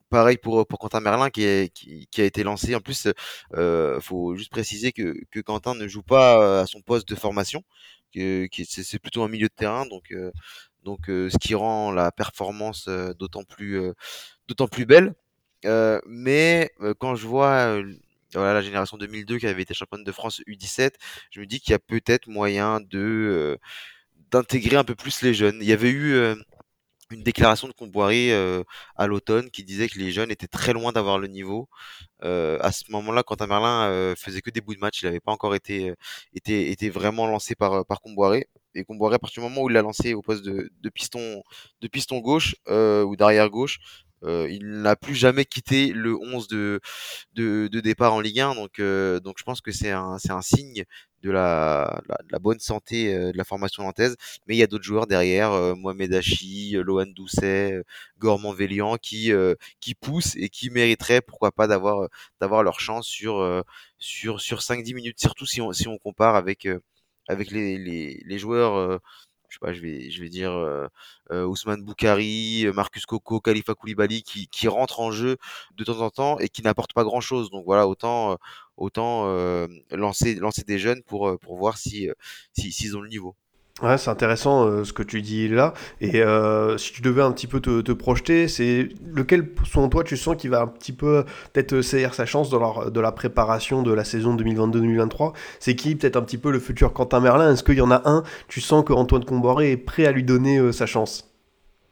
pareil 0.10 0.38
pour 0.38 0.66
pour 0.68 0.80
Quentin 0.80 1.02
Merlin 1.02 1.30
qui, 1.30 1.72
qui 2.12 2.22
a 2.22 2.26
été 2.26 2.44
lancé. 2.44 2.76
En 2.76 2.82
plus, 2.82 3.08
euh, 3.56 4.00
faut 4.02 4.36
juste 4.36 4.52
préciser 4.52 4.92
que 4.92 5.16
que 5.32 5.40
Quentin 5.40 5.76
ne 5.76 5.88
joue 5.88 6.04
pas 6.04 6.62
à 6.62 6.66
son 6.66 6.82
poste 6.82 7.08
de 7.08 7.16
formation 7.16 7.64
qui 8.12 8.66
c'est 8.66 9.00
plutôt 9.00 9.24
un 9.24 9.28
milieu 9.28 9.48
de 9.48 9.54
terrain, 9.54 9.86
donc 9.86 10.12
euh, 10.12 10.32
donc 10.84 11.10
euh, 11.10 11.30
ce 11.30 11.38
qui 11.38 11.56
rend 11.56 11.92
la 11.92 12.12
performance 12.12 12.88
euh, 12.88 13.14
d'autant 13.14 13.44
plus 13.44 13.80
d'autant 14.48 14.68
plus 14.68 14.86
belle. 14.86 15.14
mais 16.08 16.72
quand 17.00 17.16
je 17.16 17.28
vois 17.28 17.82
voilà, 18.34 18.54
la 18.54 18.62
génération 18.62 18.98
2002 18.98 19.40
qui 19.40 19.48
avait 19.48 19.64
été 19.64 19.74
championne 19.74 20.04
de 20.04 20.12
France 20.12 20.42
U17, 20.48 20.92
je 21.32 21.40
me 21.42 21.46
dis 21.46 21.60
qu'il 21.60 21.72
y 21.72 21.76
a 21.76 21.80
peut-être 21.80 22.28
moyen 22.28 22.80
de 22.82 23.58
d'intégrer 24.32 24.78
un 24.78 24.84
peu 24.84 24.96
plus 24.96 25.22
les 25.24 25.34
jeunes. 25.34 25.58
Il 25.62 25.68
y 25.68 25.74
avait 25.74 25.92
eu 25.92 26.36
une 27.12 27.24
déclaration 27.24 27.68
de 27.68 27.74
Comboiré 27.74 28.32
euh, 28.32 28.64
à 28.96 29.08
l'automne 29.08 29.50
qui 29.50 29.64
disait 29.64 29.90
que 29.90 29.98
les 30.00 30.12
jeunes 30.12 30.32
étaient 30.32 30.48
très 30.48 30.74
loin 30.74 30.92
d'avoir 30.92 31.18
le 31.20 31.28
niveau. 31.28 31.68
Euh, 32.24 32.58
à 32.62 32.72
ce 32.72 32.84
moment-là, 32.92 33.24
Quentin 33.24 33.48
Merlin 33.48 33.90
euh, 33.90 34.16
faisait 34.16 34.42
que 34.42 34.50
des 34.52 34.62
bouts 34.62 34.76
de 34.76 34.80
match, 34.80 35.02
il 35.02 35.06
n'avait 35.06 35.20
pas 35.20 35.32
encore 35.32 35.56
été, 35.56 35.94
été, 36.34 36.72
été 36.72 36.90
vraiment 36.90 37.28
lancé 37.28 37.56
par, 37.56 37.86
par 37.86 38.02
Comboiré. 38.02 38.48
Et 38.76 38.84
Comboiré, 38.84 39.16
à 39.16 39.20
partir 39.20 39.42
du 39.44 39.50
moment 39.50 39.64
où 39.64 39.70
il 39.70 39.74
l'a 39.74 39.82
lancé 39.82 40.14
au 40.14 40.22
poste 40.22 40.44
de, 40.44 40.70
de 40.80 40.90
piston, 40.90 41.44
de 41.82 41.88
piston 41.88 42.20
gauche 42.20 42.56
ou 42.68 43.16
d'arrière 43.16 43.50
gauche, 43.50 43.80
il 44.24 44.82
n'a 44.82 44.96
plus 44.96 45.16
jamais 45.16 45.46
quitté 45.46 45.92
le 45.94 46.16
11 46.16 46.48
de, 46.48 46.80
de, 47.34 47.68
de 47.72 47.80
départ 47.80 48.14
en 48.14 48.20
Ligue 48.20 48.42
1. 48.42 48.56
Donc, 48.56 48.80
donc 49.24 49.36
je 49.40 49.44
pense 49.44 49.62
que 49.62 49.72
c'est 49.72 49.92
un, 49.92 50.18
c'est 50.20 50.32
un 50.32 50.42
signe 50.42 50.84
de 51.24 51.32
la, 51.32 52.02
bonne 52.42 52.60
santé 52.60 53.14
euh, 53.14 53.32
de 53.32 53.38
la 53.38 53.44
formation 53.44 53.84
nantaise. 53.84 54.16
Mais 54.48 54.56
il 54.56 54.58
y 54.60 54.64
a 54.64 54.68
d'autres 54.68 54.84
joueurs 54.84 55.08
derrière, 55.08 55.52
euh, 55.52 55.76
Mohamed 55.76 56.14
Hachi, 56.14 56.76
euh, 56.78 56.84
Lohan 56.84 57.08
Doucet, 57.08 57.84
Gormand 58.20 58.54
Vélian, 58.54 58.98
qui, 58.98 59.32
qui 59.80 59.96
poussent 59.96 60.36
et 60.36 60.50
qui 60.50 60.70
mériteraient, 60.70 61.22
pourquoi 61.22 61.52
pas, 61.52 61.68
d'avoir 61.68 62.10
d'avoir 62.42 62.64
leur 62.64 62.80
chance 62.80 63.08
sur, 63.08 63.64
sur, 63.98 64.42
sur 64.42 64.60
5-10 64.62 64.94
minutes, 64.94 65.20
surtout 65.20 65.46
si 65.46 65.62
on, 65.62 65.72
si 65.74 65.88
on 65.88 65.98
compare 65.98 66.36
avec, 66.36 66.68
avec 67.28 67.52
les, 67.52 67.78
les, 67.78 68.22
les 68.26 68.40
joueurs 68.40 69.00
je 69.50 69.56
sais 69.56 69.60
pas, 69.62 69.74
je 69.74 69.82
vais, 69.82 70.12
je 70.12 70.22
vais 70.22 70.30
dire 70.30 70.52
Ousmane 71.32 71.84
Boukari, 71.84 72.68
Marcus 72.74 73.06
Coco, 73.06 73.40
Khalifa 73.40 73.74
Koulibaly 73.74 74.24
qui, 74.24 74.48
qui 74.48 74.68
rentrent 74.68 75.00
en 75.00 75.12
jeu 75.12 75.38
de 75.76 75.84
temps 75.84 76.02
en 76.02 76.10
temps 76.10 76.40
et 76.40 76.50
qui 76.50 76.62
n'apportent 76.62 76.94
pas 76.94 77.04
grand 77.04 77.22
chose. 77.22 77.50
Donc 77.50 77.66
voilà, 77.66 77.88
autant, 77.88 78.38
autant 78.80 79.26
lancer, 79.92 80.36
lancer 80.36 80.64
des 80.64 80.80
jeunes 80.80 81.02
pour, 81.04 81.38
pour 81.40 81.58
voir 81.58 81.78
si, 81.78 82.10
si, 82.54 82.72
s'ils 82.72 82.98
ont 82.98 83.02
le 83.02 83.10
niveau. 83.10 83.36
Ouais, 83.82 83.98
c'est 83.98 84.10
intéressant 84.10 84.66
euh, 84.66 84.84
ce 84.84 84.92
que 84.92 85.04
tu 85.04 85.22
dis 85.22 85.48
là. 85.48 85.74
Et 86.02 86.22
euh, 86.22 86.78
si 86.78 86.92
tu 86.92 87.02
devais 87.02 87.22
un 87.22 87.32
petit 87.32 87.48
peu 87.48 87.62
te, 87.62 87.80
te 87.80 87.94
projeter, 87.94 88.50
c'est 88.50 88.90
lequel, 89.06 89.52
selon 89.64 89.88
toi, 89.88 90.04
tu 90.04 90.18
sens 90.18 90.36
qu'il 90.36 90.50
va 90.50 90.62
un 90.62 90.68
petit 90.68 90.92
peu 90.92 91.24
peut-être 91.54 91.82
saisir 91.82 92.14
sa 92.14 92.26
chance 92.26 92.50
dans 92.50 92.60
leur, 92.60 92.92
de 92.92 93.00
la 93.00 93.14
préparation 93.14 93.82
de 93.82 93.94
la 93.94 94.04
saison 94.04 94.36
2022-2023 94.36 95.34
C'est 95.62 95.76
qui 95.76 95.96
peut-être 95.96 96.18
un 96.18 96.24
petit 96.24 96.38
peu 96.38 96.52
le 96.52 96.60
futur 96.60 96.92
Quentin 96.92 97.22
Merlin? 97.22 97.54
Est-ce 97.54 97.64
qu'il 97.64 97.76
y 97.76 97.82
en 97.82 97.92
a 97.92 98.02
un? 98.04 98.24
Tu 98.50 98.60
sens 98.60 98.84
qu'Antoine 98.86 99.24
Comboré 99.24 99.72
est 99.72 99.78
prêt 99.78 100.06
à 100.06 100.12
lui 100.12 100.24
donner 100.24 100.58
euh, 100.58 100.74
sa 100.74 100.86
chance? 100.86 101.29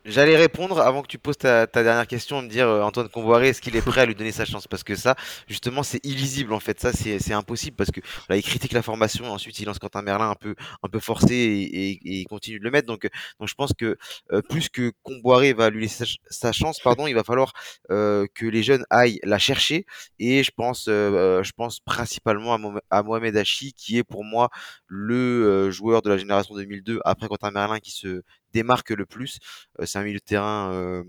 J'allais 0.08 0.38
répondre 0.38 0.80
avant 0.80 1.02
que 1.02 1.08
tu 1.08 1.18
poses 1.18 1.38
ta, 1.38 1.68
dernière 1.68 2.08
question, 2.08 2.42
me 2.42 2.48
dire 2.48 2.66
euh, 2.66 2.82
Antoine 2.82 3.10
Comboiré, 3.10 3.50
est-ce 3.50 3.60
qu'il 3.62 3.76
est 3.76 3.82
prêt 3.82 4.00
à 4.00 4.06
lui 4.06 4.16
donner 4.16 4.32
sa 4.32 4.46
chance? 4.46 4.66
Parce 4.66 4.86
que 4.86 4.96
ça, 4.96 5.16
justement, 5.50 5.84
c'est 5.84 6.00
illisible 6.06 6.54
en 6.54 6.62
fait. 6.62 6.80
Ça, 6.80 6.94
c'est 6.94 7.34
impossible 7.34 7.76
parce 7.76 7.92
que 7.92 8.00
là, 8.30 8.38
il 8.38 8.42
critique 8.42 8.72
la 8.72 8.82
formation, 8.82 9.30
ensuite 9.30 9.60
il 9.60 9.66
lance 9.66 9.80
Quentin 9.80 10.02
Merlin 10.02 10.30
un 10.30 10.36
peu, 10.36 10.56
forcé 11.02 11.36
et, 11.36 12.00
il 12.06 12.24
continue 12.24 12.58
de 12.58 12.64
le 12.64 12.72
mettre. 12.72 12.88
Donc, 12.88 13.06
je 13.44 13.54
pense 13.54 13.74
que 13.78 13.98
euh, 14.32 14.42
plus 14.42 14.70
que 14.70 14.94
Comboiré 15.04 15.52
va 15.52 15.70
lui 15.70 15.82
laisser 15.82 16.06
sa, 16.30 16.54
chance, 16.54 16.80
pardon, 16.80 17.06
il 17.08 17.14
va 17.14 17.26
falloir 17.26 17.52
euh, 17.92 18.28
que 18.34 18.46
les 18.46 18.64
jeunes 18.64 18.86
aillent 18.90 19.20
la 19.24 19.40
chercher. 19.40 19.86
Et 20.20 20.42
je 20.42 20.52
pense, 20.56 20.86
je 20.86 21.52
pense 21.58 21.82
principalement 21.82 22.54
à, 22.54 22.98
à 23.00 23.04
Mohamed 23.04 23.36
Hachi, 23.36 23.74
qui 23.74 23.98
est 23.98 24.06
pour 24.06 24.24
moi 24.24 24.50
le 24.88 25.70
joueur 25.70 26.02
de 26.02 26.10
la 26.10 26.18
génération 26.18 26.56
2002 26.56 27.02
après 27.04 27.28
Quentin 27.28 27.52
Merlin 27.52 27.80
qui 27.80 27.92
se 27.92 28.24
démarque 28.58 28.90
le 28.90 29.06
plus. 29.06 29.40
Euh, 29.80 29.86
c'est 29.86 30.00
un 30.00 30.04
milieu 30.04 30.20
de 30.20 30.24
terrain 30.24 30.74
euh, 30.74 31.04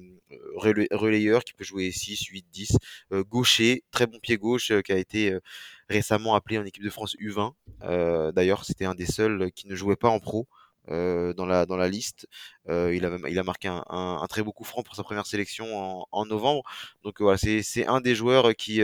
relayeur 0.52 1.42
qui 1.44 1.54
peut 1.54 1.64
jouer 1.64 1.90
6, 1.90 2.26
8, 2.26 2.46
10, 2.52 2.76
gaucher, 3.28 3.84
très 3.90 4.06
bon 4.06 4.18
pied 4.18 4.36
gauche 4.36 4.70
euh, 4.70 4.82
qui 4.82 4.92
a 4.92 4.98
été 4.98 5.34
récemment 5.88 6.34
appelé 6.34 6.58
en 6.58 6.64
équipe 6.64 6.84
de 6.84 6.90
France 6.90 7.16
U20. 7.16 7.52
D'ailleurs, 8.32 8.64
c'était 8.64 8.84
un 8.84 8.94
des 8.94 9.06
seuls 9.06 9.50
qui 9.52 9.66
ne 9.68 9.74
jouait 9.74 9.96
pas 9.96 10.10
en 10.10 10.20
pro. 10.20 10.46
dans 10.88 11.46
la 11.52 11.66
dans 11.70 11.78
la 11.84 11.88
liste. 11.88 12.26
il 12.68 13.04
a 13.06 13.10
il 13.34 13.38
a 13.38 13.44
marqué 13.52 13.68
un, 13.68 14.26
très 14.28 14.42
beau 14.42 14.52
coup 14.52 14.64
franc 14.64 14.82
pour 14.82 14.94
sa 14.96 15.02
première 15.02 15.26
sélection 15.26 15.66
en, 16.20 16.24
novembre. 16.26 16.62
Donc 17.04 17.14
voilà, 17.20 17.38
c'est 17.38 17.86
un 17.86 18.00
des 18.00 18.14
joueurs 18.14 18.54
qui 18.54 18.82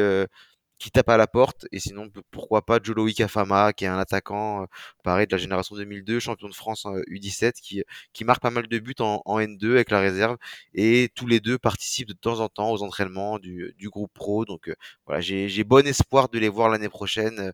qui 0.79 0.91
tape 0.91 1.09
à 1.09 1.17
la 1.17 1.27
porte. 1.27 1.67
Et 1.73 1.79
sinon, 1.81 2.11
pourquoi 2.31 2.63
pas 2.65 2.79
Joloï 2.83 3.15
Kafama, 3.15 3.73
qui 3.73 3.85
est 3.85 3.89
un 3.89 3.99
attaquant, 3.99 4.63
euh, 4.63 4.67
pareil, 5.03 5.27
de 5.27 5.33
la 5.33 5.39
génération 5.39 5.77
2002, 5.77 6.21
champion 6.21 6.49
de 6.49 6.55
France 6.55 6.87
U17, 7.09 7.55
qui, 7.61 7.83
qui 8.13 8.25
marque 8.25 8.43
pas 8.43 8.51
mal 8.51 8.67
de 8.69 8.79
buts 8.79 8.95
en, 9.01 9.23
N2 9.27 9.73
avec 9.73 9.91
la 9.91 10.01
réserve. 10.01 10.37
Et 10.75 11.11
tous 11.15 11.27
les 11.27 11.41
deux 11.41 11.59
participent 11.59 12.09
de 12.09 12.13
temps 12.15 12.41
en 12.41 12.49
temps 12.49 12.71
aux 12.71 12.83
entraînements 12.83 13.39
du, 13.39 13.75
du 13.79 13.89
groupe 13.91 14.13
pro. 14.15 14.45
Donc 14.45 14.69
euh, 14.69 14.75
voilà, 15.07 15.21
j'ai 15.21 15.65
bon 15.65 15.87
espoir 15.87 16.29
de 16.29 16.39
les 16.39 16.49
voir 16.49 16.69
l'année 16.69 16.89
prochaine, 16.89 17.53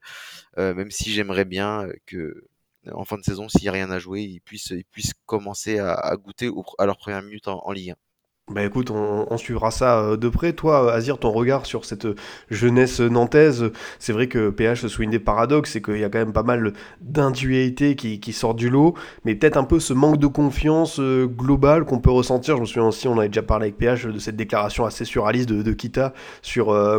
euh, 0.58 0.74
même 0.74 0.90
si 0.90 1.12
j'aimerais 1.12 1.44
bien 1.44 1.88
que 2.06 2.46
en 2.92 3.04
fin 3.04 3.18
de 3.18 3.22
saison, 3.24 3.48
s'il 3.48 3.62
n'y 3.62 3.68
a 3.68 3.72
rien 3.72 3.90
à 3.90 3.98
jouer, 3.98 4.22
ils 4.22 4.40
puissent, 4.40 4.70
ils 4.70 4.84
puissent 4.84 5.12
commencer 5.26 5.78
à, 5.78 5.94
à 5.94 6.16
goûter 6.16 6.50
à 6.78 6.86
leur 6.86 6.96
première 6.98 7.22
minute 7.22 7.48
en, 7.48 7.60
en 7.64 7.72
Ligue 7.72 7.90
1. 7.90 7.96
Bah 8.50 8.64
écoute, 8.64 8.90
on, 8.90 9.36
suivra 9.36 9.70
ça 9.70 10.00
euh, 10.00 10.16
de 10.16 10.28
près. 10.28 10.52
Toi, 10.52 10.92
Azir, 10.92 11.18
ton 11.18 11.30
regard 11.30 11.66
sur 11.66 11.84
cette 11.84 12.08
jeunesse 12.50 12.98
nantaise, 12.98 13.70
c'est 14.00 14.12
vrai 14.12 14.26
que 14.26 14.50
PH 14.50 14.88
souligne 14.88 15.12
des 15.12 15.20
paradoxes, 15.20 15.70
c'est 15.70 15.80
qu'il 15.80 15.98
y 15.98 16.04
a 16.04 16.08
quand 16.08 16.18
même 16.18 16.32
pas 16.32 16.42
mal 16.42 16.72
d'individualité 17.00 17.94
qui, 17.94 18.18
qui 18.18 18.32
sort 18.32 18.54
du 18.54 18.68
lot, 18.68 18.94
mais 19.24 19.36
peut-être 19.36 19.56
un 19.56 19.62
peu 19.62 19.78
ce 19.78 19.92
manque 19.92 20.18
de 20.18 20.26
confiance 20.26 20.98
euh, 20.98 21.26
globale 21.26 21.84
qu'on 21.84 22.00
peut 22.00 22.10
ressentir. 22.10 22.56
Je 22.56 22.62
me 22.62 22.66
souviens 22.66 22.88
aussi, 22.88 23.06
on 23.06 23.16
avait 23.18 23.28
déjà 23.28 23.42
parlé 23.42 23.66
avec 23.66 23.78
PH 23.78 24.06
de 24.06 24.18
cette 24.18 24.34
déclaration 24.34 24.84
assez 24.84 25.04
surréaliste 25.04 25.48
de, 25.48 25.62
de 25.62 25.72
Kita 25.72 26.12
sur 26.42 26.70
euh, 26.70 26.98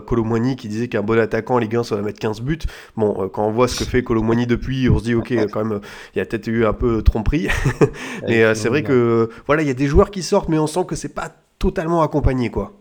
qui 0.58 0.68
disait 0.70 0.88
qu'un 0.88 1.02
bon 1.02 1.20
attaquant 1.20 1.56
en 1.56 1.60
Ligue 1.60 1.76
1, 1.76 1.84
ça 1.84 1.98
va 1.98 2.02
mettre 2.02 2.20
15 2.20 2.42
buts. 2.42 2.60
Bon, 2.96 3.24
euh, 3.24 3.28
quand 3.28 3.46
on 3.46 3.52
voit 3.52 3.68
ce 3.68 3.78
que 3.78 3.84
fait 3.84 4.04
Colomwani 4.04 4.48
depuis, 4.48 4.90
on 4.90 5.00
se 5.00 5.04
dit, 5.04 5.16
ok, 5.16 5.34
quand 5.52 5.66
même, 5.66 5.82
il 6.16 6.20
y 6.20 6.22
a 6.22 6.26
peut-être 6.26 6.48
eu 6.48 6.66
un 6.66 6.74
peu 6.74 7.02
tromperie. 7.02 7.50
mais 8.28 8.56
c'est 8.56 8.70
vrai 8.70 8.84
que, 8.84 9.30
voilà, 9.48 9.64
il 9.64 9.68
y 9.68 9.72
a 9.72 9.74
des 9.74 9.88
joueurs 9.88 10.12
qui 10.12 10.24
sortent, 10.24 10.48
mais 10.48 10.58
on 10.58 10.68
sent 10.68 10.86
que 10.88 10.96
c'est 10.96 11.14
pas 11.14 11.41
totalement 11.66 12.02
accompagné, 12.02 12.50
quoi. 12.50 12.74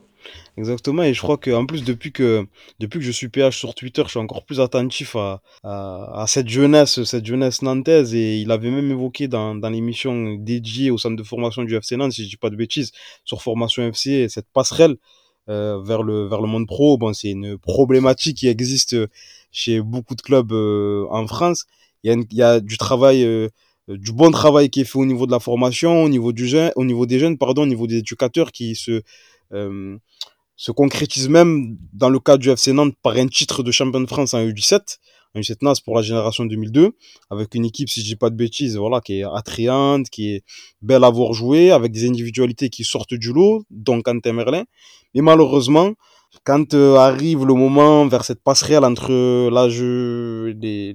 Exactement, 0.57 1.03
et 1.03 1.15
je 1.15 1.21
crois 1.23 1.39
que 1.39 1.51
en 1.51 1.65
plus 1.65 1.83
depuis 1.85 2.13
que 2.13 2.47
depuis 2.79 2.99
que 2.99 3.05
je 3.05 3.11
suis 3.11 3.29
PH 3.29 3.57
sur 3.57 3.75
Twitter, 3.75 4.03
je 4.05 4.11
suis 4.11 4.19
encore 4.19 4.45
plus 4.45 4.61
attentif 4.61 5.17
à, 5.17 5.41
à, 5.63 6.25
cette 6.27 6.49
jeunesse, 6.49 7.03
cette 7.05 7.25
jeunesse 7.25 7.63
nantaise. 7.63 8.15
Et 8.15 8.39
il 8.43 8.51
avait 8.51 8.71
même 8.71 8.91
évoqué 8.91 9.29
dans, 9.29 9.55
l'émission 9.71 10.35
dédiée 10.35 10.91
au 10.91 10.99
centre 10.99 11.17
de 11.17 11.23
formation 11.23 11.63
du 11.65 11.75
FC 11.77 11.97
Nantes, 11.97 12.13
si 12.13 12.25
je 12.25 12.29
dis 12.31 12.37
pas 12.37 12.51
de 12.51 12.57
bêtises, 12.57 12.93
sur 13.25 13.41
formation 13.43 13.83
FC, 13.85 14.29
cette 14.29 14.49
passerelle 14.53 14.97
euh, 15.49 15.81
vers 15.83 16.03
le 16.03 16.27
vers 16.29 16.41
le 16.43 16.49
monde 16.49 16.67
pro. 16.67 16.99
Bon, 16.99 17.13
c'est 17.15 17.31
une 17.31 17.57
problématique 17.59 18.37
qui 18.39 18.49
existe 18.49 18.97
chez 19.53 19.81
beaucoup 19.81 20.15
de 20.17 20.23
clubs 20.23 20.53
euh, 20.53 21.07
en 21.11 21.27
France. 21.27 21.65
Il 22.03 22.09
y 22.09 22.11
a, 22.11 22.15
une- 22.15 22.27
il 22.31 22.37
y 22.37 22.43
a 22.43 22.61
du 22.61 22.77
travail, 22.79 23.25
euh, 23.25 23.49
du 23.89 24.13
bon 24.13 24.31
travail 24.31 24.71
qui 24.71 24.81
est 24.81 24.85
fait 24.85 24.99
au 24.99 25.07
niveau 25.07 25.27
de 25.27 25.33
la 25.33 25.41
formation, 25.41 26.05
au 26.05 26.09
niveau 26.09 26.33
du 26.33 26.47
jeune, 26.47 26.73
au 26.77 26.85
niveau 26.85 27.07
des 27.07 27.19
jeunes, 27.19 27.39
pardon, 27.39 27.63
au 27.63 27.67
niveau 27.67 27.87
des 27.87 27.99
éducateurs 27.99 28.53
qui 28.53 28.75
se 28.75 29.03
euh, 29.53 29.99
se 30.61 30.73
concrétise 30.73 31.31
même 31.31 31.79
dans 31.95 32.11
le 32.11 32.21
cas 32.21 32.37
du 32.37 32.51
FC 32.51 32.75
Nantes 32.75 32.95
par 33.03 33.17
un 33.17 33.27
titre 33.29 33.63
de 33.63 33.71
champion 33.71 33.99
de 33.99 34.07
France 34.07 34.35
en 34.35 34.41
U17, 34.41 34.99
en 35.35 35.41
U17 35.41 35.57
NAS 35.63 35.81
pour 35.83 35.97
la 35.97 36.03
génération 36.03 36.45
2002, 36.45 36.91
avec 37.31 37.55
une 37.55 37.65
équipe, 37.65 37.89
si 37.89 38.01
je 38.03 38.05
dis 38.05 38.17
pas 38.17 38.29
de 38.29 38.37
bêtises, 38.37 38.77
voilà, 38.77 39.01
qui 39.01 39.21
est 39.21 39.25
attrayante, 39.25 40.11
qui 40.11 40.35
est 40.35 40.45
belle 40.83 41.03
à 41.05 41.09
voir 41.09 41.33
jouer, 41.33 41.71
avec 41.71 41.93
des 41.93 42.07
individualités 42.07 42.69
qui 42.69 42.85
sortent 42.85 43.15
du 43.15 43.33
lot, 43.33 43.65
dont 43.71 44.03
Quentin 44.03 44.35
Merlin. 44.35 44.65
Mais 45.15 45.23
malheureusement, 45.23 45.95
quand 46.45 46.75
euh, 46.75 46.97
arrive 46.97 47.45
le 47.45 47.55
moment 47.55 48.07
vers 48.07 48.25
cette 48.25 48.43
passerelle 48.43 48.85
entre 48.85 49.11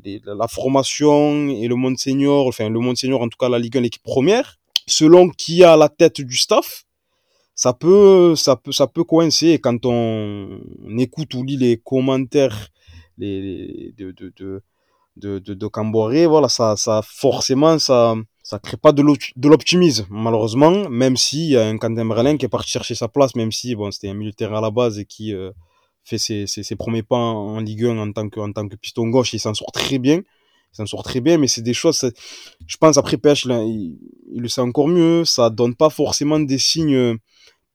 les- 0.04 0.22
la 0.26 0.48
formation 0.48 1.48
et 1.50 1.68
le 1.68 1.76
monde 1.76 1.98
senior, 1.98 2.48
enfin 2.48 2.70
le 2.70 2.80
monde 2.80 2.98
senior, 2.98 3.22
en 3.22 3.30
tout 3.30 3.38
cas 3.40 3.50
la 3.50 3.60
Ligue 3.60 3.78
1, 3.78 3.82
l'équipe 3.82 4.04
première, 4.04 4.58
selon 4.88 5.30
qui 5.30 5.64
a 5.64 5.78
la 5.78 5.90
tête 5.90 6.22
du 6.22 6.36
staff, 6.36 6.84
ça 7.54 7.74
peut, 7.74 8.36
ça 8.36 8.56
peut, 8.58 8.72
ça 8.72 8.88
peut 8.88 9.04
coincer. 9.04 9.60
Quand 9.60 9.86
on, 9.86 10.60
écoute 10.98 11.34
ou 11.36 11.44
lit 11.44 11.58
les 11.58 11.78
commentaires 11.78 12.70
de, 13.18 13.94
de, 15.18 15.40
de, 15.40 15.54
de 15.54 16.26
voilà, 16.28 16.50
ça, 16.50 16.76
ça, 16.78 17.02
forcément, 17.04 17.80
ça, 17.80 18.16
ça 18.44 18.60
crée 18.60 18.78
pas 18.78 18.92
de 18.92 19.02
l'op- 19.02 19.18
de 19.36 19.48
l'optimisme, 19.50 20.06
malheureusement, 20.10 20.90
même 20.90 21.16
s'il 21.18 21.50
y 21.52 21.58
a 21.58 21.66
un 21.68 21.78
Quentin 21.78 22.38
qui 22.38 22.46
est 22.46 22.50
parti 22.50 22.70
chercher 22.72 22.96
sa 22.96 23.08
place, 23.08 23.36
même 23.36 23.52
si, 23.52 23.76
bon, 23.76 23.92
c'était 23.92 24.10
un 24.10 24.14
militaire 24.14 24.54
à 24.54 24.62
la 24.62 24.72
base 24.72 25.00
et 25.00 25.06
qui, 25.06 25.34
euh, 25.34 25.52
fait 26.04 26.18
ses, 26.20 26.46
ses, 26.48 26.76
premiers 26.76 27.02
pas 27.04 27.18
en, 27.18 27.60
Ligue 27.60 27.86
1 27.86 27.98
en 27.98 28.12
tant 28.12 28.30
que, 28.30 28.40
en 28.40 28.52
tant 28.52 28.68
que 28.68 28.76
piston 28.76 29.08
gauche, 29.08 29.34
il 29.34 29.40
s'en 29.40 29.54
sort 29.56 29.72
très 29.72 29.98
bien. 29.98 30.18
Il 30.74 30.76
s'en 30.78 30.86
sort 30.86 31.04
très 31.04 31.22
bien, 31.22 31.38
mais 31.38 31.48
c'est 31.48 31.62
des 31.62 31.74
choses, 31.74 31.98
c'est- 31.98 32.16
je 32.68 32.78
pense, 32.78 32.98
après 32.98 33.18
PH, 33.18 33.48
a- 33.48 33.64
il, 33.64 33.98
il 34.34 34.42
le 34.42 34.48
sait 34.50 34.62
encore 34.62 34.88
mieux, 34.88 35.26
ça 35.26 35.50
donne 35.50 35.74
pas 35.76 35.90
forcément 35.90 36.40
des 36.40 36.60
signes 36.60 37.18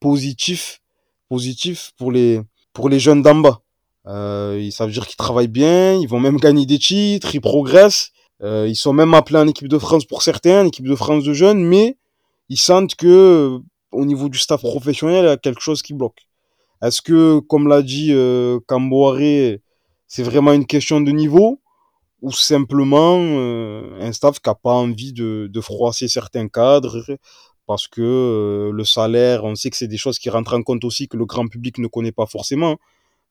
positifs, 0.01 0.81
positifs 1.29 1.93
pour 1.97 2.13
les, 2.13 2.41
pour 2.73 2.89
les 2.89 3.01
jeunes 3.01 3.23
d'en 3.23 3.37
bas. 3.37 3.61
Euh, 4.07 4.71
ça 4.71 4.87
veut 4.87 4.93
dire 4.93 5.07
qu'ils 5.07 5.17
travaillent 5.17 5.49
bien, 5.49 5.95
ils 5.95 6.09
vont 6.09 6.21
même 6.21 6.39
gagner 6.39 6.67
des 6.67 6.79
titres, 6.79 7.35
ils 7.35 7.41
progressent. 7.41 8.11
Euh, 8.43 8.67
ils 8.69 8.77
sont 8.77 8.93
même 8.93 9.13
appelés 9.15 9.39
en 9.39 9.47
équipe 9.47 9.69
de 9.69 9.79
France 9.79 10.05
pour 10.05 10.23
certains, 10.23 10.63
en 10.63 10.67
équipe 10.67 10.87
de 10.87 10.95
France 10.95 11.25
de 11.25 11.33
jeunes, 11.33 11.63
mais 11.63 11.99
ils 12.49 12.59
sentent 12.59 12.95
que 12.95 13.07
euh, 13.07 13.59
au 13.93 14.05
niveau 14.05 14.29
du 14.29 14.39
staff 14.39 14.63
professionnel, 14.63 15.25
il 15.25 15.29
y 15.29 15.31
a 15.31 15.37
quelque 15.37 15.61
chose 15.61 15.83
qui 15.83 15.93
bloque. 15.93 16.27
Est-ce 16.83 17.03
que, 17.03 17.41
comme 17.41 17.69
l'a 17.69 17.83
dit 17.83 18.13
euh, 18.13 18.59
c'est 20.07 20.23
vraiment 20.23 20.53
une 20.53 20.67
question 20.67 21.01
de 21.01 21.11
niveau? 21.11 21.61
Ou 22.23 22.33
simplement 22.33 23.17
un 23.17 24.13
staff 24.13 24.41
qui 24.41 24.51
n'a 24.51 24.55
pas 24.55 24.75
envie 24.75 25.15
de, 25.15 25.61
froisser 25.63 26.07
certains 26.07 26.49
cadres? 26.49 27.03
Parce 27.67 27.89
que 27.89 28.71
le 28.73 28.85
salaire, 28.85 29.45
on 29.45 29.55
sait 29.55 29.71
que 29.71 29.77
c'est 29.79 29.89
des 29.89 29.97
choses 29.97 30.19
qui 30.19 30.29
rentrent 30.29 30.55
en 30.55 30.63
compte 30.63 30.85
aussi 30.85 31.09
que 31.09 31.17
le 31.17 31.25
grand 31.25 31.47
public 31.49 31.79
ne 31.79 31.87
connaît 31.87 32.13
pas 32.13 32.27
forcément. 32.27 32.77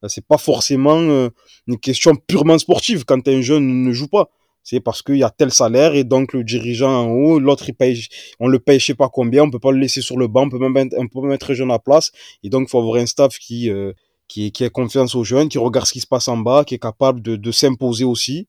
C'est 0.08 0.26
pas 0.26 0.38
forcément 0.38 1.00
euh, 1.00 1.30
une 1.68 1.78
question 1.80 2.16
purement 2.16 2.58
sportive 2.58 3.04
quand 3.06 3.28
un 3.28 3.41
jeune 3.41 3.84
ne 3.84 3.91
joue 3.91 4.08
pas. 4.08 4.30
C'est 4.64 4.80
parce 4.82 5.02
qu'il 5.02 5.16
y 5.18 5.24
a 5.24 5.30
tel 5.30 5.52
salaire 5.52 5.95
et 5.95 6.04
donc 6.04 6.34
le 6.34 6.43
dirigeant 6.43 6.91
en 6.91 7.08
haut, 7.10 7.39
l'autre 7.39 7.70
il 7.70 7.74
paye, 7.74 8.06
on 8.39 8.47
le 8.47 8.60
paye 8.60 8.80
je 8.80 8.88
sais 8.88 8.93
pas 8.93 9.10
combien, 9.10 9.43
on 9.43 9.50
peut 9.50 9.60
pas 9.60 9.72
le 9.72 9.80
laisser 9.80 10.02
sur 10.02 10.18
le 10.18 10.28
banc, 10.28 10.43
on 10.43 10.50
peut 10.50 10.60
même 10.60 10.74
mettre- 10.74 10.95
on 10.97 11.22
mettre 11.22 11.52
un 11.52 11.54
jeune 11.54 11.72
à 11.72 11.80
place 11.80 12.12
et 12.43 12.50
donc 12.50 12.68
il 12.68 12.70
faut 12.70 12.80
avoir 12.80 12.95
un 13.02 13.06
staff 13.06 13.38
qui 13.39 13.70
euh, 13.70 13.93
qui 14.28 14.54
a 14.64 14.70
confiance 14.70 15.16
aux 15.16 15.24
jeunes, 15.24 15.50
qui 15.50 15.58
regarde 15.58 15.88
ce 15.88 15.93
qui 15.93 16.02
se 16.02 16.08
passe 16.08 16.28
en 16.28 16.38
bas, 16.38 16.64
qui 16.64 16.76
est 16.76 16.80
capable 16.80 17.22
de, 17.22 17.36
de 17.36 17.52
s'imposer 17.52 18.04
aussi. 18.04 18.47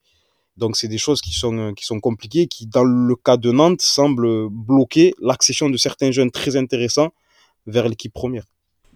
Donc 0.57 0.77
c'est 0.77 0.89
des 0.89 0.99
choses 0.99 1.21
qui 1.23 1.33
sont 1.33 1.57
euh, 1.57 1.73
qui 1.73 1.87
sont 1.87 2.01
compliquées, 2.01 2.49
qui 2.49 2.67
dans 2.67 2.85
le 2.85 3.17
cas 3.17 3.37
de 3.39 3.51
Nantes 3.51 3.81
semblent 3.81 4.49
bloquer 4.51 5.15
l'accession 5.23 5.71
de 5.71 5.77
certains 5.79 6.11
jeunes 6.11 6.31
très 6.31 6.57
intéressants 6.57 7.11
vers 7.67 7.89
l'équipe 7.89 8.13
première. 8.13 8.45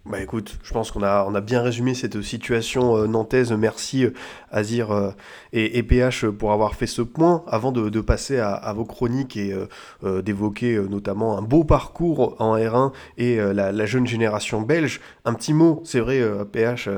Bah 0.07 0.21
écoute, 0.21 0.59
je 0.61 0.71
pense 0.71 0.91
qu'on 0.91 1.01
a, 1.01 1.25
on 1.27 1.33
a 1.33 1.41
bien 1.41 1.63
résumé 1.63 1.95
cette 1.95 2.21
situation 2.21 2.95
euh, 2.95 3.07
nantaise. 3.07 3.51
Merci 3.53 4.05
euh, 4.05 4.11
Azir 4.51 4.91
euh, 4.91 5.09
et, 5.51 5.81
PH 5.81 6.27
pour 6.27 6.51
avoir 6.51 6.75
fait 6.75 6.85
ce 6.85 7.01
point. 7.01 7.43
Avant 7.47 7.71
de, 7.71 8.01
passer 8.01 8.37
à, 8.37 8.71
vos 8.75 8.85
chroniques 8.85 9.35
et 9.35 9.55
d'évoquer 10.03 10.79
notamment 10.89 11.37
un 11.37 11.41
beau 11.41 11.63
parcours 11.63 12.35
en 12.39 12.57
R1 12.57 12.91
et 13.17 13.37
la, 13.37 13.85
jeune 13.85 14.05
génération 14.05 14.61
belge, 14.61 15.01
un 15.25 15.33
petit 15.33 15.53
mot, 15.53 15.81
c'est 15.85 15.99
vrai 15.99 16.21
PH, 16.51 16.89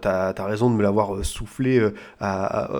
t'as 0.00 0.32
as 0.36 0.44
raison 0.44 0.70
de 0.70 0.76
me 0.76 0.82
l'avoir 0.82 1.24
soufflé 1.24 1.80
à, 2.20 2.70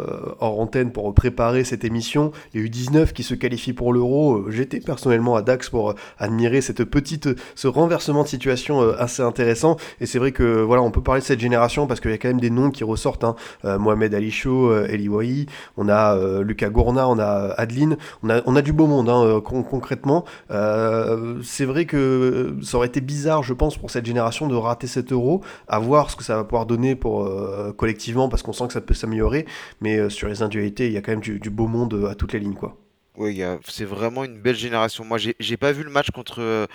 hors 0.41 0.61
antenne 0.61 0.93
pour 0.93 1.13
préparer 1.15 1.65
cette 1.65 1.85
émission. 1.85 2.33
Les 2.55 2.69
U19 2.69 3.13
qui 3.13 3.23
se 3.23 3.35
qualifient 3.35 3.73
pour 3.73 3.93
l'Euro, 3.93 4.51
j'étais 4.51 4.81
personnellement 4.81 5.37
à 5.37 5.43
Dax 5.43 5.71
pour 5.71 5.95
admirer 6.19 6.61
cette 6.61 6.85
petite, 6.85 7.29
ce 7.55 7.69
renversement 7.69 8.23
de 8.23 8.29
situation 8.29 8.81
assez 8.99 9.23
intéressant. 9.23 9.62
Et 10.01 10.07
c'est 10.07 10.19
vrai 10.19 10.33
que 10.33 10.61
voilà, 10.63 10.83
on 10.83 10.91
peut 10.91 11.03
parler 11.03 11.21
de 11.21 11.27
cette 11.27 11.41
génération 11.41 11.87
parce 11.87 12.01
qu'il 12.01 12.11
y 12.11 12.15
a 12.15 12.19
quand 12.19 12.29
même 12.29 12.41
des 12.41 12.51
noms 12.51 12.71
qui 12.71 12.85
ressortent. 12.85 13.25
Hein. 13.25 13.37
Euh, 13.65 13.79
Mohamed 13.79 14.15
Ali 14.15 14.31
Chaud, 14.31 14.71
euh, 14.71 14.87
Eli 14.89 15.09
Wahi, 15.09 15.47
on 15.77 15.89
a 15.89 16.17
euh, 16.17 16.43
Lucas 16.43 16.71
Gourna, 16.71 17.09
on 17.09 17.19
a 17.19 17.55
Adeline, 17.57 17.97
on 18.23 18.57
a, 18.57 18.63
du 18.63 18.73
beau 18.73 18.87
monde 18.87 19.09
hein, 19.09 19.25
euh, 19.25 19.41
con 19.41 19.63
concrètement. 19.63 20.25
Euh, 20.51 21.41
c'est 21.43 21.65
vrai 21.65 21.85
que 21.85 22.57
ça 22.63 22.77
aurait 22.77 22.87
été 22.87 23.01
bizarre, 23.01 23.43
je 23.43 23.55
pense, 23.55 23.77
pour 23.77 23.91
cette 23.91 24.07
génération 24.07 24.47
de 24.49 24.55
rater 24.55 24.87
cet 24.87 25.13
euro, 25.13 25.43
à 25.69 25.79
voir 25.79 26.11
ce 26.11 26.17
que 26.17 26.25
ça 26.25 26.37
va 26.37 26.45
pouvoir 26.45 26.67
donner 26.67 26.95
pour 26.95 27.25
euh, 27.25 27.73
collectivement 27.73 28.29
parce 28.29 28.43
qu'on 28.43 28.53
sent 28.53 28.67
que 28.69 28.73
ça 28.73 28.81
peut 28.81 28.95
s'améliorer. 28.95 29.47
Mais 29.81 29.99
euh, 29.99 30.09
sur 30.09 30.29
les 30.29 30.43
individualités, 30.43 30.87
il 30.87 30.93
y 30.93 30.97
a 30.97 31.03
quand 31.03 31.13
même 31.13 31.21
du, 31.21 31.39
du 31.39 31.51
beau 31.51 31.67
monde 31.67 31.95
euh, 31.95 32.11
à 32.11 32.15
toutes 32.15 32.33
les 32.33 32.39
lignes, 32.39 32.55
quoi. 32.55 32.77
Oui, 33.19 33.43
c'est 33.69 33.85
vraiment 33.85 34.25
une 34.25 34.41
belle 34.41 34.57
génération. 34.57 35.05
Moi, 35.05 35.19
j'ai 35.19 35.57
pas 35.59 35.73
vu 35.73 35.85
le 35.85 35.91
match 35.91 36.11
contre, 36.11 36.41
euh, 36.41 36.67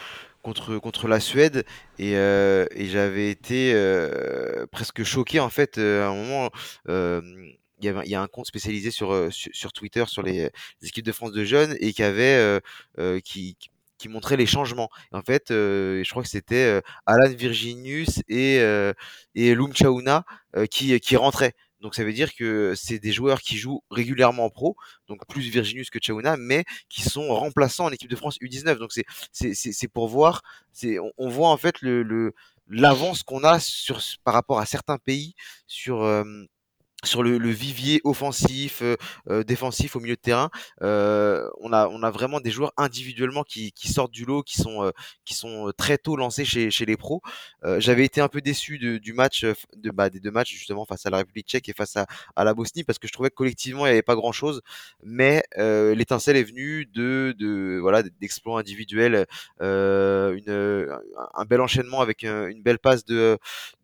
contre, 0.48 0.78
contre 0.78 1.08
la 1.10 1.20
Suède 1.20 1.66
et, 2.00 2.16
euh, 2.16 2.66
j'avais 2.76 3.30
été 3.30 3.74
euh, 3.74 4.66
presque 4.72 5.04
choqué 5.04 5.40
en 5.42 5.50
fait. 5.50 5.78
euh, 5.78 6.06
à 6.06 6.10
un 6.10 6.16
moment, 6.16 6.50
il 6.88 7.86
y 7.86 7.90
avait, 7.90 8.02
il 8.06 8.12
y 8.12 8.16
a 8.16 8.22
un 8.22 8.28
compte 8.28 8.48
spécialisé 8.48 8.90
sur, 8.90 9.28
sur, 9.32 9.74
Twitter 9.74 10.06
sur 10.08 10.24
les, 10.24 10.50
équipes 10.82 11.06
de 11.06 11.12
France 11.12 11.32
de 11.34 11.44
jeunes 11.44 11.76
et 11.82 11.92
qui 11.94 12.02
avait 12.04 12.62
qui, 13.24 13.58
qui 13.98 14.10
montrait 14.10 14.38
les 14.38 14.46
changements. 14.46 14.90
En 15.12 15.22
fait, 15.22 15.48
je 15.50 16.10
crois 16.10 16.24
que 16.24 16.30
c'était 16.30 16.82
Alan 17.06 17.30
Virginius 17.30 18.20
et, 18.30 18.60
euh, 18.62 18.94
et 19.36 19.54
euh, 20.58 20.66
qui, 20.66 21.00
qui 21.00 21.16
rentraient. 21.18 21.54
Donc 21.82 21.96
ça 21.96 22.04
veut 22.04 22.14
dire 22.14 22.34
que 22.34 22.74
c'est 22.76 23.00
des 23.00 23.12
joueurs 23.12 23.42
qui 23.42 23.58
jouent 23.58 23.84
régulièrement 23.92 24.46
en 24.46 24.50
pro, 24.50 24.76
donc 25.08 25.26
plus 25.28 25.44
Virginius 25.50 25.90
que 25.90 26.00
Chaouna, 26.00 26.38
mais 26.38 26.66
qui 26.90 27.02
sont 27.02 27.28
remplaçants 27.36 27.86
en 27.86 27.92
équipe 27.92 28.10
de 28.10 28.16
France 28.16 28.38
U19. 28.40 28.78
Donc 28.78 28.92
c'est 28.92 29.06
c'est 29.54 29.88
pour 29.88 30.08
voir, 30.08 30.42
c'est 30.72 30.98
on, 31.18 31.30
voit 31.30 31.50
en 31.50 31.58
fait 31.58 31.82
le 31.82 32.04
le 32.04 32.34
l'avance 32.70 33.24
qu'on 33.24 33.44
a 33.44 33.60
sur 33.60 34.02
par 34.24 34.34
rapport 34.34 34.60
à 34.60 34.66
certains 34.66 34.98
pays 34.98 35.36
sur 35.68 36.04
euh, 36.04 36.24
sur 37.04 37.22
le, 37.24 37.38
vivier 37.50 38.02
offensif, 38.04 38.82
euh, 38.82 38.96
euh, 39.30 39.44
défensif 39.44 39.96
au 39.96 40.00
milieu 40.00 40.16
de 40.16 40.20
terrain, 40.22 40.50
euh, 40.82 41.48
on 41.62 41.72
a 41.72 41.88
on 41.90 42.02
a 42.02 42.10
vraiment 42.10 42.40
des 42.42 42.50
joueurs 42.50 42.74
individuellement 42.76 43.44
qui, 43.44 43.72
qui 43.72 43.88
sortent 43.94 44.12
du 44.12 44.26
lot, 44.26 44.42
qui 44.44 44.58
sont 44.58 44.84
euh, 44.84 44.92
qui 45.24 45.36
sont 45.36 45.72
très 45.78 45.98
tôt 46.00 46.16
lancés 46.16 46.44
chez, 46.44 46.72
chez 46.72 46.86
les 46.86 46.98
pros. 46.98 47.22
Euh, 47.64 47.80
J'avais 47.80 48.04
été 48.04 48.20
un 48.20 48.28
peu 48.30 48.42
déçu 48.42 48.80
de, 48.80 48.98
du 48.98 49.14
match 49.14 49.44
euh, 49.44 49.54
de 49.76 49.92
bah, 49.92 50.10
des 50.10 50.20
deux 50.20 50.32
matchs 50.32 50.52
justement 50.54 50.86
face 50.86 51.06
à 51.06 51.12
la 51.12 51.18
République 51.18 51.48
Tchèque 51.48 51.70
et 51.70 51.74
face 51.74 51.96
à, 51.98 52.08
à 52.36 52.44
la 52.44 52.54
Bosnie 52.56 52.84
parce 52.84 52.98
que 53.00 53.08
je 53.08 53.14
trouvais 53.14 53.30
que 53.30 53.36
collectivement 53.36 53.86
il 53.86 53.90
n'y 53.90 53.94
avait 53.94 54.02
pas 54.02 54.16
grand 54.16 54.32
chose, 54.32 54.62
mais 55.04 55.44
euh, 55.60 55.94
l'étincelle 55.94 56.36
est 56.38 56.44
venue 56.44 56.88
de 56.88 57.36
de 57.38 57.78
voilà 57.80 58.02
d'exploits 58.04 58.60
individuels, 58.60 59.26
euh, 59.62 60.34
une 60.36 60.90
un 61.36 61.46
bel 61.46 61.62
enchaînement 61.62 62.02
avec 62.02 62.24
un- 62.24 62.48
une 62.48 62.62
belle 62.62 62.80
passe 62.80 63.06
de 63.06 63.38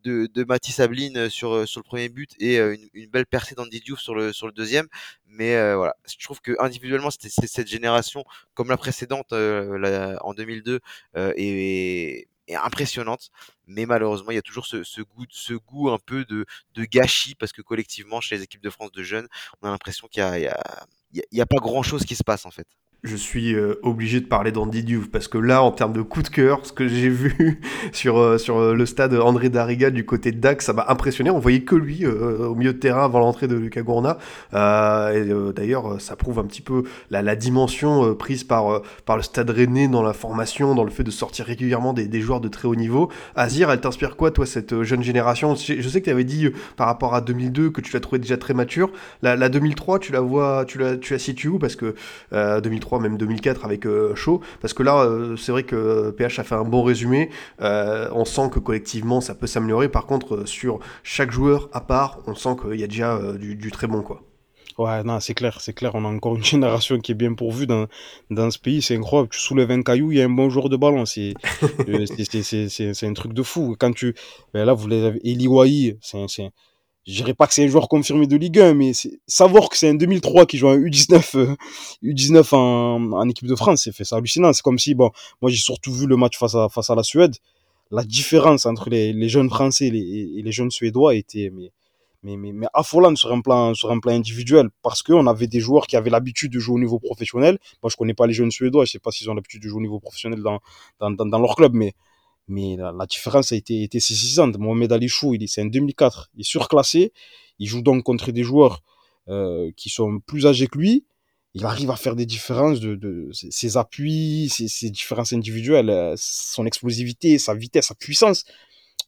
de, 0.03 0.28
de 0.34 0.43
Mathis 0.43 0.80
Abeline 0.80 1.30
sur, 1.30 1.68
sur 1.68 1.80
le 1.80 1.84
premier 1.84 2.09
but 2.09 2.32
et 2.39 2.59
euh, 2.59 2.76
une, 2.93 3.03
une 3.04 3.10
belle 3.12 3.26
percée 3.26 3.56
d'Andy 3.56 3.80
Diouf 3.80 3.99
sur 3.99 4.16
le, 4.16 4.34
sur 4.34 4.47
le 4.47 4.54
deuxième. 4.54 4.88
Mais 5.26 5.56
euh, 5.56 5.76
voilà, 5.78 5.95
je 6.08 6.24
trouve 6.24 6.41
que 6.41 6.54
individuellement, 6.60 7.10
cette 7.12 7.68
génération, 7.68 8.24
comme 8.54 8.70
la 8.70 8.78
précédente 8.78 9.34
euh, 9.34 10.18
en 10.22 10.34
2002, 10.34 10.80
euh, 11.18 11.34
est, 11.36 12.28
est 12.47 12.56
impressionnante. 12.56 13.30
Mais 13.68 13.86
malheureusement, 13.86 14.32
il 14.32 14.36
y 14.36 14.38
a 14.38 14.41
toujours 14.41 14.66
ce, 14.66 15.01
goût, 15.01 15.26
ce 15.30 15.54
goût 15.54 15.89
un 15.89 15.99
peu 15.99 16.26
de, 16.26 16.45
gâchis 16.86 17.36
parce 17.36 17.51
que 17.51 17.62
collectivement, 17.62 18.22
chez 18.22 18.36
les 18.38 18.43
équipes 18.43 18.62
de 18.64 18.70
France 18.70 18.91
de 18.91 19.04
jeunes, 19.04 19.28
on 19.62 19.68
a 19.68 19.72
l'impression 19.72 20.08
qu'il 20.08 20.22
y 20.22 20.24
a, 20.24 20.38
il 20.39 20.43
y 20.43 20.47
a, 20.47 20.60
il 21.12 21.18
y 21.18 21.22
a- 21.22 21.26
il 21.32 21.38
y 21.38 21.41
a 21.41 21.45
pas 21.45 21.58
grand 21.58 21.84
chose 21.84 22.06
qui 22.06 22.16
se 22.16 22.24
passe 22.24 22.45
en 22.45 22.51
fait. 22.51 22.68
Je 23.04 23.18
suis 23.18 23.54
euh, 23.54 23.76
obligé 23.84 24.22
de 24.22 24.26
parler 24.26 24.54
d'Andy 24.54 24.82
Diouf 24.82 25.10
parce 25.10 25.28
que 25.28 25.38
là, 25.38 25.62
en 25.62 25.72
termes 25.72 25.91
de 25.91 26.01
coup 26.01 26.22
de 26.22 26.30
cœur, 26.30 26.66
ce 26.66 26.72
que 26.72 26.88
j'ai 26.88 27.10
vu 27.10 27.60
sur, 27.91 28.18
euh, 28.18 28.38
sur 28.38 28.58
euh, 28.58 28.74
le 28.74 28.86
stade 28.86 29.14
André 29.14 29.49
Dariga 29.49 29.89
du 29.89 30.06
côté 30.06 30.32
de 30.32 30.39
Dax, 30.39 30.66
ça 30.66 30.72
m'a 30.72 30.86
impressionné. 30.88 31.30
On 31.30 31.39
voyait 31.39 31.64
que 31.64 31.76
lui 31.76 32.06
au 32.06 32.56
milieu 32.56 32.74
de 32.74 32.80
terrain 32.80 33.04
avant 33.04 33.20
l'entrée 33.20 33.47
de 33.47 33.56
Lucas 33.56 33.82
Gourna. 33.82 34.18
et 34.54 35.30
d'ailleurs, 35.56 35.99
ça 35.99 36.16
prouve 36.16 36.39
un 36.39 36.45
petit 36.45 36.62
peu 36.62 36.84
la, 37.10 37.22
la 37.22 37.36
dimension 37.36 38.16
prise 38.16 38.43
par, 38.43 38.82
par 39.06 39.18
le 39.18 39.24
stade 39.24 39.49
rennais 39.49 39.88
dans 39.88 40.01
la 40.01 40.14
formation, 40.14 40.76
dans 40.76 40.84
le 40.84 40.89
fait 40.89 41.04
de 41.04 41.12
sortir 41.12 41.45
régulièrement 41.45 41.93
des, 41.93 42.08
des 42.08 42.22
joueurs 42.22 42.41
de 42.41 42.47
très 42.47 42.68
haut 42.68 42.76
niveau. 42.76 43.10
Azir, 43.36 43.70
elle 43.70 43.82
t'inspire 43.82 44.16
quoi, 44.16 44.32
toi, 44.32 44.45
cette 44.45 44.84
jeune 44.84 45.04
génération? 45.04 45.56
Je, 45.56 45.88
sais 45.88 45.99
que 45.99 46.06
tu 46.06 46.12
avais 46.12 46.24
dit 46.24 46.49
par 46.78 46.88
rapport 46.88 47.14
à 47.16 47.22
2002 47.22 47.70
que 47.70 47.82
tu 47.82 47.93
l'as 47.93 47.99
trouvé 47.99 48.20
déjà 48.20 48.38
très 48.38 48.54
mature. 48.54 48.91
La, 49.22 49.36
la 49.36 49.49
2003, 49.49 49.99
tu 49.99 50.12
la 50.12 50.22
vois, 50.22 50.66
tu 50.66 50.78
la, 50.78 50.97
tu 50.97 51.14
la 51.14 51.20
situes 51.20 51.49
où? 51.49 51.60
Parce 51.60 51.76
que 51.76 51.95
2003, 52.32 52.93
même 53.00 53.18
2004 53.18 53.66
avec 53.66 53.86
euh, 53.86 54.16
Shaw, 54.16 54.41
parce 54.62 54.74
que 54.74 54.84
là, 54.84 55.02
euh, 55.02 55.36
c'est 55.36 55.52
vrai 55.52 55.64
que 55.64 56.12
PH 56.12 56.39
a 56.39 56.44
fait 56.44 56.56
un 56.56 56.64
bon 56.64 56.84
résumé. 56.84 57.30
Euh, 57.62 58.10
on 58.14 58.26
sent 58.26 58.50
que 58.52 58.60
collectivement, 58.60 59.22
ça 59.22 59.36
peut 59.36 59.48
s'améliorer. 59.48 59.89
Par 59.89 60.06
contre, 60.06 60.46
sur 60.46 60.80
chaque 61.04 61.32
joueur 61.32 61.70
à 61.74 61.82
part, 61.82 62.20
on 62.28 62.36
sent 62.36 62.56
qu'il 62.62 62.80
y 62.80 62.84
a 62.84 62.88
déjà 62.88 63.20
du, 63.38 63.72
très 63.72 63.88
bon, 63.88 64.02
quoi. 64.02 64.22
Ouais, 64.80 65.04
non, 65.04 65.20
c'est 65.20 65.36
clair, 65.36 65.62
c'est 65.62 65.74
clair. 65.74 65.91
On 65.94 66.04
a 66.04 66.08
encore 66.08 66.36
une 66.36 66.44
génération 66.56 67.00
qui 67.00 67.12
est 67.12 67.16
bien 67.16 67.34
pourvue 67.34 67.68
dans, 67.68 67.88
dans 68.32 68.50
ce 68.50 68.58
pays. 68.58 68.82
C'est 68.82 68.96
incroyable. 68.96 69.30
Tu 69.32 69.39
soulèves 69.39 69.72
un 69.72 69.84
caillou, 69.84 70.12
il 70.12 70.18
y 70.18 70.22
a 70.22 70.26
un 70.26 70.30
bon 70.30 70.50
joueur 70.50 70.70
de 70.70 70.78
ballon. 70.78 71.06
C'est 71.06 71.34
un 73.04 73.14
truc 73.14 73.34
de 73.34 73.44
fou. 73.44 73.76
Quand 73.80 73.94
tu. 73.94 74.16
Ben 74.54 74.66
là, 74.66 74.74
vous 74.74 74.88
l'avez. 74.88 75.20
Eli 75.24 75.48
Wahi, 75.48 75.98
c'est 76.02 76.52
je 77.06 77.16
dirais 77.16 77.34
pas 77.34 77.47
que 77.47 77.54
c'est 77.54 77.64
un 77.64 77.68
joueur 77.68 77.89
confirmé 77.89 78.28
de 78.28 78.38
Ligue 78.38 78.60
1, 78.60 78.74
mais 78.76 78.91
savoir 79.28 79.70
que 79.70 79.78
c'est 79.78 79.89
un 79.89 79.95
2003 79.95 80.45
qui 80.45 80.58
joue 80.58 80.70
un 80.70 80.78
U19, 80.78 81.56
U19 82.04 82.38
euh, 82.38 82.58
en, 82.58 83.12
en, 83.12 83.30
équipe 83.30 83.47
de 83.47 83.56
France, 83.56 83.89
c'est 83.91 84.14
hallucinant. 84.14 84.54
C'est 84.54 84.62
comme 84.62 84.80
si, 84.80 84.95
bon, 84.95 85.12
moi 85.41 85.51
j'ai 85.51 85.58
surtout 85.58 85.91
vu 85.91 86.08
le 86.08 86.16
match 86.16 86.38
face 86.38 86.56
à, 86.56 86.70
face 86.70 86.89
à 86.89 86.95
la 86.95 87.04
Suède. 87.04 87.36
La 87.91 88.04
différence 88.04 88.66
entre 88.66 88.89
les, 88.89 89.30
jeunes 89.30 89.49
Français 89.49 89.88
et 89.88 90.41
les, 90.41 90.51
jeunes 90.51 90.72
Suédois 90.72 91.16
était 91.16 91.51
mais, 91.54 91.72
mais, 92.24 92.38
mais, 92.38 92.54
mais 92.54 92.68
affolante 92.74 93.18
sur 93.18 93.32
un 93.34 93.41
plan, 93.41 93.74
sur 93.74 93.91
un 93.91 93.99
plan 93.99 94.14
individuel 94.14 94.70
parce 94.82 95.04
qu'on 95.04 95.28
avait 95.28 95.47
des 95.47 95.60
joueurs 95.60 95.86
qui 95.88 95.97
avaient 95.97 96.10
l'habitude 96.10 96.54
de 96.54 96.60
jouer 96.60 96.76
au 96.76 96.80
niveau 96.80 96.99
professionnel. 96.99 97.60
Moi, 97.84 97.89
je 97.91 97.97
connais 97.97 98.14
pas 98.14 98.28
les 98.28 98.34
jeunes 98.34 98.49
Suédois, 98.49 98.86
je 98.86 98.91
sais 98.91 98.99
pas 98.99 99.12
s'ils 99.12 99.30
ont 99.30 99.36
l'habitude 99.36 99.62
de 99.62 99.68
jouer 99.68 99.80
au 99.80 99.82
niveau 99.82 99.99
professionnel 99.99 100.41
dans, 100.41 100.60
dans, 100.99 101.12
dans 101.12 101.39
leur 101.39 101.56
club, 101.56 101.74
mais 101.74 101.93
mais 102.48 102.76
la, 102.78 103.06
différence 103.06 103.52
a 103.52 103.56
été, 103.56 103.88
saisissante. 104.00 104.58
Mohamed 104.58 104.91
Ali 104.91 105.08
Chou, 105.08 105.34
il 105.34 105.44
est, 105.44 105.48
c'est 105.48 105.62
un 105.62 105.66
2004. 105.66 106.30
Il 106.36 106.41
est 106.41 106.44
surclassé. 106.44 107.14
Il 107.60 107.68
joue 107.68 107.82
donc 107.82 108.04
contre 108.04 108.32
des 108.32 108.44
joueurs 108.44 108.84
euh, 109.30 109.72
qui 109.78 109.89
sont 109.89 110.20
plus 110.20 110.46
âgés 110.46 110.68
que 110.68 110.78
lui. 110.78 111.06
Il 111.54 111.66
arrive 111.66 111.91
à 111.91 111.96
faire 111.96 112.16
des 112.16 112.26
différences 112.26 112.80
de, 112.80 113.30
ses 113.32 113.78
appuis, 113.78 114.50
ses, 114.50 114.68
ses, 114.68 114.89
différences 114.89 115.34
individuelles, 115.34 115.89
euh, 115.89 116.16
son 116.18 116.66
explosivité, 116.66 117.38
sa 117.38 117.54
vitesse, 117.54 117.88
sa 117.88 117.96
puissance. 117.96 118.44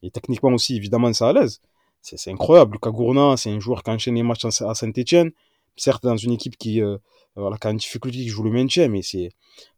Et 0.03 0.11
techniquement 0.11 0.53
aussi, 0.53 0.75
évidemment, 0.75 1.11
ça 1.13 1.29
à 1.29 1.33
l'aise. 1.33 1.59
C'est, 2.01 2.17
c'est 2.17 2.31
incroyable. 2.31 2.73
Lucas 2.73 2.91
Gourna, 2.91 3.35
c'est 3.35 3.49
un 3.49 3.59
joueur 3.59 3.81
qui 3.83 3.89
enchaîne 3.89 4.15
les 4.15 4.23
matchs 4.23 4.45
à 4.45 4.75
Saint-Etienne. 4.75 5.31
Certes, 5.75 6.03
dans 6.03 6.15
une 6.15 6.31
équipe 6.31 6.55
qui, 6.55 6.81
euh, 6.81 6.97
voilà, 7.35 7.57
une 7.65 7.77
difficulté, 7.77 8.19
qui 8.19 8.29
joue 8.29 8.43
le 8.43 8.51
maintien, 8.51 8.87
mais 8.87 9.01
c'est, 9.01 9.29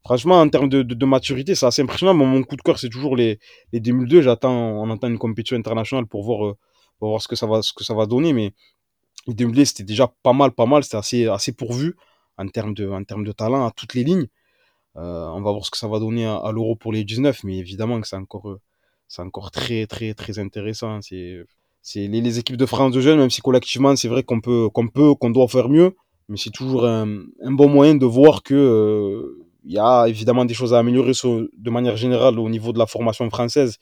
franchement, 0.03 0.39
en 0.39 0.49
termes 0.49 0.69
de, 0.69 1.05
maturité, 1.05 1.55
c'est 1.55 1.65
assez 1.65 1.81
impressionnant. 1.81 2.13
Mon, 2.13 2.27
mon 2.27 2.43
coup 2.43 2.55
de 2.55 2.61
cœur, 2.61 2.77
c'est 2.77 2.89
toujours 2.89 3.15
les, 3.15 3.39
les 3.73 3.79
2002. 3.79 4.21
J'attends, 4.21 4.53
on 4.53 4.89
entend 4.89 5.07
une 5.07 5.17
compétition 5.17 5.57
internationale 5.57 6.05
pour 6.05 6.23
voir, 6.23 6.45
euh, 6.45 6.57
pour 6.99 7.09
voir 7.09 7.21
ce 7.21 7.27
que 7.27 7.35
ça 7.35 7.47
va, 7.47 7.61
ce 7.63 7.73
que 7.73 7.83
ça 7.83 7.95
va 7.95 8.05
donner, 8.05 8.31
mais 8.31 8.53
les 9.25 9.33
2002, 9.33 9.65
c'était 9.65 9.83
déjà 9.83 10.11
pas 10.21 10.33
mal, 10.33 10.51
pas 10.51 10.67
mal. 10.67 10.83
C'était 10.83 10.97
assez, 10.97 11.27
assez 11.27 11.51
pourvu 11.51 11.95
en 12.37 12.47
termes 12.47 12.75
de, 12.75 12.89
en 12.89 13.03
termes 13.03 13.23
de 13.23 13.31
talent 13.31 13.65
à 13.65 13.71
toutes 13.71 13.95
les 13.95 14.03
lignes. 14.03 14.27
Euh, 14.97 15.27
on 15.29 15.41
va 15.41 15.51
voir 15.51 15.65
ce 15.65 15.71
que 15.71 15.77
ça 15.77 15.87
va 15.87 15.99
donner 15.99 16.25
à, 16.25 16.51
l'Euro 16.53 16.75
pour 16.75 16.91
les 16.91 17.03
19, 17.03 17.43
mais 17.43 17.57
évidemment 17.57 17.99
que 18.01 18.07
c'est 18.07 18.15
encore, 18.15 18.49
euh, 18.49 18.59
encore 19.17 19.49
très, 19.49 19.87
très, 19.87 20.13
très 20.13 20.37
intéressant. 20.37 21.01
C'est, 21.01 21.43
c'est 21.81 22.07
les, 22.07 22.21
les, 22.21 22.39
équipes 22.39 22.57
de 22.57 22.65
France 22.67 22.93
de 22.93 23.01
jeunes, 23.01 23.17
même 23.19 23.29
si 23.31 23.41
collectivement, 23.41 23.95
c'est 23.95 24.07
vrai 24.07 24.23
qu'on 24.23 24.41
peut, 24.41 24.69
qu'on 24.69 24.87
peut, 24.87 25.15
qu'on 25.15 25.31
doit 25.31 25.47
faire 25.47 25.69
mieux 25.69 25.95
mais 26.29 26.37
c'est 26.37 26.51
toujours 26.51 26.85
un, 26.85 27.25
bon 27.41 27.69
moyen 27.69 27.95
de 27.95 28.05
voir 28.05 28.43
que 28.43 28.53
euh, 28.53 29.45
il 29.63 29.73
y 29.73 29.79
a 29.79 30.05
évidemment 30.07 30.45
des 30.45 30.53
choses 30.53 30.73
à 30.73 30.79
améliorer 30.79 31.11
de 31.13 31.69
manière 31.69 31.97
générale 31.97 32.39
au 32.39 32.49
niveau 32.49 32.73
de 32.73 32.79
la 32.79 32.85
formation 32.85 33.29
française, 33.29 33.77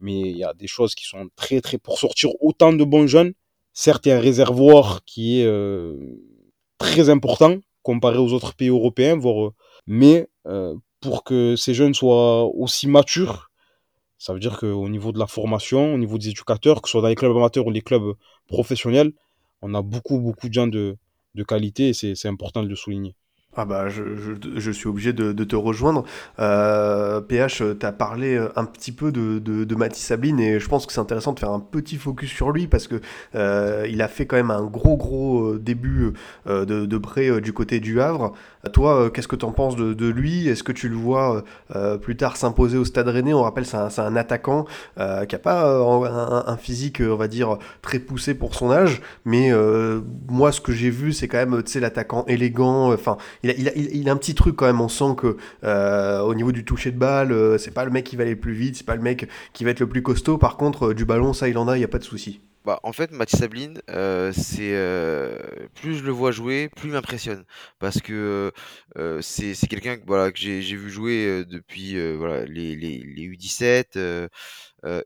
mais 0.00 0.20
il 0.20 0.36
y 0.36 0.44
a 0.44 0.54
des 0.54 0.66
choses 0.66 0.94
qui 0.94 1.04
sont 1.04 1.28
très 1.36 1.60
très 1.60 1.78
pour 1.78 1.98
sortir 1.98 2.30
autant 2.40 2.72
de 2.72 2.84
bons 2.84 3.06
jeunes. 3.06 3.32
Certes, 3.72 4.06
il 4.06 4.10
y 4.10 4.12
a 4.12 4.18
un 4.18 4.20
réservoir 4.20 5.02
qui 5.04 5.40
est 5.40 5.46
euh, 5.46 5.96
très 6.78 7.08
important 7.08 7.56
comparé 7.82 8.18
aux 8.18 8.32
autres 8.32 8.54
pays 8.54 8.68
européens, 8.68 9.16
voire, 9.16 9.46
euh, 9.46 9.50
mais 9.86 10.28
pour 11.00 11.24
que 11.24 11.56
ces 11.56 11.74
jeunes 11.74 11.94
soient 11.94 12.44
aussi 12.54 12.86
matures, 12.86 13.50
ça 14.18 14.32
veut 14.32 14.40
dire 14.40 14.58
qu'au 14.58 14.88
niveau 14.88 15.10
de 15.12 15.18
la 15.18 15.26
formation, 15.26 15.94
au 15.94 15.98
niveau 15.98 16.16
des 16.16 16.28
éducateurs, 16.28 16.80
que 16.80 16.88
ce 16.88 16.92
soit 16.92 17.02
dans 17.02 17.08
les 17.08 17.16
clubs 17.16 17.36
amateurs 17.36 17.66
ou 17.66 17.70
les 17.70 17.80
clubs 17.80 18.14
professionnels, 18.46 19.12
on 19.62 19.74
a 19.74 19.82
beaucoup 19.82 20.20
beaucoup 20.20 20.48
de 20.48 20.54
gens 20.54 20.68
de, 20.68 20.96
de 21.34 21.42
qualité 21.44 21.90
et 21.90 22.14
c'est 22.14 22.28
important 22.28 22.62
de 22.62 22.68
le 22.68 22.76
souligner. 22.76 23.16
Ah 23.54 23.66
bah 23.66 23.90
je, 23.90 24.02
je, 24.56 24.70
suis 24.70 24.88
obligé 24.88 25.12
de, 25.12 25.44
te 25.44 25.56
rejoindre. 25.56 26.04
Euh, 26.38 27.20
PH, 27.20 27.62
tu 27.78 27.84
as 27.84 27.92
parlé 27.92 28.42
un 28.56 28.64
petit 28.64 28.92
peu 28.92 29.12
de, 29.12 29.38
de, 29.38 29.74
Mathis 29.74 30.06
Sabine 30.06 30.40
et 30.40 30.58
je 30.58 30.66
pense 30.68 30.86
que 30.86 30.92
c'est 30.92 31.00
intéressant 31.00 31.34
de 31.34 31.38
faire 31.38 31.50
un 31.50 31.60
petit 31.60 31.98
focus 31.98 32.30
sur 32.30 32.50
lui 32.50 32.66
parce 32.66 32.88
que 32.88 33.02
euh, 33.34 33.86
il 33.90 34.00
a 34.00 34.08
fait 34.08 34.24
quand 34.24 34.36
même 34.36 34.50
un 34.50 34.64
gros 34.64 34.96
gros 34.96 35.50
euh, 35.50 35.58
début 35.58 36.14
de, 36.46 36.64
de 36.64 36.98
près 36.98 37.42
du 37.42 37.52
côté 37.52 37.78
du 37.78 38.00
Havre. 38.00 38.32
Toi, 38.72 39.10
qu'est-ce 39.10 39.28
que 39.28 39.36
tu 39.36 39.44
en 39.44 39.52
penses 39.52 39.76
de, 39.76 40.08
lui? 40.08 40.48
Est-ce 40.48 40.62
que 40.62 40.72
tu 40.72 40.88
le 40.88 40.96
vois 40.96 41.44
plus 42.00 42.16
tard 42.16 42.36
s'imposer 42.36 42.78
au 42.78 42.84
Stade 42.84 43.08
Rennais? 43.08 43.34
On 43.34 43.42
rappelle, 43.42 43.66
c'est 43.66 43.76
un, 43.76 43.88
un, 43.98 44.16
attaquant 44.16 44.64
qui 44.96 45.34
a 45.34 45.38
pas 45.38 45.66
un, 45.66 46.44
un, 46.46 46.56
physique, 46.56 47.02
on 47.04 47.16
va 47.16 47.28
dire, 47.28 47.58
très 47.82 47.98
poussé 47.98 48.34
pour 48.34 48.54
son 48.54 48.70
âge, 48.70 49.02
mais 49.24 49.50
moi 50.28 50.52
ce 50.52 50.60
que 50.60 50.72
j'ai 50.72 50.90
vu, 50.90 51.12
c'est 51.12 51.28
quand 51.28 51.38
même, 51.38 51.62
l'attaquant 51.74 52.24
élégant. 52.28 52.92
Enfin, 52.92 53.18
il 53.42 54.08
a, 54.08 54.12
un 54.12 54.16
petit 54.16 54.34
truc 54.34 54.56
quand 54.56 54.66
même. 54.66 54.80
On 54.80 54.88
sent 54.88 55.14
que 55.16 55.36
euh, 55.64 56.20
au 56.20 56.34
niveau 56.34 56.52
du 56.52 56.64
toucher 56.64 56.92
de 56.92 56.98
balle, 56.98 57.32
euh, 57.32 57.58
c'est 57.58 57.72
pas 57.72 57.84
le 57.84 57.90
mec 57.90 58.04
qui 58.04 58.16
va 58.16 58.22
aller 58.22 58.36
plus 58.36 58.54
vite, 58.54 58.76
c'est 58.76 58.86
pas 58.86 58.96
le 58.96 59.02
mec 59.02 59.28
qui 59.52 59.64
va 59.64 59.70
être 59.70 59.80
le 59.80 59.88
plus 59.88 60.02
costaud. 60.02 60.38
Par 60.38 60.56
contre, 60.56 60.88
euh, 60.88 60.94
du 60.94 61.04
ballon, 61.04 61.32
ça, 61.32 61.48
il 61.48 61.58
en 61.58 61.68
a, 61.68 61.76
il 61.76 61.80
y 61.80 61.84
a 61.84 61.88
pas 61.88 61.98
de 61.98 62.04
souci. 62.04 62.40
Bah, 62.64 62.78
en 62.84 62.92
fait, 62.92 63.10
Mathis 63.10 63.40
Sabline, 63.40 63.80
euh, 63.90 64.30
c'est 64.32 64.70
plus 65.74 65.96
je 65.96 66.04
le 66.04 66.12
vois 66.12 66.30
jouer, 66.30 66.68
plus 66.76 66.90
il 66.90 66.92
m'impressionne. 66.92 67.44
Parce 67.80 68.00
que 68.00 68.52
c'est 69.20 69.56
quelqu'un 69.68 69.98
voilà, 70.06 70.30
que 70.30 70.38
j'ai 70.38 70.60
vu 70.60 70.88
jouer 70.88 71.44
depuis 71.44 71.94
les, 71.94 72.76
les 72.76 73.28
U17. 73.28 74.28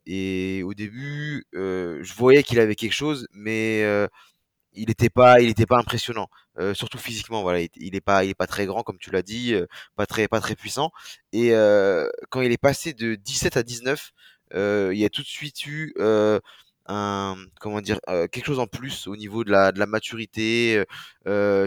et 0.05 0.63
au 0.65 0.75
début, 0.75 1.47
je 1.55 2.15
voyais 2.15 2.43
qu'il 2.43 2.61
avait 2.61 2.75
quelque 2.75 2.93
chose, 2.93 3.27
mais 3.33 3.83
il 4.77 4.89
n'était 4.89 5.11
pas, 5.11 5.41
il 5.41 5.49
était 5.49 5.67
pas 5.67 5.79
impressionnant, 5.79 6.29
euh, 6.59 6.75
surtout 6.75 6.99
physiquement. 6.99 7.43
Voilà, 7.43 7.61
il, 7.61 7.93
n'est 7.93 8.01
pas, 8.01 8.25
il 8.25 8.31
est 8.31 8.35
pas 8.35 8.47
très 8.47 8.67
grand 8.67 8.83
comme 8.83 8.99
tu 8.99 9.11
l'as 9.11 9.23
dit, 9.23 9.55
euh, 9.55 9.67
pas 9.97 10.07
très, 10.07 10.29
pas 10.29 10.41
très 10.41 10.55
puissant. 10.55 10.91
Et 11.33 11.53
euh, 11.55 12.09
quand 12.31 12.43
il 12.43 12.53
est 12.53 12.59
passé 12.59 12.93
de 12.95 13.15
17 13.17 13.57
à 13.57 13.63
19, 13.63 14.13
il 14.55 14.99
y 14.99 15.05
a 15.05 15.09
tout 15.11 15.23
de 15.23 15.27
suite 15.27 15.67
eu 15.67 15.95
un, 16.89 17.37
comment 17.61 17.81
dire, 17.81 17.99
quelque 18.07 18.47
chose 18.47 18.61
en 18.61 18.67
plus 18.69 19.09
au 19.09 19.17
niveau 19.17 19.43
de 19.45 19.51
la, 19.51 19.73
de 19.73 19.79
la 19.79 19.87
maturité. 19.87 20.83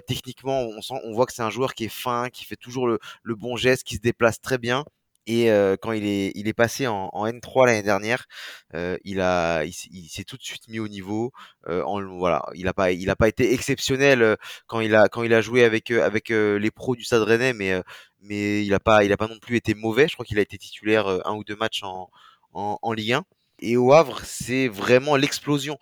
techniquement, 0.07 0.61
on 0.61 0.81
sent, 0.81 0.95
on 1.03 1.13
voit 1.13 1.25
que 1.25 1.33
c'est 1.33 1.41
un 1.43 1.49
joueur 1.49 1.73
qui 1.73 1.85
est 1.85 1.89
fin, 1.89 2.29
qui 2.29 2.45
fait 2.45 2.55
toujours 2.55 2.87
le, 2.87 2.99
le 3.23 3.35
bon 3.35 3.57
geste, 3.57 3.83
qui 3.83 3.95
se 3.95 4.01
déplace 4.01 4.39
très 4.41 4.57
bien. 4.57 4.85
Et 5.29 5.51
euh, 5.51 5.77
quand 5.79 5.91
il 5.91 6.07
est, 6.07 6.31
il 6.33 6.47
est 6.47 6.53
passé 6.53 6.87
en, 6.87 7.11
en 7.13 7.27
N3 7.27 7.67
l'année 7.67 7.83
dernière, 7.83 8.25
euh, 8.73 8.97
il 9.03 9.21
a, 9.21 9.63
il, 9.63 9.73
s'est 10.09 10.23
tout 10.23 10.37
de 10.37 10.41
suite 10.41 10.67
mis 10.67 10.79
au 10.79 10.87
niveau. 10.87 11.31
Euh, 11.67 11.83
en, 11.83 12.01
voilà, 12.17 12.43
il 12.55 12.67
a 12.67 12.73
pas, 12.73 12.91
il 12.91 13.11
a 13.11 13.15
pas 13.15 13.27
été 13.27 13.53
exceptionnel 13.53 14.37
quand 14.65 14.79
il 14.79 14.95
a, 14.95 15.07
quand 15.07 15.21
il 15.21 15.31
a 15.35 15.41
joué 15.41 15.63
avec, 15.63 15.91
avec 15.91 16.29
les 16.29 16.71
pros 16.71 16.95
du 16.95 17.03
Stade 17.03 17.21
Rennais, 17.21 17.53
mais, 17.53 17.79
mais 18.21 18.65
il 18.65 18.73
a 18.73 18.79
pas, 18.79 19.03
il 19.03 19.11
a 19.13 19.17
pas 19.17 19.27
non 19.27 19.37
plus 19.39 19.55
été 19.55 19.75
mauvais. 19.75 20.07
Je 20.07 20.15
crois 20.15 20.25
qu'il 20.25 20.39
a 20.39 20.41
été 20.41 20.57
titulaire 20.57 21.07
un 21.27 21.35
ou 21.35 21.43
deux 21.43 21.55
matchs 21.55 21.83
en, 21.83 22.09
en, 22.53 22.79
en 22.81 22.93
Ligue 22.93 23.13
1. 23.13 23.23
Et 23.61 23.77
au 23.77 23.93
Havre, 23.93 24.21
c'est 24.23 24.67
vraiment 24.67 25.15
l'explosion. 25.15 25.77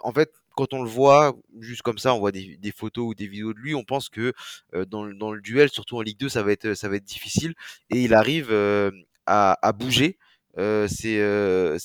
En 0.00 0.12
fait, 0.12 0.30
quand 0.54 0.72
on 0.72 0.82
le 0.82 0.88
voit, 0.88 1.34
juste 1.60 1.82
comme 1.82 1.98
ça, 1.98 2.14
on 2.14 2.18
voit 2.18 2.32
des, 2.32 2.72
photos 2.74 3.08
ou 3.08 3.14
des 3.14 3.26
vidéos 3.26 3.52
de 3.52 3.58
lui, 3.58 3.74
on 3.74 3.84
pense 3.84 4.08
que 4.08 4.32
euh, 4.74 4.84
dans, 4.84 5.04
le 5.04 5.40
duel, 5.40 5.68
surtout 5.68 5.96
en 5.96 6.02
Ligue 6.02 6.18
2, 6.18 6.28
ça 6.28 6.42
va 6.42 6.52
être, 6.52 7.04
difficile. 7.04 7.54
Et 7.90 8.02
il 8.02 8.14
arrive 8.14 8.48
euh, 8.50 8.90
à, 9.26 9.72
bouger. 9.72 10.18
Euh, 10.56 10.86
euh, 11.04 11.78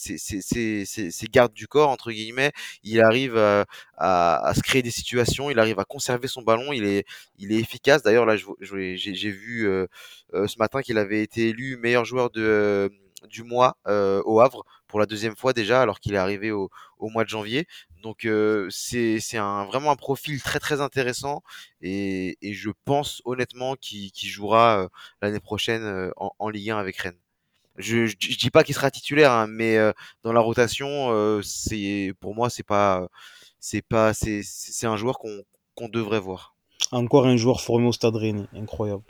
gardes 1.32 1.54
du 1.54 1.68
corps 1.68 1.90
entre 1.90 2.12
guillemets 2.12 2.52
il 2.84 3.02
arrive 3.02 3.36
à, 3.36 4.54
se 4.56 4.62
créer 4.62 4.84
des 4.84 4.92
situations 4.92 5.50
il 5.50 5.58
arrive 5.58 5.80
à 5.80 5.86
conserver 5.86 6.28
son 6.28 6.44
ballon 6.44 6.72
il 6.72 6.84
est 6.84 7.04
il 7.40 7.52
est 7.52 7.56
efficace 7.56 8.04
d'ailleurs 8.04 8.28
là 8.28 8.36
j'ai 8.38 9.32
vu 9.32 9.68
ce 10.32 10.60
matin 10.60 10.84
qu'il 10.84 11.00
avait 11.00 11.24
été 11.24 11.50
élu 11.50 11.78
meilleur 11.78 12.06
joueur 12.06 12.30
de 12.30 12.92
du 13.28 13.44
mois 13.44 13.78
au 13.86 14.40
Havre 14.40 14.66
pour 14.88 15.00
la 15.00 15.06
deuxième 15.06 15.36
fois 15.36 15.54
déjà, 15.54 15.82
alors 15.82 16.00
qu'il 16.00 16.14
est 16.14 16.18
arrivé 16.18 16.52
au, 16.52 16.70
au 16.98 17.10
mois 17.10 17.24
de 17.24 17.30
janvier. 17.30 17.68
Donc 18.02 18.28
c'est 18.70 19.38
un, 19.38 19.66
vraiment 19.66 19.92
un 19.92 19.96
profil 19.96 20.42
très 20.42 20.60
très 20.60 20.82
intéressant 20.82 21.44
et, 21.82 22.38
et 22.42 22.54
je 22.54 22.70
pense 22.86 23.22
honnêtement 23.26 23.76
qu'il 23.76 24.12
jouera 24.22 24.90
l'année 25.22 25.40
prochaine 25.40 26.12
en, 26.18 26.32
en, 26.40 26.50
Ligue 26.50 26.72
1 26.72 26.78
avec 26.78 26.98
Rennes. 26.98 27.20
Je, 27.78 28.06
je, 28.06 28.16
dis 28.16 28.50
pas 28.50 28.64
qu'il 28.64 28.76
sera 28.76 28.92
titulaire, 28.92 29.32
hein, 29.32 29.48
mais 29.48 29.78
dans 30.24 30.34
la 30.34 30.42
rotation, 30.42 31.42
c'est 31.44 32.14
pour 32.20 32.36
moi 32.36 32.50
c'est 32.50 32.64
pas 32.64 33.08
c'est 33.60 33.82
pas 33.82 34.14
c'est 34.14 34.88
un 34.88 34.98
joueur 34.98 35.20
qu'on 35.20 35.44
qu'on 35.76 35.90
devrait 35.90 36.20
voir. 36.20 36.56
Encore 36.92 37.26
un 37.26 37.38
joueur 37.38 37.62
formé 37.62 37.88
au 37.88 37.94
Stade 37.94 38.16
Rennais, 38.16 38.48
incroyable. 38.54 39.04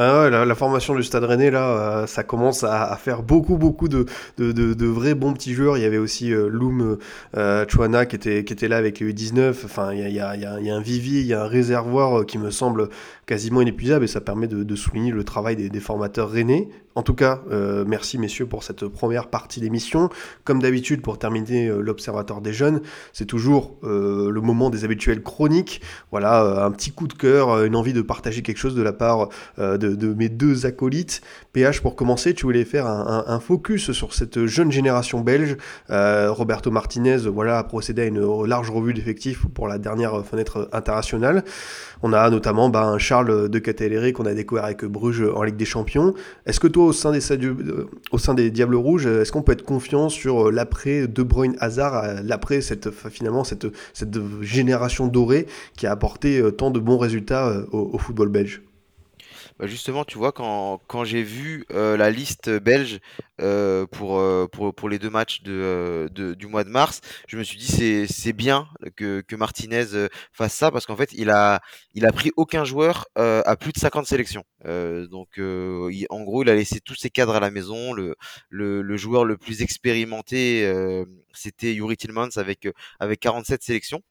Ah 0.00 0.30
la, 0.30 0.54
formation 0.54 0.94
du 0.94 1.02
Stade 1.02 1.24
Rennais, 1.24 1.50
là, 1.50 2.02
euh, 2.02 2.06
ça 2.06 2.22
commence 2.22 2.62
à, 2.62 2.96
faire 3.02 3.24
beaucoup, 3.24 3.56
beaucoup 3.56 3.88
de, 3.88 4.06
vrais 4.38 5.16
bons 5.16 5.32
petits 5.32 5.54
joueurs. 5.54 5.76
Il 5.76 5.82
y 5.82 5.86
avait 5.86 5.98
aussi 5.98 6.32
euh, 6.32 6.48
Loum 6.48 6.98
euh, 7.36 7.66
Chouana 7.66 8.06
qui 8.06 8.14
était, 8.14 8.68
là 8.68 8.76
avec 8.76 9.00
les 9.00 9.12
U19. 9.12 9.56
Enfin, 9.64 9.92
il 9.92 10.08
y 10.08 10.20
a, 10.20 10.36
y, 10.36 10.44
a, 10.44 10.74
un 10.76 10.80
vivier, 10.80 11.22
il 11.22 11.26
y 11.26 11.34
a 11.34 11.42
un 11.42 11.48
réservoir 11.48 12.24
qui 12.26 12.38
me 12.38 12.52
semble 12.52 12.90
quasiment 13.26 13.60
inépuisable 13.60 14.04
et 14.04 14.08
ça 14.08 14.20
permet 14.20 14.46
de, 14.46 14.62
de 14.62 14.76
souligner 14.76 15.10
le 15.10 15.24
travail 15.24 15.56
des, 15.56 15.68
des 15.68 15.80
formateurs 15.80 16.30
rennais. 16.30 16.68
En 16.98 17.02
tout 17.02 17.14
cas, 17.14 17.42
euh, 17.52 17.84
merci 17.86 18.18
messieurs 18.18 18.46
pour 18.46 18.64
cette 18.64 18.88
première 18.88 19.28
partie 19.28 19.60
d'émission. 19.60 20.10
Comme 20.42 20.60
d'habitude, 20.60 21.00
pour 21.00 21.16
terminer 21.16 21.68
euh, 21.68 21.78
l'Observateur 21.80 22.40
des 22.40 22.52
jeunes, 22.52 22.80
c'est 23.12 23.24
toujours 23.24 23.76
euh, 23.84 24.32
le 24.32 24.40
moment 24.40 24.68
des 24.68 24.84
habituels 24.84 25.22
chroniques. 25.22 25.80
Voilà, 26.10 26.64
un 26.64 26.72
petit 26.72 26.90
coup 26.90 27.06
de 27.06 27.12
cœur, 27.12 27.62
une 27.62 27.76
envie 27.76 27.92
de 27.92 28.02
partager 28.02 28.42
quelque 28.42 28.56
chose 28.56 28.74
de 28.74 28.82
la 28.82 28.92
part 28.92 29.28
de, 29.58 30.12
mes 30.14 30.28
deux 30.28 30.66
acolytes. 30.66 31.20
Pour 31.82 31.96
commencer, 31.96 32.34
tu 32.34 32.44
voulais 32.44 32.64
faire 32.64 32.86
un, 32.86 33.40
focus 33.40 33.92
sur 33.92 34.14
cette 34.14 34.46
jeune 34.46 34.72
génération 34.72 35.20
belge. 35.20 35.56
Roberto 35.88 36.70
Martinez 36.70 37.18
voilà, 37.28 37.58
a 37.58 37.64
procédé 37.64 38.02
à 38.02 38.04
une 38.06 38.44
large 38.44 38.70
revue 38.70 38.94
d'effectifs 38.94 39.46
pour 39.54 39.68
la 39.68 39.78
dernière 39.78 40.24
fenêtre 40.24 40.68
internationale. 40.72 41.44
On 42.02 42.12
a 42.12 42.30
notamment 42.30 42.74
un 42.74 42.98
Charles 42.98 43.48
de 43.48 43.58
Catelléré 43.58 44.12
qu'on 44.12 44.26
a 44.26 44.34
découvert 44.34 44.64
avec 44.64 44.84
Bruges 44.84 45.24
en 45.34 45.42
Ligue 45.42 45.56
des 45.56 45.64
Champions. 45.64 46.14
Est-ce 46.46 46.60
que 46.60 46.68
toi, 46.68 46.84
au 46.84 46.92
sein 46.92 47.12
des, 47.12 47.32
euh, 47.32 47.88
au 48.12 48.18
sein 48.18 48.34
des 48.34 48.50
Diables 48.50 48.76
Rouges, 48.76 49.06
est-ce 49.06 49.32
qu'on 49.32 49.42
peut 49.42 49.52
être 49.52 49.64
confiant 49.64 50.08
sur 50.08 50.48
euh, 50.48 50.50
l'après 50.50 51.08
De 51.08 51.22
Bruyne 51.22 51.56
Hazard, 51.60 51.96
euh, 51.96 52.20
l'après 52.24 52.60
cette 52.60 52.90
finalement 52.90 53.44
cette, 53.44 53.66
cette 53.92 54.16
génération 54.42 55.06
dorée 55.06 55.46
qui 55.76 55.86
a 55.86 55.92
apporté 55.92 56.42
tant 56.56 56.70
de 56.70 56.78
bons 56.78 56.98
résultats 56.98 57.52
au 57.72 57.98
football 57.98 58.28
belge? 58.28 58.62
Bah 59.58 59.66
justement, 59.66 60.04
tu 60.04 60.18
vois, 60.18 60.30
quand, 60.30 61.04
j'ai 61.04 61.22
vu 61.22 61.64
euh, 61.72 61.96
la 61.96 62.10
liste 62.10 62.48
belge 62.48 63.00
euh, 63.40 63.86
pour, 63.86 64.18
euh, 64.20 64.46
pour, 64.46 64.88
les 64.88 65.00
deux 65.00 65.10
matchs 65.10 65.42
du 65.42 66.46
mois 66.46 66.62
de 66.62 66.68
mars, 66.68 67.00
je 67.26 67.36
me 67.36 67.42
suis 67.42 67.58
dit 67.58 67.66
c'est 67.66 68.06
c'est 68.06 68.32
bien 68.32 68.68
que, 68.96 69.24
Martinez 69.36 70.08
fasse 70.32 70.54
ça 70.54 70.70
parce 70.70 70.86
qu'en 70.86 70.96
fait 70.96 71.12
il 71.12 71.30
a 71.30 71.60
il 71.94 72.06
a 72.06 72.12
pris 72.12 72.32
aucun 72.36 72.64
joueur 72.64 73.06
à 73.16 73.56
plus 73.56 73.72
de 73.72 73.78
50 73.78 74.06
sélections. 74.06 74.44
donc 74.64 75.28
il, 75.38 76.06
en 76.10 76.22
gros 76.22 76.42
il 76.42 76.50
a 76.50 76.54
laissé 76.54 76.80
tous 76.80 76.94
ses 76.94 77.10
cadres 77.10 77.34
à 77.34 77.40
la 77.40 77.50
maison. 77.50 77.92
Le 77.94 78.96
joueur 78.96 79.24
le 79.24 79.36
plus 79.36 79.62
expérimenté 79.62 80.72
c'était 81.32 81.74
Yuri 81.74 81.96
Tillmans 81.96 82.36
avec 82.36 82.68
avec 83.00 83.20
47 83.20 83.62
sélections. 83.62 84.02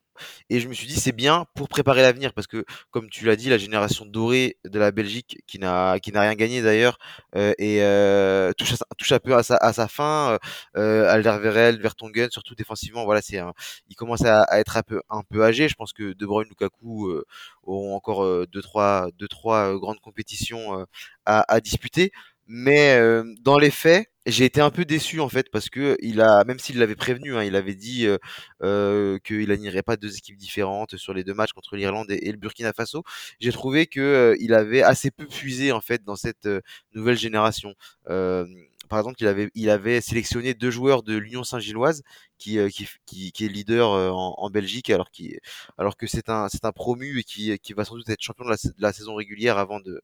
Et 0.49 0.59
je 0.59 0.67
me 0.67 0.73
suis 0.73 0.87
dit, 0.87 0.95
c'est 0.99 1.11
bien 1.11 1.45
pour 1.55 1.67
préparer 1.69 2.01
l'avenir, 2.01 2.33
parce 2.33 2.47
que, 2.47 2.65
comme 2.91 3.09
tu 3.09 3.25
l'as 3.25 3.35
dit, 3.35 3.49
la 3.49 3.57
génération 3.57 4.05
dorée 4.05 4.57
de 4.65 4.79
la 4.79 4.91
Belgique, 4.91 5.39
qui 5.47 5.59
n'a 5.59 5.93
rien 5.93 6.35
gagné 6.35 6.61
d'ailleurs, 6.61 6.97
euh, 7.35 7.53
et 7.57 7.81
euh, 7.81 8.51
touche, 8.53 8.75
touche 8.97 9.11
un 9.11 9.19
peu 9.19 9.35
à 9.35 9.43
sa, 9.43 9.57
à 9.57 9.73
sa 9.73 9.87
fin. 9.87 10.37
Euh, 10.75 11.09
Alderweireld, 11.09 11.81
Vertonghen, 11.81 12.29
surtout 12.31 12.55
défensivement, 12.55 13.05
voilà, 13.05 13.21
c'est 13.21 13.41
il 13.89 13.95
commence 13.95 14.23
à, 14.25 14.45
être 14.59 14.77
un 14.77 14.83
peu 14.83 15.01
un 15.09 15.23
peu 15.23 15.43
âgé. 15.43 15.67
Je 15.67 15.75
pense 15.75 15.93
que 15.93 16.13
De 16.13 16.25
Bruyne, 16.25 16.49
Lukaku 16.49 17.07
euh, 17.07 17.25
auront 17.63 17.95
encore 17.95 18.23
euh, 18.23 18.45
deux 18.51 18.61
trois 18.61 19.09
deux 19.17 19.27
trois 19.27 19.73
euh, 19.73 19.77
grandes 19.79 19.99
compétitions 19.99 20.85
à, 21.25 21.53
à 21.53 21.59
disputer. 21.61 22.11
Mais 22.47 22.97
dans 23.41 23.57
les 23.59 23.71
faits, 23.71 24.07
j'ai 24.27 24.45
été 24.45 24.61
un 24.61 24.69
peu 24.69 24.85
déçu 24.85 25.19
en 25.19 25.29
fait 25.29 25.49
parce 25.49 25.69
que 25.69 25.97
il 26.01 26.21
a, 26.21 26.43
même 26.43 26.59
s'il 26.59 26.77
l'avait 26.79 26.95
prévenu, 26.95 27.35
hein, 27.35 27.43
il 27.43 27.55
avait 27.55 27.75
dit 27.75 28.05
euh, 28.05 28.17
euh, 28.61 29.17
qu'il 29.19 29.47
n'anirait 29.49 29.83
pas 29.83 29.97
deux 29.97 30.17
équipes 30.17 30.37
différentes 30.37 30.97
sur 30.97 31.13
les 31.13 31.23
deux 31.23 31.33
matchs 31.33 31.53
contre 31.53 31.75
l'Irlande 31.77 32.11
et, 32.11 32.31
le 32.31 32.37
Burkina 32.37 32.73
Faso. 32.73 33.03
J'ai 33.39 33.51
trouvé 33.51 33.87
que 33.87 33.99
euh, 34.01 34.35
il 34.39 34.53
avait 34.53 34.83
assez 34.83 35.11
peu 35.11 35.25
puisé 35.25 35.71
en 35.71 35.81
fait 35.81 36.03
dans 36.03 36.15
cette 36.15 36.45
euh, 36.45 36.61
nouvelle 36.93 37.17
génération. 37.17 37.73
Par 38.89 38.99
exemple, 38.99 39.17
il 39.19 39.27
avait, 39.27 39.49
il 39.53 39.69
avait 39.69 39.99
sélectionné 39.99 40.53
deux 40.53 40.71
joueurs 40.71 41.03
de 41.03 41.17
l'Union 41.17 41.43
Saint-Gilloise 41.43 42.03
qui, 42.37 42.57
qui, 43.05 43.31
qui, 43.33 43.45
est 43.45 43.49
leader 43.49 43.89
en, 43.89 44.49
Belgique, 44.49 44.89
alors, 44.89 45.09
alors 45.77 45.97
que 45.97 46.07
c'est 46.07 46.29
un, 46.29 46.47
c'est 46.47 46.63
un 46.63 46.71
promu 46.71 47.19
et 47.19 47.23
qui, 47.23 47.59
qui 47.59 47.73
va 47.73 47.83
sans 47.83 47.95
doute 47.95 48.09
être 48.09 48.21
champion 48.21 48.45
de 48.45 48.51
la, 48.51 48.55
de 48.55 48.81
la 48.81 48.93
saison 48.93 49.15
régulière 49.15 49.57
avant 49.57 49.81
de, 49.81 50.01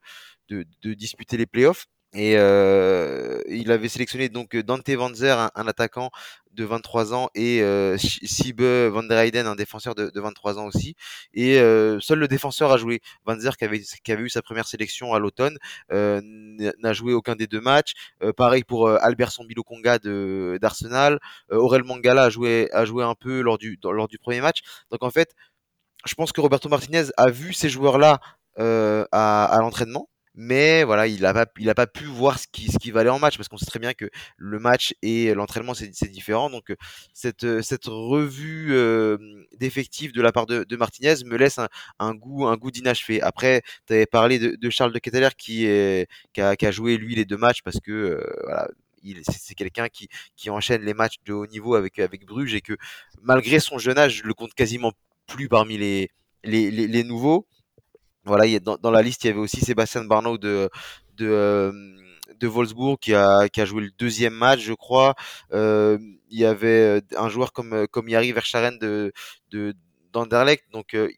de, 0.49 0.65
de 0.82 0.93
disputer 0.95 1.38
les 1.38 1.45
playoffs. 1.45 1.88
Et 2.16 2.36
euh, 2.38 3.41
il 3.47 3.72
avait 3.72 3.89
sélectionné 3.89 4.30
donc 4.30 4.55
Dante 4.55 4.88
Vanzer, 4.89 5.39
un, 5.39 5.51
un 5.55 5.68
attaquant 5.68 6.11
de 6.51 6.64
23 6.64 7.14
ans, 7.16 7.30
et 7.34 7.61
euh, 7.64 7.97
Sibe 7.97 8.61
van 8.61 9.03
der 9.03 9.20
Heyden, 9.20 9.47
un 9.47 9.55
défenseur 9.55 9.95
de, 9.95 10.09
de 10.09 10.22
23 10.22 10.59
ans 10.59 10.66
aussi. 10.66 10.95
Et 11.34 11.59
euh, 11.59 11.99
seul 11.99 12.20
le 12.20 12.28
défenseur 12.28 12.72
a 12.72 12.78
joué. 12.78 13.01
Vanzer, 13.26 13.57
qui 13.57 13.66
avait, 13.66 13.82
qui 14.03 14.11
avait 14.11 14.24
eu 14.24 14.30
sa 14.30 14.41
première 14.43 14.68
sélection 14.68 15.14
à 15.14 15.20
l'automne, 15.20 15.57
euh, 15.91 16.22
n'a 16.80 16.93
joué 16.93 17.14
aucun 17.14 17.36
des 17.36 17.47
deux 17.47 17.61
matchs. 17.61 17.93
Euh, 18.22 18.34
pareil 18.34 18.64
pour 18.64 18.88
euh, 18.88 18.97
Alberson 19.01 19.43
Bilokonga 19.45 19.99
d'Arsenal. 20.59 21.20
Aurel 21.49 21.84
Mangala 21.84 22.26
a 22.26 22.30
joué, 22.30 22.70
a 22.74 22.86
joué 22.86 23.03
un 23.03 23.16
peu 23.16 23.41
lors 23.41 23.57
du, 23.57 23.80
lors 23.84 24.07
du 24.07 24.20
premier 24.20 24.41
match. 24.41 24.61
Donc 24.91 25.03
en 25.03 25.09
fait, 25.11 25.34
je 26.05 26.14
pense 26.16 26.32
que 26.32 26.41
Roberto 26.41 26.70
Martinez 26.70 27.05
a 27.18 27.30
vu 27.32 27.53
ces 27.53 27.70
joueurs-là 27.70 28.20
à, 28.57 29.45
à 29.45 29.59
l'entraînement 29.61 30.09
mais 30.36 30.84
voilà, 30.84 31.05
il 31.07 31.23
a 31.25 31.34
pas, 31.34 31.45
il 31.59 31.69
a 31.69 31.75
pas 31.75 31.86
pu 31.86 32.05
voir 32.05 32.39
ce 32.39 32.47
qui, 32.51 32.71
ce 32.71 32.79
qui 32.79 32.89
valait 32.89 33.09
en 33.09 33.19
match 33.19 33.38
parce 33.38 33.49
qu'on 33.49 33.57
sait 33.57 33.67
très 33.67 33.79
bien 33.79 33.93
que 33.93 34.09
le 34.38 34.59
match 34.59 34.95
et 35.03 35.34
l'entraînement 35.34 35.73
c'est, 35.75 35.89
différent. 36.09 36.49
Donc 36.49 36.73
cette, 37.13 37.61
cette 37.61 37.86
revue 37.86 38.69
euh, 38.71 39.17
d'effectifs 39.59 40.11
de 40.11 40.21
la 40.21 40.31
part 40.31 40.47
de, 40.47 40.75
Martinez 40.75 41.15
me 41.25 41.38
laisse 41.38 41.59
un, 41.99 42.15
goût, 42.15 42.47
un 42.47 42.57
goût 42.57 42.71
d'inachevé. 42.71 43.21
Après, 43.21 43.61
tu 43.86 43.93
avais 43.93 44.07
parlé 44.07 44.39
de, 44.39 44.69
Charles 44.71 44.91
de 44.91 44.99
Ketteler 44.99 45.29
qui, 45.38 45.67
qui, 46.34 46.41
a, 46.41 46.71
joué 46.71 46.97
lui 46.97 47.15
les 47.15 47.25
deux 47.25 47.38
matchs 47.38 47.61
parce 47.61 47.79
que 47.79 47.91
euh, 47.91 48.34
voilà, 48.43 48.67
il, 49.03 49.21
c'est 49.29 49.53
quelqu'un 49.53 49.88
qui, 49.88 50.07
qui 50.36 50.49
enchaîne 50.49 50.81
les 50.81 50.95
matchs 50.95 51.17
de 51.25 51.34
haut 51.34 51.47
niveau 51.47 51.75
avec, 51.75 51.99
avec 51.99 52.25
Bruges 52.25 52.55
et 52.55 52.61
que 52.61 52.73
malgré 53.21 53.59
son 53.59 53.77
jeune 53.77 53.99
âge, 53.99 54.17
je 54.17 54.23
le 54.23 54.34
compte 54.34 54.53
quasiment 54.55 54.93
plus 55.27 55.47
parmi 55.47 55.77
les, 55.77 56.09
les, 56.43 56.71
les 56.71 57.03
nouveaux. 57.03 57.45
Voilà, 58.26 58.45
il 58.45 58.53
y 58.53 58.55
a, 58.55 58.59
dans, 58.59 58.91
la 58.91 59.01
liste, 59.01 59.24
il 59.24 59.28
y 59.28 59.30
avait 59.32 59.39
aussi 59.39 59.59
Sébastien 59.59 60.03
Barnaud 60.05 60.38
de, 60.38 60.69
euh, 61.21 61.71
de 62.39 62.47
Wolfsburg 62.47 62.97
qui 62.99 63.13
a, 63.13 63.49
qui 63.49 63.61
a 63.61 63.65
joué 63.65 63.82
le 63.84 63.91
deuxième 63.97 64.34
match, 64.34 64.61
je 64.61 64.74
crois. 64.74 65.15
Euh, 65.51 65.97
il 66.30 66.39
y 66.39 66.45
avait 66.45 67.01
un 67.17 67.30
joueur 67.30 67.53
comme, 67.53 67.88
comme 67.88 68.09
Yari 68.09 68.32
Verscharen 68.32 68.78
de, 68.80 69.13
de, 69.51 69.76
d'Anderlecht. 70.11 70.63
Donc, 70.71 70.93
euh, 70.93 71.09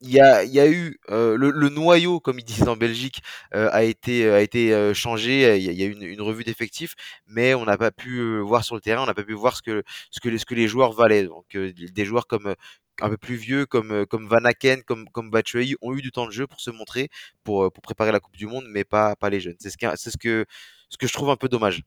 il 0.00 0.10
y 0.10 0.20
a, 0.20 0.44
y 0.44 0.60
a 0.60 0.68
eu 0.68 0.98
euh, 1.10 1.36
le, 1.36 1.68
noyau, 1.70 2.20
comme 2.20 2.38
ils 2.38 2.44
disent 2.44 2.68
en 2.68 2.76
Belgique, 2.76 3.22
euh, 3.54 3.70
a 3.72 3.84
été 3.84 4.28
a 4.28 4.40
été 4.42 4.92
changé. 4.94 5.56
Il 5.56 5.72
y 5.72 5.82
a, 5.82 5.86
eu 5.86 5.92
une, 5.92 6.02
une 6.02 6.20
revue 6.20 6.44
d'effectifs, 6.44 6.94
mais 7.26 7.54
on 7.54 7.64
n'a 7.64 7.78
pas 7.78 7.90
pu 7.90 8.38
voir 8.40 8.64
sur 8.64 8.74
le 8.74 8.82
terrain, 8.82 9.02
on 9.02 9.06
n'a 9.06 9.14
pas 9.14 9.22
pu 9.24 9.32
voir 9.32 9.56
ce 9.56 9.62
que 9.62 9.82
ce 10.10 10.20
que 10.20 10.28
les, 10.28 10.38
ce 10.38 10.44
que 10.46 10.54
les 10.54 10.68
joueurs 10.68 10.92
valaient. 10.92 11.24
Donc 11.24 11.56
des 11.56 12.04
joueurs 12.04 12.26
comme 12.26 12.54
un 13.00 13.08
peu 13.10 13.16
plus 13.18 13.36
vieux 13.36 13.66
comme 13.66 14.06
comme 14.06 14.26
Van 14.28 14.44
Aken, 14.44 14.82
comme 14.84 15.08
comme 15.10 15.30
Batshuayi 15.30 15.76
ont 15.82 15.94
eu 15.94 16.02
du 16.02 16.12
temps 16.12 16.26
de 16.26 16.32
jeu 16.32 16.46
pour 16.46 16.60
se 16.60 16.70
montrer, 16.70 17.08
pour 17.44 17.72
pour 17.72 17.82
préparer 17.82 18.12
la 18.12 18.20
Coupe 18.20 18.36
du 18.36 18.46
Monde, 18.46 18.64
mais 18.68 18.84
pas 18.84 19.16
pas 19.16 19.30
les 19.30 19.40
jeunes. 19.40 19.56
C'est 19.60 19.70
ce 19.70 19.76
c'est 19.96 20.10
ce 20.10 20.16
que 20.18 20.46
ce 20.90 20.96
que 20.98 21.06
je 21.06 21.12
trouve 21.12 21.30
un 21.30 21.36
peu 21.36 21.48
dommage. 21.48 21.82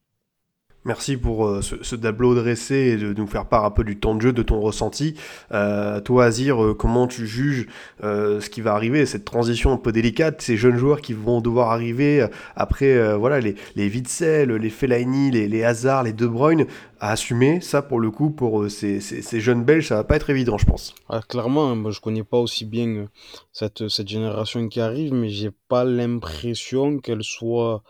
Merci 0.85 1.17
pour 1.17 1.45
euh, 1.45 1.61
ce, 1.61 1.95
tableau 1.97 2.33
dressé 2.33 2.75
et 2.75 2.95
de 2.97 3.13
nous 3.13 3.27
faire 3.27 3.47
part 3.47 3.65
un 3.65 3.71
peu 3.71 3.83
du 3.83 3.99
temps 3.99 4.15
de 4.15 4.21
jeu, 4.21 4.31
de 4.31 4.41
ton 4.41 4.61
ressenti. 4.61 5.15
Euh, 5.51 5.99
toi, 5.99 6.23
Azir, 6.23 6.63
euh, 6.63 6.73
comment 6.73 7.07
tu 7.07 7.27
juges 7.27 7.67
ce 8.01 8.49
qui 8.49 8.61
va 8.61 8.73
arriver, 8.73 9.05
cette 9.05 9.25
transition 9.25 9.73
un 9.73 9.77
peu 9.77 9.91
délicate, 9.91 10.41
ces 10.41 10.55
jeunes 10.55 10.77
joueurs 10.77 11.01
qui 11.01 11.11
vont 11.11 11.41
devoir 11.41 11.71
arriver 11.71 12.25
après 12.55 13.15
voilà, 13.17 13.41
les, 13.41 13.55
les 13.75 13.89
les 13.89 14.69
Fellaini, 14.69 15.31
les, 15.31 15.47
les 15.47 15.63
Hazard, 15.63 16.03
les 16.03 16.13
De 16.13 16.25
Bruyne, 16.25 16.65
à 16.99 17.11
assumer 17.11 17.59
ça 17.59 17.81
pour 17.81 17.99
le 17.99 18.09
coup, 18.09 18.29
pour 18.29 18.69
ces, 18.69 19.01
ces, 19.01 19.21
ces, 19.21 19.41
jeunes 19.41 19.63
Belges, 19.63 19.87
ça 19.87 19.95
va 19.95 20.03
pas 20.03 20.15
être 20.15 20.29
évident, 20.29 20.57
je 20.57 20.65
pense. 20.65 20.95
Ah, 21.09 21.21
clairement, 21.27 21.75
moi, 21.75 21.91
je 21.91 21.99
connais 21.99 22.23
pas 22.23 22.37
aussi 22.37 22.65
bien 22.65 23.07
cette, 23.51 23.87
cette 23.89 24.07
génération 24.07 24.67
qui 24.69 24.79
arrive, 24.79 25.13
mais 25.13 25.29
j'ai 25.29 25.51
pas 25.67 25.83
l'impression 25.83 26.99
qu'elle 26.99 27.23
soit 27.23 27.83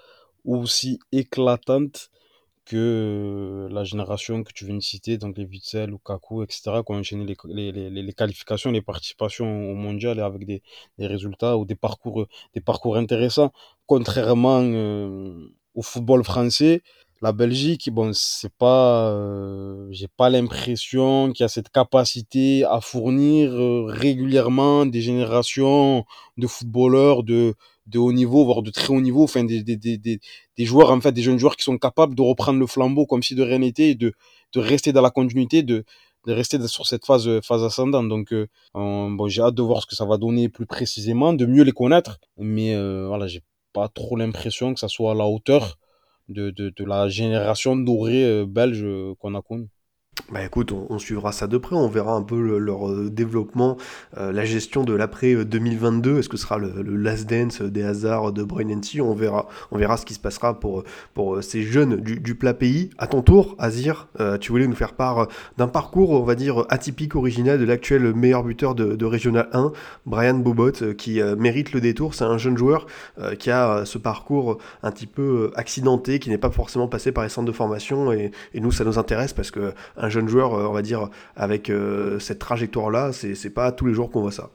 aussi 0.46 1.00
éclatante 1.12 2.10
que 2.68 3.68
la 3.72 3.84
génération 3.84 4.44
que 4.44 4.52
tu 4.54 4.66
viens 4.66 4.76
de 4.76 4.82
citer, 4.82 5.18
donc 5.18 5.38
les 5.38 5.46
Witzel, 5.46 5.90
Lukaku, 5.90 6.44
etc., 6.44 6.62
qui 6.86 6.92
ont 6.92 6.96
enchaîné 6.96 7.26
les, 7.26 7.38
les, 7.46 7.72
les, 7.72 8.04
les, 8.04 8.14
qualifications, 8.14 8.72
les 8.72 8.82
participations 8.82 9.72
au 9.72 9.76
mondial 9.76 10.20
avec 10.20 10.46
des, 10.46 10.62
des, 10.98 11.08
résultats 11.08 11.58
ou 11.58 11.66
des 11.66 11.76
parcours, 11.76 12.28
des 12.54 12.62
parcours 12.62 12.98
intéressants, 12.98 13.52
contrairement 13.86 14.60
au 15.76 15.82
football 15.82 16.24
français. 16.24 16.82
la 17.22 17.32
Belgique, 17.32 17.90
bon, 17.92 18.12
c'est 18.14 18.54
pas, 18.54 19.16
j'ai 19.92 20.10
pas 20.10 20.30
l'impression 20.30 21.32
qu'il 21.32 21.44
y 21.44 21.46
a 21.46 21.50
cette 21.50 21.70
capacité 21.70 22.66
à 22.66 22.82
fournir 22.82 23.52
régulièrement 23.88 24.86
des 24.86 25.02
générations 25.02 26.06
de 26.38 26.48
footballeurs 26.48 27.24
de, 27.24 27.56
de 27.88 28.00
haut 28.00 28.14
niveau, 28.14 28.46
voire 28.46 28.62
de 28.62 28.72
très 28.72 28.94
haut 28.94 29.02
niveau, 29.02 29.24
enfin 29.24 29.44
des, 29.44 29.64
des, 29.64 29.78
des, 29.78 29.98
des, 29.98 30.66
joueurs, 30.66 30.92
en 30.92 31.02
fait, 31.02 31.12
des 31.12 31.22
jeunes 31.22 31.40
joueurs 31.40 31.56
qui 31.56 31.64
sont 31.64 31.78
capables 31.78 32.16
de 32.16 32.22
reprendre 32.22 32.60
le 32.60 32.68
flambeau 32.68 33.06
comme 33.06 33.24
si 33.24 33.36
de 33.36 33.44
rien 33.44 33.60
n'était 33.60 33.90
et 33.92 33.96
de, 33.96 34.14
de 34.54 34.60
rester 34.60 34.92
dans 34.94 35.02
la 35.02 35.10
continuité, 35.10 35.64
de, 35.64 35.86
de 36.28 36.34
rester 36.34 36.58
sur 36.68 36.86
cette 36.86 37.06
phase, 37.06 37.30
phase 37.42 37.64
ascendante. 37.64 38.10
Donc, 38.10 38.34
euh, 38.34 38.48
bon, 38.74 39.28
j'ai 39.28 39.42
hâte 39.42 39.56
de 39.56 39.62
voir 39.62 39.82
ce 39.82 39.88
que 39.88 39.96
ça 39.96 40.06
va 40.06 40.18
donner 40.18 40.50
plus 40.50 40.66
précisément, 40.66 41.34
de 41.34 41.46
mieux 41.46 41.64
les 41.64 41.72
connaître, 41.72 42.20
mais 42.38 42.76
euh, 42.76 43.08
voilà, 43.08 43.28
j'ai 43.28 43.42
pas 43.74 43.88
trop 43.88 44.16
l'impression 44.16 44.74
que 44.74 44.80
ça 44.80 44.88
soit 44.90 45.12
à 45.12 45.16
la 45.16 45.26
hauteur 45.28 45.78
de, 46.30 46.50
de, 46.52 46.70
de 46.76 46.84
la 46.84 47.08
génération 47.10 47.76
dorée 47.76 48.26
euh, 48.26 48.46
belge 48.46 48.84
euh, 48.84 49.14
qu'on 49.20 49.36
a 49.36 49.42
connue. 49.42 49.70
Bah 50.30 50.44
écoute, 50.44 50.74
on, 50.74 51.00
suivra 51.00 51.32
ça 51.32 51.48
de 51.48 51.58
près, 51.58 51.76
on 51.76 51.88
verra 51.88 52.14
un 52.14 52.22
peu 52.22 52.42
le, 52.42 52.60
leur 52.60 52.90
euh, 52.90 53.10
développement, 53.10 53.78
euh, 54.18 54.34
la 54.34 54.44
gestion 54.44 54.84
de 54.84 54.94
l'après 54.94 55.46
2022. 55.46 56.20
Est-ce 56.20 56.28
que 56.28 56.36
ce 56.36 56.44
sera 56.44 56.58
le, 56.58 56.82
last 56.84 57.30
dance 57.30 57.62
des 57.62 57.84
hasards 57.84 58.34
de 58.34 58.44
Brian 58.44 58.68
NC 58.68 59.00
On 59.02 59.14
verra, 59.14 59.48
on 59.72 59.78
verra 59.78 59.96
ce 59.96 60.06
qui 60.06 60.14
se 60.14 60.20
passera 60.20 60.60
pour, 60.60 60.84
pour 61.14 61.42
ces 61.42 61.64
jeunes 61.64 61.96
du, 62.02 62.20
du 62.20 62.36
plat 62.36 62.54
pays. 62.54 62.90
À 62.98 63.08
ton 63.08 63.22
tour, 63.22 63.56
Azir, 63.58 64.10
euh, 64.20 64.38
tu 64.38 64.52
voulais 64.52 64.68
nous 64.68 64.76
faire 64.76 64.94
part 64.94 65.30
d'un 65.58 65.70
parcours, 65.70 66.10
on 66.10 66.24
va 66.24 66.36
dire, 66.36 66.66
atypique, 66.68 67.16
original 67.16 67.58
de 67.58 67.64
l'actuel 67.64 68.14
meilleur 68.14 68.44
buteur 68.44 68.76
de, 68.76 68.98
de 68.98 69.06
Régional 69.06 69.48
1, 69.54 69.72
Brian 70.06 70.34
Bobot, 70.34 70.94
qui 70.98 71.22
mérite 71.38 71.72
le 71.72 71.80
détour. 71.80 72.16
C'est 72.16 72.26
un 72.26 72.38
jeune 72.38 72.58
joueur 72.58 72.88
qui 73.40 73.50
a 73.50 73.86
ce 73.86 73.98
parcours 73.98 74.58
un 74.84 74.92
petit 74.92 75.08
peu 75.08 75.52
accidenté, 75.56 76.20
qui 76.20 76.30
n'est 76.30 76.38
pas 76.38 76.50
forcément 76.50 76.90
passé 76.90 77.14
par 77.14 77.24
les 77.24 77.30
centres 77.30 77.48
de 77.48 77.54
formation. 77.54 78.12
Et, 78.12 78.32
et 78.54 78.60
nous, 78.60 78.72
ça 78.72 78.84
nous 78.84 79.00
intéresse 79.00 79.32
parce 79.32 79.52
que 79.52 79.74
un 79.96 80.07
jeune 80.10 80.28
joueur, 80.28 80.52
on 80.52 80.74
va 80.74 80.82
dire, 80.82 81.10
avec 81.36 81.70
euh, 81.70 82.20
cette 82.20 82.40
trajectoire-là, 82.40 83.12
c'est 83.12 83.50
pas 83.50 83.72
tous 83.72 83.86
les 83.86 83.94
jours 83.94 84.12
qu'on 84.12 84.22
voit 84.22 84.32
ça. 84.32 84.52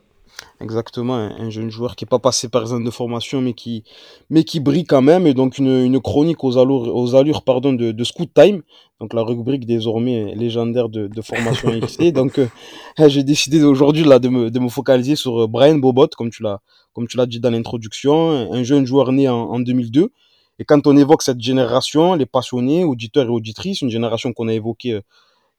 Exactement, 0.61 1.15
un, 1.15 1.51
jeune 1.51 1.71
joueur 1.71 1.97
qui 1.97 2.05
n'est 2.05 2.09
pas 2.09 2.19
passé 2.19 2.49
par 2.49 2.63
exemple 2.63 2.85
de 2.85 2.91
formation, 2.91 3.41
mais 3.41 3.53
qui, 3.53 3.85
mais 4.31 4.45
qui 4.45 4.61
brille 4.61 4.85
quand 4.85 5.03
même. 5.03 5.27
Et 5.27 5.35
donc 5.35 5.59
une, 5.59 5.85
une 5.85 6.01
chronique 6.01 6.43
aux 6.45 6.59
allures, 6.59 6.95
aux 6.95 7.15
allures 7.15 7.43
pardon, 7.43 7.73
de, 7.73 7.93
de 7.93 8.05
Scoot 8.05 8.31
Time, 8.33 8.63
donc 9.01 9.13
la 9.15 9.23
rubrique 9.23 9.67
désormais 9.67 10.35
légendaire 10.35 10.89
de, 10.89 11.09
de 11.09 11.23
formation 11.23 11.71
XC. 11.81 12.13
donc 12.13 12.39
euh, 12.39 12.47
j'ai 13.09 13.25
décidé 13.25 13.63
aujourd'hui 13.63 14.05
là 14.05 14.19
de 14.19 14.29
me, 14.29 14.51
de 14.51 14.59
me 14.59 14.69
focaliser 14.69 15.17
sur 15.17 15.43
euh, 15.43 15.47
Brian 15.47 15.77
Bobot, 15.77 16.09
comme 16.17 16.31
tu 16.31 16.43
l'as, 16.43 16.61
comme 16.93 17.09
tu 17.09 17.17
l'as 17.17 17.27
dit 17.27 17.41
dans 17.41 17.51
l'introduction, 17.51 18.53
un 18.53 18.63
jeune 18.63 18.87
joueur 18.87 19.13
né 19.13 19.29
en, 19.29 19.35
en 19.35 19.61
2002. 19.61 20.11
Et 20.59 20.65
quand 20.65 20.87
on 20.87 20.97
évoque 20.97 21.23
cette 21.23 21.41
génération, 21.41 22.15
les 22.15 22.27
passionnés, 22.27 22.85
auditeurs 22.85 23.27
et 23.27 23.31
auditrices, 23.31 23.81
une 23.81 23.91
génération 23.91 24.33
qu'on 24.33 24.49
a 24.49 24.55
évoquée 24.55 25.01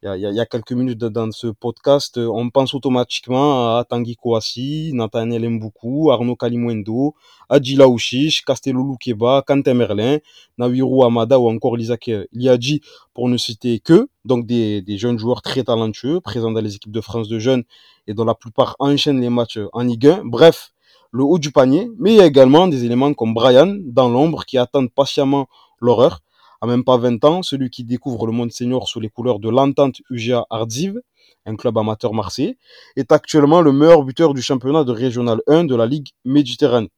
il 0.05 0.19
y, 0.19 0.39
a, 0.39 0.45
quelques 0.45 0.73
minutes 0.73 0.99
dans 0.99 1.31
ce 1.31 1.47
podcast, 1.47 2.17
on 2.17 2.49
pense 2.49 2.73
automatiquement 2.73 3.77
à 3.77 3.85
Tanguy 3.85 4.17
Kouassi, 4.17 4.91
Nathaniel 4.93 5.49
Mboukou, 5.49 6.11
Arnaud 6.11 6.35
Kalimwendo, 6.35 7.15
Adjila 7.47 7.87
Ouchiche, 7.87 8.43
Castello 8.43 8.83
Loukeba, 8.83 9.43
Quentin 9.47 9.73
Merlin, 9.73 10.19
Nawiru 10.57 11.05
Amada 11.05 11.39
ou 11.39 11.49
encore 11.49 11.79
Isaac 11.79 12.11
Liadji, 12.33 12.81
pour 13.13 13.29
ne 13.29 13.37
citer 13.37 13.79
que, 13.79 14.09
donc 14.25 14.45
des, 14.45 14.81
des 14.81 14.97
jeunes 14.97 15.17
joueurs 15.17 15.41
très 15.41 15.63
talentueux, 15.63 16.19
présents 16.19 16.51
dans 16.51 16.59
les 16.59 16.75
équipes 16.75 16.91
de 16.91 17.01
France 17.01 17.29
de 17.29 17.39
jeunes 17.39 17.63
et 18.05 18.13
dont 18.13 18.25
la 18.25 18.35
plupart 18.35 18.75
enchaînent 18.79 19.21
les 19.21 19.29
matchs 19.29 19.59
en 19.71 19.83
Ligue 19.83 20.07
1. 20.07 20.25
Bref, 20.25 20.73
le 21.11 21.23
haut 21.23 21.39
du 21.39 21.51
panier, 21.53 21.89
mais 21.97 22.11
il 22.11 22.17
y 22.17 22.21
a 22.21 22.25
également 22.25 22.67
des 22.67 22.83
éléments 22.83 23.13
comme 23.13 23.33
Brian, 23.33 23.77
dans 23.85 24.09
l'ombre, 24.09 24.43
qui 24.43 24.57
attendent 24.57 24.91
patiemment 24.91 25.47
l'horreur 25.79 26.19
à 26.63 26.65
même 26.65 26.85
pas 26.85 26.95
20 26.95 27.25
ans, 27.25 27.43
celui 27.43 27.69
qui 27.69 27.83
découvre 27.83 28.25
le 28.25 28.31
monde 28.31 28.53
senior 28.53 28.87
sous 28.87 29.01
les 29.01 29.09
couleurs 29.09 29.39
de 29.39 29.49
l'entente 29.49 29.97
UGA 30.09 30.45
Ardziv, 30.49 30.97
un 31.45 31.57
club 31.57 31.77
amateur 31.77 32.13
marseillais, 32.13 32.57
est 32.95 33.11
actuellement 33.11 33.59
le 33.59 33.73
meilleur 33.73 34.01
buteur 34.03 34.33
du 34.33 34.41
championnat 34.41 34.85
de 34.85 34.93
Régional 34.93 35.41
1 35.47 35.65
de 35.65 35.75
la 35.75 35.85
Ligue 35.85 36.11
Méditerranée. 36.23 36.89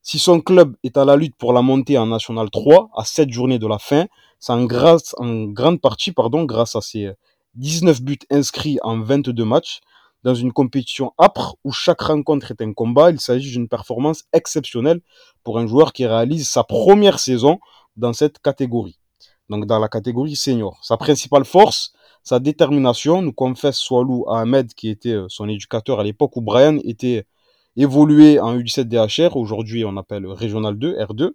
Si 0.00 0.20
son 0.20 0.40
club 0.40 0.76
est 0.84 0.96
à 0.96 1.04
la 1.04 1.16
lutte 1.16 1.34
pour 1.34 1.52
la 1.52 1.60
montée 1.60 1.98
en 1.98 2.06
National 2.06 2.50
3 2.50 2.90
à 2.94 3.04
7 3.04 3.32
journées 3.32 3.58
de 3.58 3.66
la 3.66 3.80
fin, 3.80 4.06
c'est 4.38 4.52
en, 4.52 4.64
grande 4.66 5.80
partie 5.80 6.12
grâce 6.14 6.76
à 6.76 6.80
ses 6.80 7.10
19 7.54 8.02
buts 8.02 8.18
inscrits 8.30 8.78
en 8.84 9.00
22 9.00 9.44
matchs 9.44 9.80
dans 10.22 10.36
une 10.36 10.52
compétition 10.52 11.14
âpre 11.20 11.56
où 11.64 11.72
chaque 11.72 12.02
rencontre 12.02 12.52
est 12.52 12.62
un 12.62 12.72
combat. 12.72 13.10
Il 13.10 13.18
s'agit 13.18 13.50
d'une 13.50 13.68
performance 13.68 14.22
exceptionnelle 14.32 15.00
pour 15.42 15.58
un 15.58 15.66
joueur 15.66 15.92
qui 15.92 16.06
réalise 16.06 16.48
sa 16.48 16.62
première 16.62 17.18
saison 17.18 17.58
dans 17.96 18.12
cette 18.12 18.38
catégorie 18.38 18.99
donc 19.50 19.66
dans 19.66 19.78
la 19.78 19.88
catégorie 19.88 20.36
senior. 20.36 20.78
Sa 20.82 20.96
principale 20.96 21.44
force, 21.44 21.92
sa 22.22 22.38
détermination, 22.38 23.20
nous 23.20 23.32
confesse 23.32 23.76
Swalou 23.76 24.24
Ahmed, 24.30 24.72
qui 24.74 24.88
était 24.88 25.10
euh, 25.10 25.26
son 25.28 25.48
éducateur 25.48 26.00
à 26.00 26.04
l'époque 26.04 26.36
où 26.36 26.40
Brian 26.40 26.78
était 26.84 27.26
évolué 27.76 28.38
en 28.38 28.56
U17 28.56 28.84
DHR, 28.84 29.36
aujourd'hui 29.36 29.84
on 29.84 29.96
appelle 29.96 30.26
Régional 30.26 30.78
2, 30.78 30.98
R2, 30.98 31.30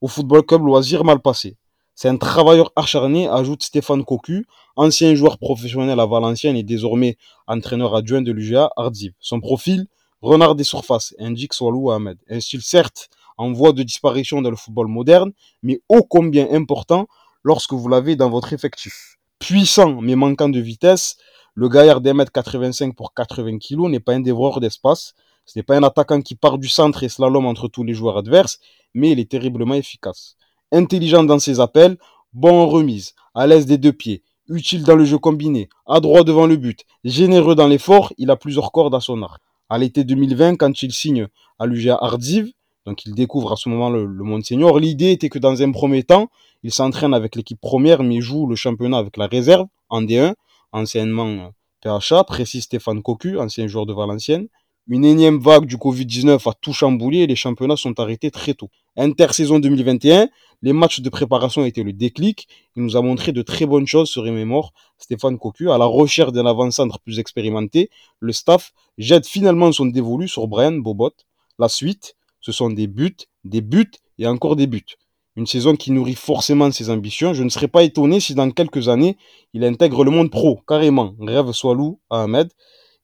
au 0.00 0.08
Football 0.08 0.44
Club 0.44 0.64
Loisir 0.64 1.04
mal 1.04 1.20
passé. 1.20 1.56
C'est 1.94 2.08
un 2.08 2.16
travailleur 2.16 2.72
acharné, 2.74 3.28
ajoute 3.28 3.62
Stéphane 3.62 4.04
Cocu, 4.04 4.46
ancien 4.74 5.14
joueur 5.14 5.38
professionnel 5.38 6.00
à 6.00 6.06
Valenciennes 6.06 6.56
et 6.56 6.64
désormais 6.64 7.16
entraîneur 7.46 7.94
adjoint 7.94 8.22
de 8.22 8.32
l'UGA 8.32 8.70
Ardziv. 8.76 9.12
Son 9.20 9.40
profil, 9.40 9.86
renard 10.20 10.54
des 10.56 10.64
surfaces, 10.64 11.14
indique 11.18 11.54
Swalou 11.54 11.90
Ahmed. 11.90 12.18
Un 12.28 12.40
style 12.40 12.62
certes 12.62 13.10
en 13.36 13.52
voie 13.52 13.72
de 13.72 13.82
disparition 13.82 14.42
dans 14.42 14.50
le 14.50 14.56
football 14.56 14.88
moderne, 14.88 15.32
mais 15.62 15.80
ô 15.88 16.02
combien 16.02 16.48
important 16.50 17.06
lorsque 17.44 17.74
vous 17.74 17.88
l'avez 17.88 18.16
dans 18.16 18.30
votre 18.30 18.52
effectif. 18.52 19.18
Puissant 19.38 20.00
mais 20.00 20.16
manquant 20.16 20.48
de 20.48 20.58
vitesse, 20.58 21.16
le 21.54 21.68
gaillard 21.68 22.00
d'un 22.00 22.14
mètre 22.14 22.32
85 22.32 22.96
pour 22.96 23.14
80 23.14 23.58
kg 23.58 23.88
n'est 23.88 24.00
pas 24.00 24.14
un 24.14 24.20
dévoreur 24.20 24.58
d'espace. 24.58 25.14
Ce 25.44 25.58
n'est 25.58 25.62
pas 25.62 25.76
un 25.76 25.82
attaquant 25.82 26.20
qui 26.20 26.34
part 26.34 26.58
du 26.58 26.68
centre 26.68 27.04
et 27.04 27.08
slalom 27.08 27.46
entre 27.46 27.68
tous 27.68 27.84
les 27.84 27.94
joueurs 27.94 28.16
adverses, 28.16 28.58
mais 28.94 29.10
il 29.10 29.20
est 29.20 29.30
terriblement 29.30 29.74
efficace. 29.74 30.36
Intelligent 30.72 31.22
dans 31.22 31.38
ses 31.38 31.60
appels, 31.60 31.98
bon 32.32 32.62
en 32.62 32.66
remise, 32.66 33.14
à 33.34 33.46
l'aise 33.46 33.66
des 33.66 33.78
deux 33.78 33.92
pieds, 33.92 34.22
utile 34.48 34.82
dans 34.82 34.96
le 34.96 35.04
jeu 35.04 35.18
combiné, 35.18 35.68
adroit 35.86 36.24
devant 36.24 36.46
le 36.46 36.56
but, 36.56 36.84
généreux 37.04 37.54
dans 37.54 37.68
l'effort, 37.68 38.12
il 38.18 38.30
a 38.30 38.36
plusieurs 38.36 38.72
cordes 38.72 38.94
à 38.94 39.00
son 39.00 39.22
arc. 39.22 39.40
À 39.68 39.78
l'été 39.78 40.02
2020, 40.04 40.56
quand 40.56 40.82
il 40.82 40.92
signe 40.92 41.28
à 41.58 41.66
l'UGA 41.66 41.96
Ardziv, 42.00 42.52
donc 42.86 43.06
il 43.06 43.14
découvre 43.14 43.52
à 43.52 43.56
ce 43.56 43.68
moment 43.68 43.90
le, 43.90 44.06
monde 44.06 44.44
senior, 44.44 44.78
l'idée 44.78 45.12
était 45.12 45.28
que 45.28 45.38
dans 45.38 45.62
un 45.62 45.72
premier 45.72 46.02
temps, 46.02 46.28
il 46.62 46.72
s'entraîne 46.72 47.14
avec 47.14 47.36
l'équipe 47.36 47.60
première, 47.60 48.02
mais 48.02 48.20
joue 48.20 48.46
le 48.46 48.56
championnat 48.56 48.98
avec 48.98 49.16
la 49.16 49.26
réserve 49.26 49.66
en 49.88 50.02
D1, 50.02 50.34
anciennement 50.72 51.52
PHA, 51.82 52.24
précise 52.24 52.64
Stéphane 52.64 53.02
Cocu, 53.02 53.38
ancien 53.38 53.66
joueur 53.66 53.86
de 53.86 53.92
Valenciennes. 53.92 54.48
Une 54.86 55.06
énième 55.06 55.38
vague 55.38 55.64
du 55.64 55.78
Covid-19 55.78 56.46
a 56.46 56.52
tout 56.60 56.74
chamboulé 56.74 57.20
et 57.20 57.26
les 57.26 57.36
championnats 57.36 57.76
sont 57.76 57.98
arrêtés 57.98 58.30
très 58.30 58.52
tôt. 58.52 58.68
Intersaison 58.98 59.58
2021, 59.58 60.28
les 60.60 60.72
matchs 60.74 61.00
de 61.00 61.08
préparation 61.08 61.64
étaient 61.64 61.82
le 61.82 61.94
déclic. 61.94 62.48
Il 62.76 62.82
nous 62.82 62.96
a 62.98 63.00
montré 63.00 63.32
de 63.32 63.40
très 63.40 63.64
bonnes 63.64 63.86
choses, 63.86 64.10
se 64.10 64.20
remémore 64.20 64.74
Stéphane 64.98 65.38
Cocu. 65.38 65.70
À 65.70 65.78
la 65.78 65.86
recherche 65.86 66.32
d'un 66.32 66.44
avant-centre 66.44 66.98
plus 67.00 67.18
expérimenté, 67.18 67.88
le 68.20 68.32
staff 68.32 68.74
jette 68.98 69.26
finalement 69.26 69.72
son 69.72 69.86
dévolu 69.86 70.28
sur 70.28 70.48
Brian 70.48 70.72
Bobot. 70.72 71.14
La 71.58 71.70
suite, 71.70 72.14
ce 72.44 72.52
sont 72.52 72.70
des 72.70 72.86
buts, 72.86 73.16
des 73.44 73.62
buts 73.62 73.90
et 74.18 74.26
encore 74.26 74.56
des 74.56 74.66
buts 74.66 74.96
une 75.36 75.46
saison 75.46 75.74
qui 75.74 75.90
nourrit 75.90 76.14
forcément 76.14 76.70
ses 76.70 76.90
ambitions. 76.90 77.34
Je 77.34 77.42
ne 77.42 77.48
serais 77.48 77.68
pas 77.68 77.82
étonné 77.82 78.20
si 78.20 78.34
dans 78.34 78.50
quelques 78.50 78.88
années, 78.88 79.16
il 79.52 79.64
intègre 79.64 80.04
le 80.04 80.10
monde 80.10 80.30
pro, 80.30 80.60
carrément. 80.66 81.14
Rêve 81.20 81.52
Swalou 81.52 82.00
à 82.10 82.22
Ahmed. 82.22 82.50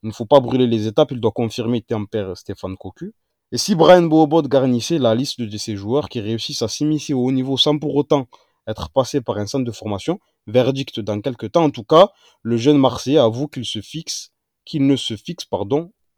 Il 0.03 0.07
ne 0.07 0.13
faut 0.13 0.25
pas 0.25 0.39
brûler 0.39 0.65
les 0.65 0.87
étapes, 0.87 1.11
il 1.11 1.19
doit 1.19 1.31
confirmer 1.31 1.81
tempère 1.81 2.35
Stéphane 2.35 2.75
Cocu. 2.77 3.13
Et 3.51 3.57
si 3.57 3.75
Brian 3.75 4.03
Boobot 4.03 4.41
garnissait 4.43 4.97
la 4.97 5.13
liste 5.13 5.41
de 5.41 5.57
ses 5.57 5.75
joueurs 5.75 6.09
qui 6.09 6.21
réussissent 6.21 6.61
à 6.61 6.69
s'immiscer 6.69 7.13
au 7.13 7.25
haut 7.25 7.31
niveau 7.31 7.57
sans 7.57 7.77
pour 7.77 7.95
autant 7.95 8.27
être 8.65 8.89
passés 8.91 9.21
par 9.21 9.37
un 9.37 9.45
centre 9.45 9.65
de 9.65 9.71
formation, 9.71 10.19
verdict 10.47 11.01
dans 11.01 11.19
quelques 11.19 11.51
temps 11.51 11.65
en 11.65 11.69
tout 11.69 11.83
cas, 11.83 12.09
le 12.41 12.55
jeune 12.57 12.77
Marseillais 12.77 13.17
avoue 13.17 13.47
qu'il 13.47 13.65
se 13.65 13.81
fixe, 13.81 14.31
qu'il 14.65 14.87
ne 14.87 14.95
se 14.95 15.17
fixe, 15.17 15.45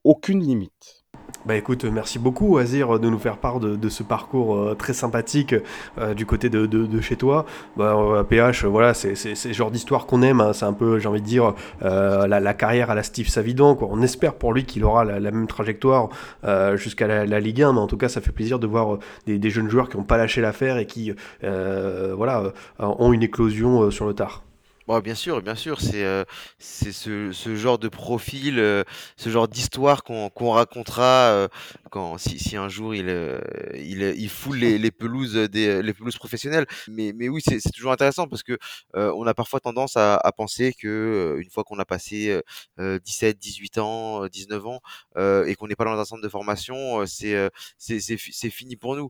aucune 0.03 0.43
limite. 0.43 1.02
Bah 1.45 1.57
écoute, 1.57 1.83
merci 1.83 2.19
beaucoup 2.19 2.57
Azir 2.57 2.99
de 2.99 3.09
nous 3.09 3.19
faire 3.19 3.35
part 3.35 3.59
de, 3.59 3.89
ce 3.89 4.01
parcours 4.01 4.55
euh, 4.55 4.75
très 4.75 4.93
sympathique 4.93 5.53
euh, 5.97 6.13
du 6.13 6.25
côté 6.25 6.49
de, 6.49 6.65
de, 6.65 7.01
chez 7.01 7.17
toi. 7.17 7.45
Bah, 7.75 8.25
PH, 8.29 8.63
voilà, 8.63 8.93
c'est 8.93 9.13
le 9.13 9.53
genre 9.53 9.69
d'histoire 9.69 10.05
qu'on 10.05 10.21
aime, 10.21 10.39
hein. 10.39 10.53
c'est 10.53 10.63
un 10.63 10.71
peu, 10.71 10.99
j'ai 10.99 11.09
envie 11.09 11.19
de 11.19 11.25
dire, 11.25 11.53
euh, 11.81 12.27
la, 12.27 12.39
la, 12.39 12.53
carrière 12.53 12.89
à 12.91 12.95
la 12.95 13.03
Steve 13.03 13.27
Savidan. 13.27 13.77
On 13.81 14.01
espère 14.01 14.35
pour 14.35 14.53
lui 14.53 14.63
qu'il 14.63 14.85
aura 14.85 15.03
la, 15.03 15.19
même 15.19 15.47
trajectoire 15.47 16.07
euh, 16.45 16.77
jusqu'à 16.77 17.07
la, 17.07 17.25
la, 17.25 17.39
Ligue 17.41 17.61
1, 17.61 17.73
mais 17.73 17.79
en 17.79 17.87
tout 17.87 17.97
cas, 17.97 18.07
ça 18.07 18.21
fait 18.21 18.31
plaisir 18.31 18.57
de 18.57 18.67
voir 18.67 18.99
des, 19.25 19.37
des 19.37 19.49
jeunes 19.49 19.69
joueurs 19.69 19.89
qui 19.89 19.97
n'ont 19.97 20.03
pas 20.03 20.17
lâché 20.17 20.39
l'affaire 20.39 20.77
et 20.77 20.85
qui 20.85 21.13
voilà, 21.41 22.53
ont 22.79 23.11
une 23.11 23.23
éclosion 23.23 23.91
sur 23.91 24.05
le 24.05 24.13
tard. 24.13 24.43
Bah, 24.87 24.99
bien 24.99 25.15
sûr, 25.15 25.41
bien 25.41 25.55
sûr, 25.55 25.79
c'est 25.79 26.03
euh, 26.03 26.25
c'est 26.59 26.91
ce, 26.91 27.31
ce 27.31 27.55
genre 27.55 27.79
de 27.79 27.87
profil, 27.87 28.59
euh, 28.59 28.83
ce 29.15 29.29
genre 29.29 29.47
d'histoire 29.47 30.03
qu'on 30.03 30.29
qu'on 30.29 30.51
racontera 30.51 31.29
euh, 31.31 31.47
quand 31.89 32.17
si, 32.17 32.37
si 32.37 32.57
un 32.57 32.67
jour 32.67 32.93
il 32.93 33.07
euh, 33.07 33.39
il, 33.75 34.01
il 34.01 34.29
foule 34.29 34.57
les, 34.57 34.77
les 34.77 34.91
pelouses 34.91 35.35
des 35.35 35.81
les 35.81 35.93
pelouses 35.93 36.17
professionnelles. 36.17 36.65
Mais 36.89 37.13
mais 37.15 37.29
oui, 37.29 37.41
c'est 37.47 37.61
toujours 37.71 37.93
intéressant 37.93 38.27
parce 38.27 38.43
que 38.43 38.57
euh, 38.97 39.13
on 39.15 39.25
a 39.25 39.33
parfois 39.33 39.61
tendance 39.61 39.95
à, 39.95 40.15
à 40.17 40.31
penser 40.33 40.73
que 40.73 40.87
euh, 40.89 41.41
une 41.41 41.49
fois 41.49 41.63
qu'on 41.63 41.79
a 41.79 41.85
passé 41.85 42.41
euh, 42.79 42.99
17, 42.99 43.39
18 43.39 43.77
ans, 43.77 44.25
euh, 44.25 44.29
19 44.29 44.65
ans 44.67 44.81
euh, 45.17 45.45
et 45.45 45.55
qu'on 45.55 45.67
n'est 45.67 45.75
pas 45.75 45.85
dans 45.85 45.97
un 45.97 46.03
centre 46.05 46.21
de 46.21 46.29
formation, 46.29 46.99
euh, 47.01 47.05
c'est 47.05 47.35
euh, 47.35 47.47
c'est 47.77 48.01
c'est 48.01 48.49
fini 48.49 48.75
pour 48.75 48.97
nous 48.97 49.09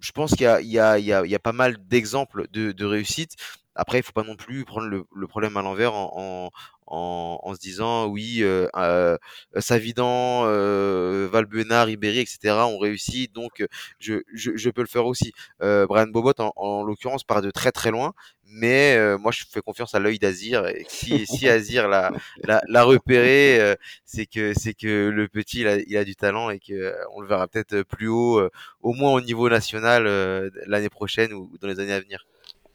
je 0.00 0.12
pense 0.12 0.32
qu'il 0.34 0.46
y 0.62 0.78
a, 0.78 1.38
pas 1.38 1.52
mal 1.52 1.76
d'exemples 1.88 2.48
de, 2.50 2.84
réussite. 2.84 3.36
Après, 3.74 3.98
il 3.98 4.02
faut 4.02 4.12
pas 4.12 4.22
non 4.22 4.36
plus 4.36 4.64
prendre 4.64 4.88
le, 4.88 5.26
problème 5.26 5.56
à 5.56 5.62
l'envers 5.62 5.94
en, 5.94 6.10
en, 6.14 6.50
en, 6.86 7.38
en 7.42 7.54
se 7.54 7.58
disant 7.60 8.06
oui, 8.06 8.38
euh, 8.42 8.68
euh, 8.76 9.16
Savidan, 9.58 10.44
euh, 10.46 11.28
Valbuena, 11.30 11.84
Ribéry, 11.84 12.20
etc. 12.20 12.54
ont 12.66 12.78
réussi, 12.78 13.28
donc 13.28 13.64
je, 13.98 14.14
je, 14.34 14.52
je 14.56 14.70
peux 14.70 14.82
le 14.82 14.86
faire 14.88 15.06
aussi. 15.06 15.32
Euh, 15.62 15.86
Brian 15.86 16.06
Bobot, 16.08 16.32
en, 16.38 16.52
en 16.56 16.84
l'occurrence, 16.84 17.24
part 17.24 17.42
de 17.42 17.50
très 17.50 17.72
très 17.72 17.90
loin, 17.90 18.12
mais 18.44 18.96
euh, 18.96 19.18
moi 19.18 19.32
je 19.32 19.44
fais 19.50 19.60
confiance 19.60 19.94
à 19.94 19.98
l'œil 19.98 20.18
d'Azir. 20.18 20.66
Et 20.66 20.84
si, 20.88 21.26
si 21.26 21.48
Azir 21.48 21.88
l'a, 21.88 22.12
l'a, 22.44 22.62
l'a 22.68 22.82
repéré, 22.84 23.60
euh, 23.60 23.74
c'est 24.04 24.26
que 24.26 24.52
c'est 24.54 24.74
que 24.74 25.08
le 25.08 25.28
petit 25.28 25.60
il 25.60 25.68
a, 25.68 25.76
il 25.78 25.96
a 25.96 26.04
du 26.04 26.16
talent 26.16 26.50
et 26.50 26.58
que 26.60 26.72
euh, 26.72 26.94
on 27.14 27.20
le 27.20 27.28
verra 27.28 27.48
peut-être 27.48 27.82
plus 27.82 28.08
haut, 28.08 28.38
euh, 28.38 28.50
au 28.80 28.92
moins 28.92 29.12
au 29.12 29.20
niveau 29.20 29.48
national 29.48 30.06
euh, 30.06 30.50
l'année 30.66 30.88
prochaine 30.90 31.32
ou 31.32 31.50
dans 31.60 31.68
les 31.68 31.80
années 31.80 31.92
à 31.92 32.00
venir. 32.00 32.26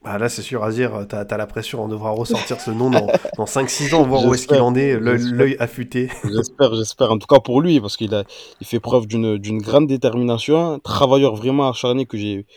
Bah 0.03 0.17
là, 0.17 0.29
c'est 0.29 0.41
sûr, 0.41 0.63
Azir, 0.63 1.05
t'as 1.07 1.21
as 1.29 1.37
la 1.37 1.45
pression, 1.45 1.83
on 1.83 1.87
devra 1.87 2.09
ressortir 2.09 2.59
ce 2.59 2.71
nom 2.71 2.89
dans, 2.89 3.05
dans 3.37 3.45
5-6 3.45 3.93
ans, 3.93 4.03
voir 4.03 4.25
où 4.25 4.33
est-ce 4.33 4.47
qu'il 4.47 4.59
en 4.59 4.73
est, 4.73 4.99
l'œil 4.99 5.55
affûté. 5.59 6.09
J'espère, 6.23 6.73
j'espère. 6.73 7.11
En 7.11 7.19
tout 7.19 7.27
cas 7.27 7.39
pour 7.39 7.61
lui, 7.61 7.79
parce 7.79 7.97
qu'il 7.97 8.15
a, 8.15 8.23
il 8.61 8.65
fait 8.65 8.79
preuve 8.79 9.05
d'une, 9.05 9.37
d'une 9.37 9.61
grande 9.61 9.85
détermination, 9.85 10.79
travailleur 10.79 11.35
vraiment 11.35 11.69
acharné 11.69 12.07
que 12.07 12.17
j'ai, 12.17 12.47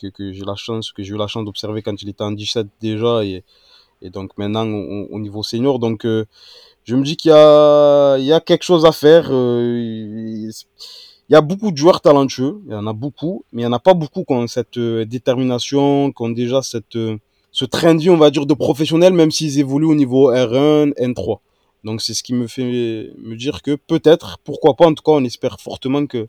que, 0.00 0.06
que 0.06 0.32
j'ai 0.32 0.44
la 0.46 0.54
chance, 0.54 0.92
que 0.92 1.02
j'ai 1.02 1.12
eu 1.12 1.18
la 1.18 1.26
chance 1.26 1.44
d'observer 1.44 1.82
quand 1.82 2.00
il 2.00 2.08
était 2.08 2.24
en 2.24 2.32
17 2.32 2.68
déjà 2.80 3.22
et, 3.22 3.44
et 4.02 4.10
donc 4.10 4.30
maintenant 4.38 4.66
au, 4.66 5.06
au 5.10 5.20
niveau 5.20 5.42
senior. 5.42 5.78
Donc 5.80 6.06
euh, 6.06 6.24
je 6.84 6.96
me 6.96 7.04
dis 7.04 7.16
qu'il 7.16 7.30
y 7.30 7.34
a, 7.34 8.16
il 8.18 8.24
y 8.26 8.32
a 8.32 8.40
quelque 8.40 8.64
chose 8.64 8.86
à 8.86 8.92
faire. 8.92 9.28
euh, 9.30 10.50
il 11.28 11.32
y 11.32 11.36
a 11.36 11.40
beaucoup 11.40 11.70
de 11.70 11.76
joueurs 11.76 12.00
talentueux, 12.00 12.60
il 12.66 12.72
y 12.72 12.74
en 12.74 12.86
a 12.86 12.92
beaucoup, 12.92 13.44
mais 13.52 13.62
il 13.62 13.64
y 13.64 13.68
en 13.68 13.72
a 13.72 13.78
pas 13.78 13.94
beaucoup 13.94 14.24
qui 14.24 14.32
ont 14.34 14.46
cette 14.46 14.76
euh, 14.76 15.04
détermination, 15.06 16.12
qui 16.12 16.22
ont 16.22 16.28
déjà 16.28 16.60
cette, 16.62 16.96
euh, 16.96 17.16
ce 17.50 17.64
train 17.64 17.94
de 17.94 18.00
vie, 18.00 18.10
on 18.10 18.16
va 18.18 18.30
dire, 18.30 18.46
de 18.46 18.54
professionnels, 18.54 19.14
même 19.14 19.30
s'ils 19.30 19.58
évoluent 19.58 19.86
au 19.86 19.94
niveau 19.94 20.32
R1, 20.32 20.92
N3. 20.94 21.38
Donc 21.84 22.02
c'est 22.02 22.14
ce 22.14 22.22
qui 22.22 22.34
me 22.34 22.46
fait 22.46 22.64
me 23.18 23.36
dire 23.36 23.62
que 23.62 23.74
peut-être, 23.74 24.38
pourquoi 24.44 24.74
pas, 24.74 24.86
en 24.86 24.94
tout 24.94 25.02
cas 25.02 25.12
on 25.12 25.24
espère 25.24 25.60
fortement 25.60 26.06
que 26.06 26.28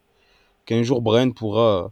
qu'un 0.66 0.84
jour 0.84 1.02
Brian 1.02 1.32
pourra 1.32 1.92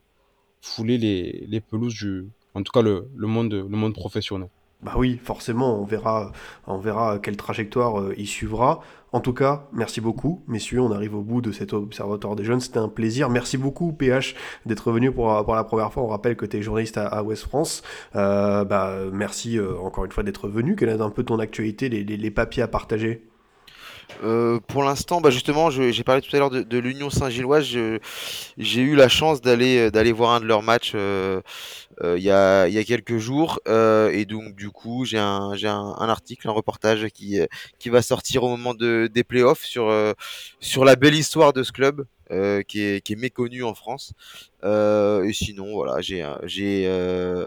fouler 0.62 0.98
les, 0.98 1.46
les 1.48 1.62
pelouses 1.62 1.94
du, 1.94 2.28
en 2.56 2.64
tout 2.64 2.72
cas 2.72 2.82
le, 2.82 3.10
le 3.16 3.28
monde, 3.28 3.54
le 3.54 3.78
monde 3.78 3.94
professionnel. 3.94 4.50
Bah 4.84 4.94
oui, 4.98 5.18
forcément, 5.24 5.80
on 5.80 5.86
verra, 5.86 6.34
on 6.68 6.78
verra 6.78 7.18
quelle 7.20 7.38
trajectoire 7.38 8.02
euh, 8.02 8.14
il 8.18 8.28
suivra. 8.28 8.82
En 9.14 9.22
tout 9.22 9.34
cas, 9.34 9.68
merci 9.72 10.02
beaucoup, 10.02 10.44
messieurs. 10.48 10.82
On 10.82 10.92
arrive 10.92 11.16
au 11.16 11.22
bout 11.22 11.40
de 11.40 11.52
cet 11.52 11.72
observatoire 11.72 12.36
des 12.36 12.44
jeunes. 12.44 12.60
C'était 12.60 12.80
un 12.80 12.90
plaisir. 12.90 13.30
Merci 13.30 13.58
beaucoup, 13.58 13.94
PH, 13.94 14.36
d'être 14.66 14.92
venu 14.92 15.12
pour, 15.12 15.46
pour 15.46 15.56
la 15.56 15.64
première 15.64 15.94
fois. 15.94 16.04
On 16.04 16.08
rappelle 16.08 16.36
que 16.36 16.46
tu 16.46 16.58
es 16.58 16.62
journaliste 16.62 16.98
à, 16.98 17.24
Ouest 17.24 17.44
France. 17.44 17.84
Euh, 18.16 18.66
bah, 18.66 18.94
merci 19.14 19.58
euh, 19.58 19.78
encore 19.78 20.04
une 20.04 20.12
fois 20.12 20.24
d'être 20.24 20.50
venu. 20.50 20.76
Quelle 20.76 20.90
est 20.90 21.00
un 21.00 21.12
peu 21.12 21.24
ton 21.24 21.40
actualité, 21.40 21.88
les, 21.90 22.32
papiers 22.32 22.64
à 22.64 22.68
partager? 22.68 23.24
Euh, 24.24 24.60
pour 24.68 24.84
l'instant, 24.84 25.22
bah 25.22 25.30
justement, 25.30 25.70
j'ai 25.70 26.04
parlé 26.04 26.22
tout 26.22 26.36
à 26.36 26.40
l'heure 26.40 26.50
de, 26.50 26.78
l'Union 26.78 27.10
Saint-Gilloise. 27.10 27.66
J'ai 28.58 28.82
eu 28.82 28.96
la 28.96 29.10
chance 29.10 29.42
d'aller 29.42 30.12
voir 30.12 30.32
un 30.32 30.40
de 30.40 30.46
leurs 30.46 30.64
matchs 30.64 30.94
euh, 30.96 31.24
euh, 31.34 31.42
il 32.02 32.24
y 32.24 32.32
a, 32.32 32.68
il 32.68 32.74
y 32.74 32.78
a 32.78 32.84
quelques 32.84 33.18
jours. 33.18 33.60
euh, 33.68 34.10
et 34.12 34.26
donc, 34.26 34.56
du 34.56 34.70
coup, 34.70 35.06
j'ai 35.06 35.20
un, 35.20 35.56
j'ai 35.56 35.68
un, 35.68 35.96
un 35.98 36.10
article, 36.10 36.48
un 36.48 36.52
reportage 36.52 37.08
qui, 37.10 37.40
euh, 37.40 37.46
qui 37.80 37.90
va 37.90 38.02
sortir 38.02 38.44
au 38.44 38.50
moment 38.50 38.74
de, 38.74 39.10
des 39.14 39.24
playoffs 39.24 39.64
sur, 39.64 39.90
euh, 39.90 40.14
sur 40.60 40.86
la 40.86 40.96
belle 40.96 41.16
histoire 41.16 41.54
de 41.54 41.64
ce 41.64 41.72
club 41.72 42.06
euh, 42.32 42.62
qui, 42.64 42.82
est, 42.82 43.02
qui 43.06 43.14
est 43.14 43.16
méconnu 43.18 43.64
en 43.64 43.74
France. 43.74 44.14
Euh, 44.64 45.24
et 45.24 45.34
sinon, 45.34 45.74
voilà, 45.74 46.02
j'ai 46.02 46.26
j'ai 46.44 46.86
euh, 46.88 47.46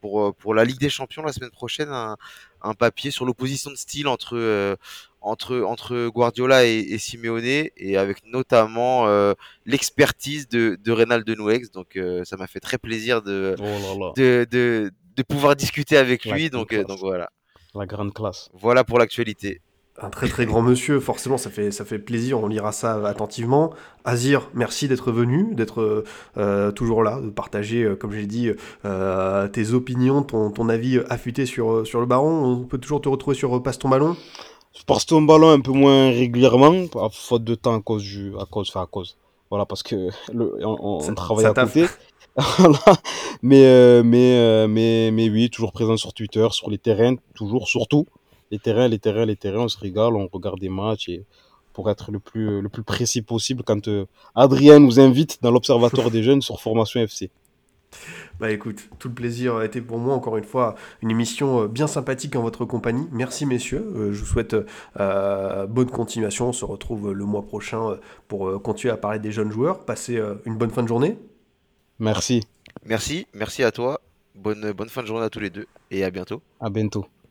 pour, 0.00 0.34
pour 0.34 0.54
la 0.54 0.64
Ligue 0.64 0.78
des 0.80 0.88
Champions 0.88 1.22
la 1.22 1.32
semaine 1.32 1.50
prochaine 1.50 1.88
un, 1.90 2.16
un 2.62 2.74
papier 2.74 3.10
sur 3.10 3.24
l'opposition 3.24 3.70
de 3.70 3.76
style 3.76 4.08
entre, 4.08 4.36
euh, 4.36 4.76
entre, 5.20 5.60
entre 5.60 6.08
Guardiola 6.08 6.64
et, 6.64 6.78
et 6.78 6.98
Simeone 6.98 7.44
et 7.76 7.96
avec 7.96 8.24
notamment 8.26 9.06
euh, 9.06 9.34
l'expertise 9.66 10.48
de, 10.48 10.78
de 10.82 10.92
Reynald 10.92 11.28
Nouex. 11.28 11.70
Donc 11.70 11.96
euh, 11.96 12.24
ça 12.24 12.36
m'a 12.36 12.46
fait 12.46 12.60
très 12.60 12.78
plaisir 12.78 13.22
de, 13.22 13.54
Oh 13.58 13.62
là 13.62 13.94
là, 13.98 14.12
de, 14.16 14.46
de, 14.50 14.90
de 15.16 15.22
pouvoir 15.22 15.56
discuter 15.56 15.96
avec 15.96 16.24
La 16.24 16.34
lui. 16.34 16.50
Donc, 16.50 16.72
euh, 16.72 16.84
donc 16.84 16.98
voilà. 17.00 17.30
la 17.74 17.86
grande 17.86 18.12
classe. 18.12 18.50
Voilà 18.52 18.84
pour 18.84 18.98
l'actualité. 18.98 19.60
Un 20.02 20.10
très 20.10 20.28
très 20.28 20.46
grand 20.46 20.62
monsieur, 20.62 20.98
forcément 21.00 21.36
ça 21.38 21.50
fait, 21.50 21.70
ça 21.70 21.84
fait 21.84 21.98
plaisir, 21.98 22.40
on 22.40 22.46
lira 22.46 22.72
ça 22.72 23.06
attentivement. 23.06 23.70
Azir, 24.04 24.48
merci 24.54 24.88
d'être 24.88 25.12
venu, 25.12 25.54
d'être 25.54 26.04
euh, 26.38 26.70
toujours 26.72 27.02
là, 27.02 27.20
de 27.20 27.28
partager, 27.28 27.82
euh, 27.84 27.96
comme 27.96 28.12
j'ai 28.12 28.26
dit, 28.26 28.50
euh, 28.84 29.48
tes 29.48 29.72
opinions, 29.72 30.22
ton, 30.22 30.50
ton 30.50 30.68
avis 30.68 31.00
affûté 31.10 31.44
sur, 31.46 31.86
sur 31.86 32.00
le 32.00 32.06
baron. 32.06 32.44
On 32.44 32.64
peut 32.64 32.78
toujours 32.78 33.00
te 33.00 33.08
retrouver 33.08 33.36
sur 33.36 33.62
Passe 33.62 33.78
ton 33.78 33.88
ballon. 33.90 34.16
Je 34.72 34.84
passe 34.84 35.04
ton 35.04 35.20
ballon 35.22 35.50
un 35.50 35.60
peu 35.60 35.72
moins 35.72 36.10
régulièrement, 36.10 36.72
à 36.94 37.08
faute 37.12 37.44
de 37.44 37.54
temps 37.54 37.74
à 37.76 37.80
cause 37.80 38.02
du, 38.02 38.32
à 38.38 38.46
cause, 38.46 38.68
enfin 38.70 38.82
à 38.82 38.86
cause. 38.86 39.16
Voilà, 39.50 39.66
parce 39.66 39.82
que 39.82 40.08
le, 40.32 40.54
on, 40.64 40.78
on 40.80 41.00
Ça- 41.00 41.12
travaille 41.14 41.44
ça 41.44 41.50
à 41.50 41.54
côté. 41.66 41.86
Mais, 43.42 44.02
mais, 44.04 44.66
mais, 44.68 45.10
mais 45.12 45.28
oui, 45.30 45.50
toujours 45.50 45.72
présent 45.72 45.96
sur 45.96 46.12
Twitter, 46.14 46.46
sur 46.52 46.70
les 46.70 46.78
terrains, 46.78 47.16
toujours, 47.34 47.66
surtout. 47.68 48.06
Les 48.50 48.58
terrains, 48.58 48.88
les 48.88 48.98
terrains, 48.98 49.24
les 49.26 49.36
terrains, 49.36 49.60
on 49.64 49.68
se 49.68 49.78
régale, 49.78 50.14
on 50.16 50.28
regarde 50.32 50.60
des 50.60 50.68
matchs 50.68 51.08
et 51.08 51.24
pour 51.72 51.88
être 51.90 52.10
le 52.10 52.18
plus, 52.18 52.60
le 52.60 52.68
plus 52.68 52.82
précis 52.82 53.22
possible 53.22 53.62
quand 53.64 53.86
euh, 53.88 54.06
Adrien 54.34 54.80
nous 54.80 54.98
invite 55.00 55.38
dans 55.42 55.50
l'Observatoire 55.52 56.10
des 56.10 56.22
jeunes 56.22 56.42
sur 56.42 56.60
Formation 56.60 57.00
FC. 57.00 57.30
Bah 58.38 58.50
écoute, 58.50 58.88
tout 58.98 59.08
le 59.08 59.14
plaisir 59.14 59.56
a 59.56 59.64
été 59.64 59.80
pour 59.80 59.98
moi, 59.98 60.14
encore 60.14 60.36
une 60.36 60.44
fois, 60.44 60.74
une 61.02 61.10
émission 61.10 61.62
euh, 61.64 61.68
bien 61.68 61.86
sympathique 61.86 62.34
en 62.36 62.42
votre 62.42 62.64
compagnie. 62.64 63.06
Merci 63.12 63.46
messieurs, 63.46 63.84
Euh, 63.94 64.12
je 64.12 64.20
vous 64.20 64.26
souhaite 64.26 64.56
euh, 64.98 65.66
bonne 65.66 65.90
continuation. 65.90 66.48
On 66.48 66.52
se 66.52 66.64
retrouve 66.64 67.12
le 67.12 67.24
mois 67.24 67.42
prochain 67.42 67.98
pour 68.28 68.48
euh, 68.48 68.58
continuer 68.58 68.92
à 68.92 68.96
parler 68.96 69.18
des 69.18 69.32
jeunes 69.32 69.50
joueurs. 69.52 69.84
Passez 69.84 70.16
euh, 70.16 70.34
une 70.46 70.56
bonne 70.56 70.70
fin 70.70 70.82
de 70.82 70.88
journée. 70.88 71.18
Merci, 71.98 72.42
Merci, 72.84 73.26
merci 73.34 73.62
à 73.62 73.72
toi. 73.72 74.00
Bonne, 74.34 74.72
bonne 74.72 74.88
fin 74.88 75.02
de 75.02 75.06
journée 75.06 75.24
à 75.24 75.30
tous 75.30 75.40
les 75.40 75.50
deux 75.50 75.66
et 75.90 76.04
à 76.04 76.10
bientôt. 76.10 76.40
à 76.60 76.70
bientôt. 76.70 77.06